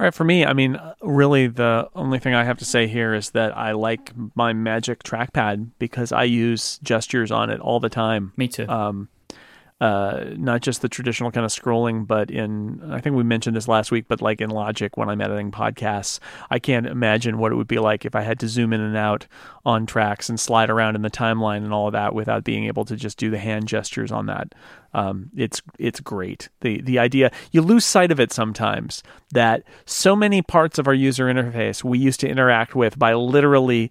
[0.00, 3.14] All right, for me, I mean, really, the only thing I have to say here
[3.14, 7.90] is that I like my Magic trackpad because I use gestures on it all the
[7.90, 8.32] time.
[8.36, 8.66] Me too.
[8.68, 9.10] Um,
[9.82, 13.66] uh, not just the traditional kind of scrolling, but in I think we mentioned this
[13.66, 17.56] last week, but like in Logic when I'm editing podcasts, I can't imagine what it
[17.56, 19.26] would be like if I had to zoom in and out
[19.64, 22.84] on tracks and slide around in the timeline and all of that without being able
[22.84, 24.54] to just do the hand gestures on that.
[24.94, 26.48] Um, it's it's great.
[26.60, 29.02] The the idea you lose sight of it sometimes
[29.32, 33.90] that so many parts of our user interface we used to interact with by literally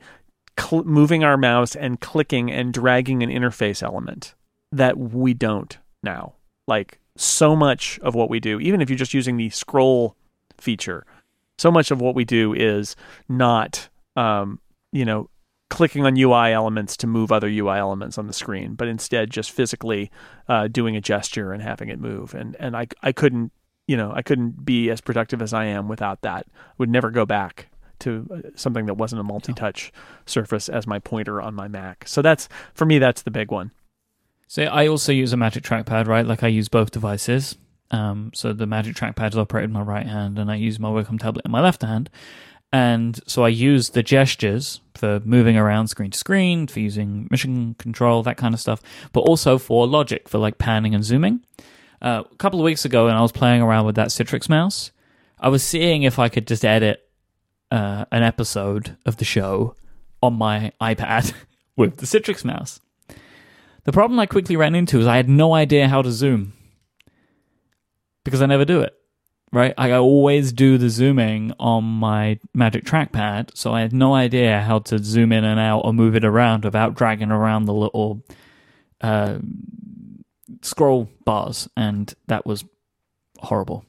[0.57, 4.35] cl- moving our mouse and clicking and dragging an interface element
[4.71, 6.33] that we don't now.
[6.67, 10.15] Like so much of what we do, even if you're just using the scroll
[10.57, 11.05] feature,
[11.57, 12.95] so much of what we do is
[13.29, 14.59] not, um,
[14.91, 15.29] you know,
[15.69, 19.51] clicking on UI elements to move other UI elements on the screen, but instead just
[19.51, 20.11] physically
[20.49, 22.33] uh, doing a gesture and having it move.
[22.33, 23.51] And and I I couldn't
[23.87, 26.45] you know I couldn't be as productive as I am without that.
[26.77, 27.69] Would never go back
[27.99, 29.93] to uh, something that wasn't a multi-touch
[30.25, 32.07] surface as my pointer on my Mac.
[32.07, 33.71] So that's for me that's the big one.
[34.51, 36.25] So I also use a Magic Trackpad, right?
[36.25, 37.55] Like I use both devices.
[37.89, 40.89] Um, so the Magic Trackpad is operated in my right hand, and I use my
[40.89, 42.09] Wacom tablet in my left hand.
[42.73, 47.75] And so I use the gestures for moving around screen to screen, for using mission
[47.75, 48.81] control, that kind of stuff,
[49.13, 51.45] but also for logic, for like panning and zooming.
[52.01, 54.91] Uh, a couple of weeks ago, when I was playing around with that Citrix mouse,
[55.39, 57.09] I was seeing if I could just edit
[57.71, 59.77] uh, an episode of the show
[60.21, 61.31] on my iPad
[61.77, 62.81] with the Citrix mouse.
[63.83, 66.53] The problem I quickly ran into is I had no idea how to zoom
[68.23, 68.93] because I never do it.
[69.53, 69.73] Right?
[69.77, 74.79] I always do the zooming on my Magic Trackpad, so I had no idea how
[74.79, 78.23] to zoom in and out or move it around without dragging around the little
[79.01, 79.39] uh,
[80.61, 82.63] scroll bars, and that was
[83.39, 83.83] horrible.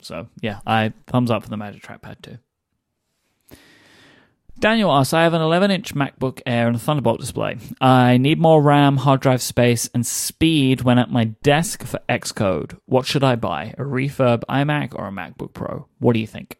[0.00, 2.38] So yeah, I thumbs up for the Magic Trackpad too.
[4.60, 7.58] Daniel asks, I have an 11 inch MacBook Air and a Thunderbolt display.
[7.80, 12.76] I need more RAM, hard drive space, and speed when at my desk for Xcode.
[12.86, 13.74] What should I buy?
[13.78, 15.86] A Refurb iMac or a MacBook Pro?
[16.00, 16.58] What do you think?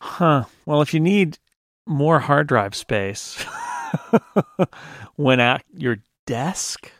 [0.00, 0.44] Huh.
[0.66, 1.38] Well, if you need
[1.84, 3.42] more hard drive space
[5.16, 6.92] when at your desk,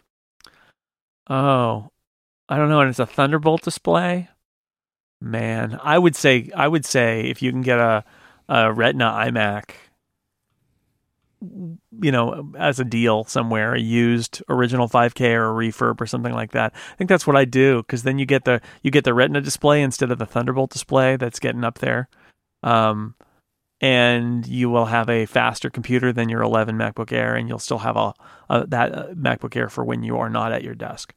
[1.28, 1.90] oh,
[2.48, 2.80] I don't know.
[2.80, 4.28] And it's a Thunderbolt display.
[5.20, 8.04] Man, I would say I would say if you can get a,
[8.48, 9.70] a Retina iMac
[11.40, 16.34] you know, as a deal somewhere, a used original 5K or a refurb or something
[16.34, 16.74] like that.
[16.74, 19.40] I think that's what I do because then you get the you get the Retina
[19.40, 22.08] display instead of the Thunderbolt display that's getting up there,
[22.62, 23.14] um,
[23.80, 27.78] and you will have a faster computer than your 11 MacBook Air, and you'll still
[27.78, 28.12] have a,
[28.50, 31.14] a that uh, MacBook Air for when you are not at your desk.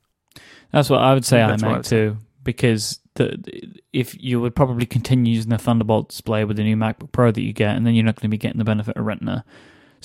[0.72, 3.38] That's what I would say I iMac too, because the,
[3.92, 7.42] if you would probably continue using the Thunderbolt display with the new MacBook Pro that
[7.42, 9.44] you get, and then you're not going to be getting the benefit of Retina.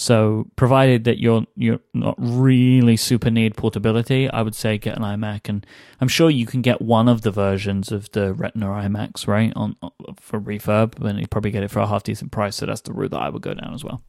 [0.00, 5.02] So, provided that you're you're not really super need portability, I would say get an
[5.02, 5.66] iMac, and
[6.00, 9.74] I'm sure you can get one of the versions of the Retina iMacs right on,
[10.20, 12.54] for refurb, and you probably get it for a half decent price.
[12.54, 14.04] So that's the route that I would go down as well.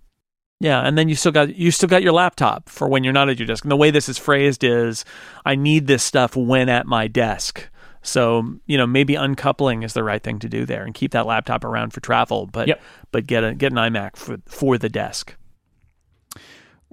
[0.60, 3.28] Yeah, and then you still got you still got your laptop for when you're not
[3.28, 3.66] at your desk.
[3.66, 5.06] And the way this is phrased is,
[5.44, 7.68] I need this stuff when at my desk.
[8.04, 11.26] So you know maybe uncoupling is the right thing to do there, and keep that
[11.26, 12.80] laptop around for travel, but yep.
[13.12, 15.36] but get a get an iMac for for the desk.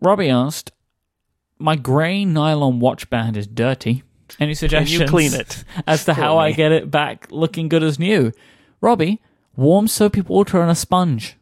[0.00, 0.72] Robbie asked,
[1.58, 4.02] "My grey nylon watch band is dirty.
[4.40, 4.98] Any suggestions?
[4.98, 6.40] Can you clean it as to how me?
[6.40, 8.32] I get it back looking good as new?"
[8.80, 9.20] Robbie,
[9.56, 11.36] warm soapy water and a sponge.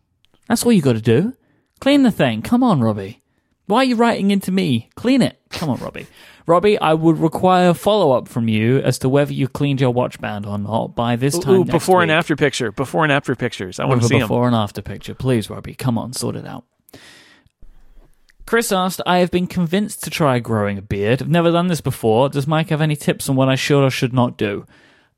[0.48, 1.35] That's all you got to do.
[1.81, 2.43] Clean the thing.
[2.43, 3.22] Come on, Robbie.
[3.66, 4.90] Why are you writing into me?
[4.94, 5.40] Clean it.
[5.51, 6.06] Come on, Robbie.
[6.47, 10.20] Robbie, I would require follow up from you as to whether you cleaned your watch
[10.20, 11.55] band or not by this time.
[11.55, 12.02] Ooh, before week.
[12.05, 12.70] and after picture.
[12.70, 13.81] Before and after pictures.
[13.81, 14.55] I want to see before them.
[14.55, 15.74] and after picture, please, Robbie.
[15.74, 16.64] Come on, sort it out.
[18.46, 21.22] Chris asked, I have been convinced to try growing a beard.
[21.22, 22.28] I've never done this before.
[22.28, 24.66] Does Myke have any tips on what I should or should not do?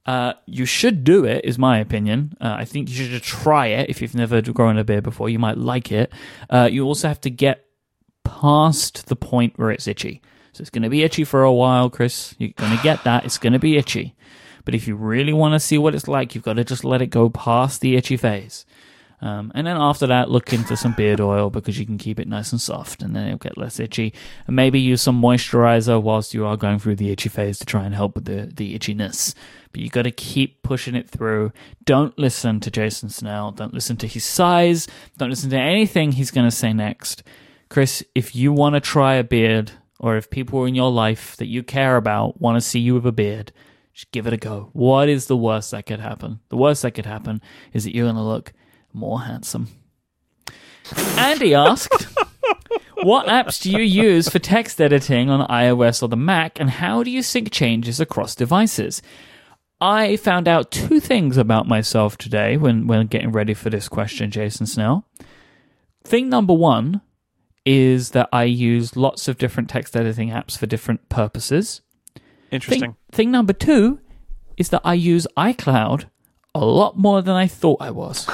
[0.06, 2.36] Uh, you should do it, is my opinion.
[2.40, 5.28] Uh, I think you should try it if you've never grown a beard before.
[5.28, 6.12] You might like it.
[6.48, 7.64] Uh, you also have to get
[8.22, 10.22] past the point where it's itchy.
[10.52, 12.36] So it's going to be itchy for a while, Chris.
[12.38, 13.24] You're going to get that.
[13.24, 14.14] It's going to be itchy.
[14.64, 17.02] But if you really want to see what it's like, you've got to just let
[17.02, 18.64] it go past the itchy phase.
[19.20, 22.28] Um, and then after that, look into some beard oil because you can keep it
[22.28, 24.12] nice and soft and then it'll get less itchy.
[24.46, 27.84] And maybe use some moisturizer whilst you are going through the itchy phase to try
[27.84, 29.34] and help with the, the itchiness.
[29.72, 31.52] But you got to keep pushing it through.
[31.84, 33.52] Don't listen to Jason Snell.
[33.52, 34.86] Don't listen to his sighs.
[35.16, 37.22] Don't listen to anything he's going to say next.
[37.70, 41.46] Chris, if you want to try a beard or if people in your life that
[41.46, 43.50] you care about want to see you with a beard,
[43.96, 44.68] Just give it a go.
[44.74, 46.40] What is the worst that could happen?
[46.50, 47.40] The worst that could happen
[47.72, 48.52] is that you're going to look
[48.96, 49.68] more handsome.
[51.16, 52.06] Andy asked,
[53.02, 57.02] What apps do you use for text editing on iOS or the Mac, and how
[57.02, 59.02] do you sync changes across devices?
[59.80, 64.30] I found out two things about myself today when, when getting ready for this question,
[64.30, 65.06] Jason Snell.
[66.04, 67.02] Thing number one
[67.66, 71.82] is that I use lots of different text editing apps for different purposes.
[72.50, 72.92] Interesting.
[72.92, 74.00] Thing, thing number two
[74.56, 76.06] is that I use iCloud
[76.54, 78.26] a lot more than I thought I was.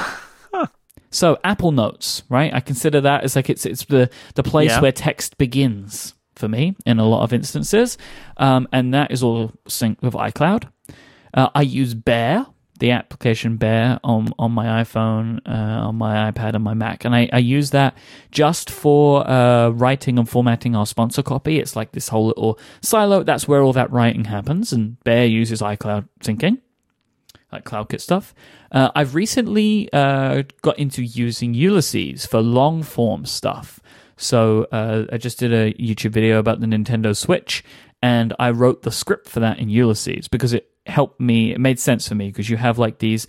[1.12, 2.52] So Apple Notes, right?
[2.52, 4.80] I consider that as like it's it's the the place Yeah.
[4.80, 7.98] where text begins for me in a lot of instances,
[8.38, 10.64] um, and that is all synced with iCloud.
[11.34, 12.46] Uh, I use Bear,
[12.78, 17.14] the application Bear on on my iPhone, uh, on my iPad, and my Mac, and
[17.14, 17.96] I, I use that
[18.30, 21.58] just for uh, writing and formatting our sponsor copy.
[21.60, 23.22] It's like this whole little silo.
[23.22, 26.58] That's where all that writing happens, and Bear uses iCloud syncing
[27.52, 28.34] like CloudKit stuff.
[28.70, 33.80] Uh, I've recently uh, got into using Ulysses for long form stuff.
[34.16, 37.64] So uh, I just did a YouTube video about the Nintendo Switch,
[38.02, 41.52] and I wrote the script for that in Ulysses because it helped me.
[41.52, 43.26] It made sense for me because you have like these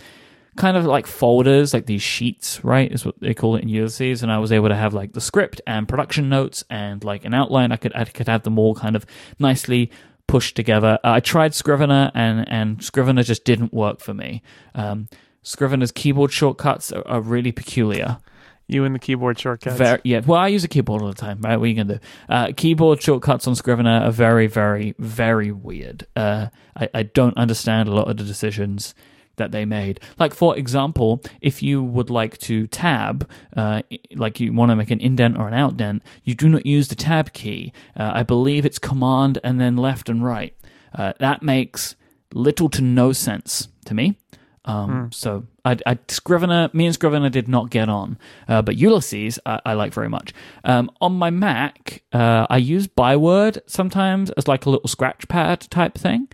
[0.56, 2.92] kind of like folders, like these sheets, right?
[2.92, 5.22] Is what they call it in Ulysses, and I was able to have like the
[5.22, 7.72] script and production notes and like an outline.
[7.72, 9.06] I could I could have them all kind of
[9.40, 9.92] nicely
[10.28, 11.00] pushed together.
[11.04, 14.42] Uh, I tried Scrivener and and Scrivener just didn't work for me.
[14.76, 15.08] Um,
[15.42, 18.20] Scrivener's keyboard shortcuts are, are really peculiar.
[18.66, 19.76] You and the keyboard shortcuts.
[19.76, 21.58] Very, yeah, well, I use a keyboard all the time, right?
[21.58, 22.06] What are you gonna do?
[22.30, 26.08] Uh, keyboard shortcuts on Scrivener are very, very, very weird.
[26.16, 28.96] Uh, I, I don't understand a lot of the decisions
[29.38, 30.00] that they made.
[30.20, 33.82] Like, for example, if you would like to tab, uh,
[34.16, 36.96] like you want to make an indent or an outdent, you do not use the
[36.96, 37.74] tab key.
[37.98, 40.56] Uh, I believe it's command and then left and right.
[40.94, 41.96] Uh, that makes
[42.34, 44.18] little to no sense to me.
[44.66, 49.40] Um, So I, I Scrivener, me and Scrivener did not get on, uh, but Ulysses
[49.46, 50.34] I, I like very much.
[50.64, 55.62] Um, on my Mac, uh, I use Byword sometimes as like a little scratch pad
[55.70, 56.30] type thing.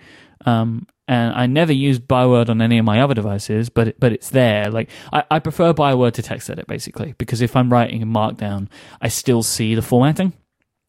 [0.46, 4.30] Um, and I never use Byword on any of my other devices, but but it's
[4.30, 4.70] there.
[4.70, 8.68] Like I, I prefer Byword to TextEdit basically because if I'm writing in Markdown,
[9.02, 10.34] I still see the formatting.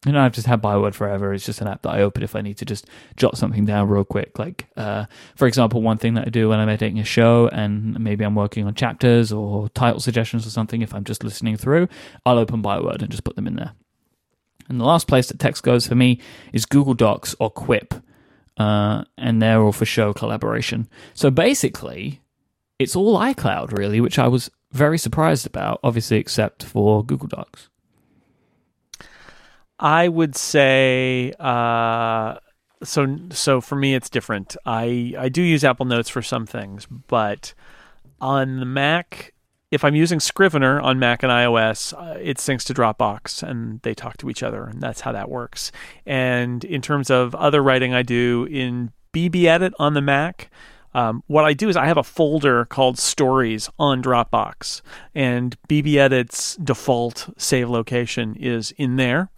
[0.05, 1.33] You know, I've just had Byword forever.
[1.33, 2.87] It's just an app that I open if I need to just
[3.17, 4.37] jot something down real quick.
[4.37, 7.99] Like, uh, for example, one thing that I do when I'm editing a show and
[7.99, 11.87] maybe I'm working on chapters or title suggestions or something, if I'm just listening through,
[12.25, 13.73] I'll open Byword and just put them in there.
[14.69, 16.19] And the last place that text goes for me
[16.53, 17.93] is Google Docs or Quip.
[18.61, 20.87] Uh, and they're all for show collaboration.
[21.13, 22.21] So basically,
[22.77, 27.69] it's all iCloud, really, which I was very surprised about, obviously, except for Google Docs.
[29.79, 32.35] I would say uh,
[32.83, 33.17] so.
[33.31, 34.55] So for me, it's different.
[34.63, 37.55] I I do use Apple Notes for some things, but
[38.19, 39.33] on the Mac,
[39.71, 43.93] if I'm using Scrivener on Mac and iOS, uh, it syncs to Dropbox and they
[43.93, 45.71] talk to each other, and that's how that works.
[46.05, 50.51] And in terms of other writing, I do in BBEdit on the Mac.
[50.93, 54.81] Um, what I do is I have a folder called Stories on Dropbox,
[55.15, 59.29] and BBEdit's default save location is in there.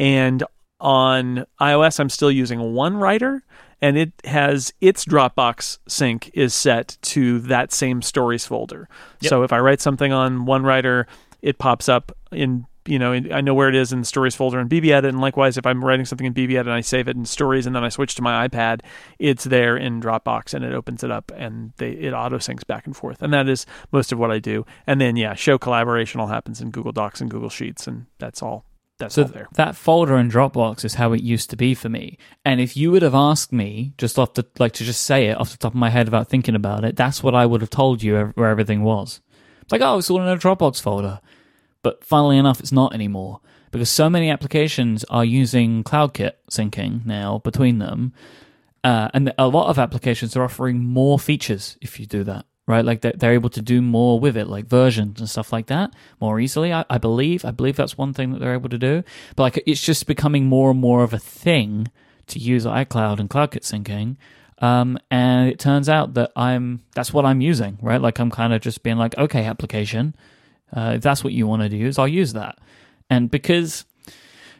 [0.00, 0.42] And
[0.84, 3.40] on iOS, I'm still using 1Writer,
[3.80, 8.88] and it has its Dropbox sync is set to that same stories folder.
[9.20, 9.30] Yep.
[9.30, 11.06] So if I write something on 1Writer,
[11.40, 14.34] it pops up in you know in, I know where it is in the stories
[14.36, 17.16] folder in BBEdit, and likewise if I'm writing something in BBEdit and I save it
[17.16, 18.80] in stories and then I switch to my iPad,
[19.18, 22.84] it's there in Dropbox and it opens it up and they, it auto syncs back
[22.84, 24.66] and forth, and that is most of what I do.
[24.86, 28.42] And then yeah, show collaboration all happens in Google Docs and Google Sheets, and that's
[28.42, 28.66] all.
[29.04, 29.48] That's So there.
[29.54, 32.18] that folder in Dropbox is how it used to be for me.
[32.44, 35.38] And if you would have asked me just off the like to just say it
[35.38, 37.70] off the top of my head without thinking about it, that's what I would have
[37.70, 39.20] told you where everything was.
[39.62, 41.20] It's like, oh, it's all in a Dropbox folder.
[41.82, 43.40] But funnily enough, it's not anymore
[43.70, 48.12] because so many applications are using CloudKit syncing now between them,
[48.84, 52.46] uh, and a lot of applications are offering more features if you do that.
[52.66, 55.66] Right, like they're, they're able to do more with it, like versions and stuff like
[55.66, 56.72] that, more easily.
[56.72, 59.04] I, I believe, I believe that's one thing that they're able to do.
[59.36, 61.88] But like, it's just becoming more and more of a thing
[62.28, 64.16] to use iCloud and CloudKit syncing.
[64.58, 68.00] Um, and it turns out that I'm that's what I'm using, right?
[68.00, 70.14] Like I'm kind of just being like, okay, application,
[70.74, 72.58] uh, if that's what you want to use, I'll use that.
[73.10, 73.84] And because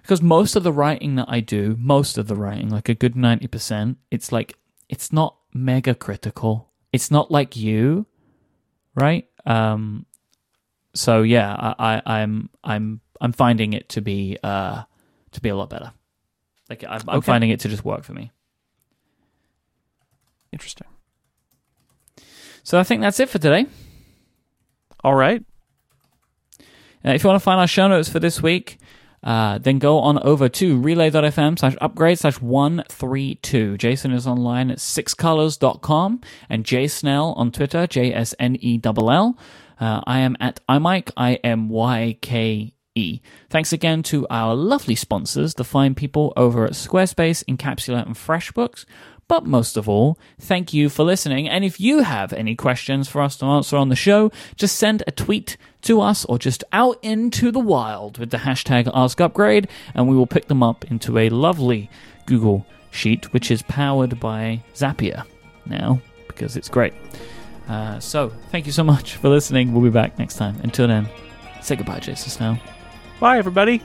[0.02, 3.16] because most of the writing that I do, most of the writing, like a good
[3.16, 4.59] ninety percent, it's like
[4.90, 6.70] it's not mega critical.
[6.94, 8.06] It's not like you,
[8.94, 9.26] right?
[9.44, 10.06] Um,
[10.94, 11.74] so yeah, I,
[12.06, 14.84] I, I'm I'm I'm finding it to be uh
[15.32, 15.90] to be a lot better.
[16.70, 17.26] Like I'm, I'm Okay.
[17.26, 18.30] finding it to just work for me.
[20.52, 20.86] Interesting.
[22.62, 23.66] So I think that's it for today.
[25.02, 25.42] All right.
[27.04, 28.78] Uh, if you want to find our show notes for this week,
[29.24, 33.78] uh, then go on over to relay.fm slash upgrade slash 132.
[33.78, 39.38] Jason is online at sixcolors.com and jsnell on Twitter, J S N E L L.
[39.80, 43.20] Uh, I am at imyke, I M Y K E.
[43.51, 48.84] Thanks again to our lovely sponsors, the fine people over at Squarespace, Incapsula, and FreshBooks.
[49.26, 51.48] But most of all, thank you for listening.
[51.48, 55.02] And if you have any questions for us to answer on the show, just send
[55.06, 60.09] a tweet to us or just out into the wild with the hashtag AskUpgrade, and
[60.09, 61.90] we will pick them up into a lovely
[62.26, 65.24] Google Sheet, which is powered by Zapier
[65.66, 66.94] now because it's great.
[67.68, 69.72] Uh, so, thank you so much for listening.
[69.72, 70.56] We'll be back next time.
[70.62, 71.09] Until then,
[71.62, 72.59] say goodbye, Jason Snell.
[73.20, 73.82] Bye, everybody.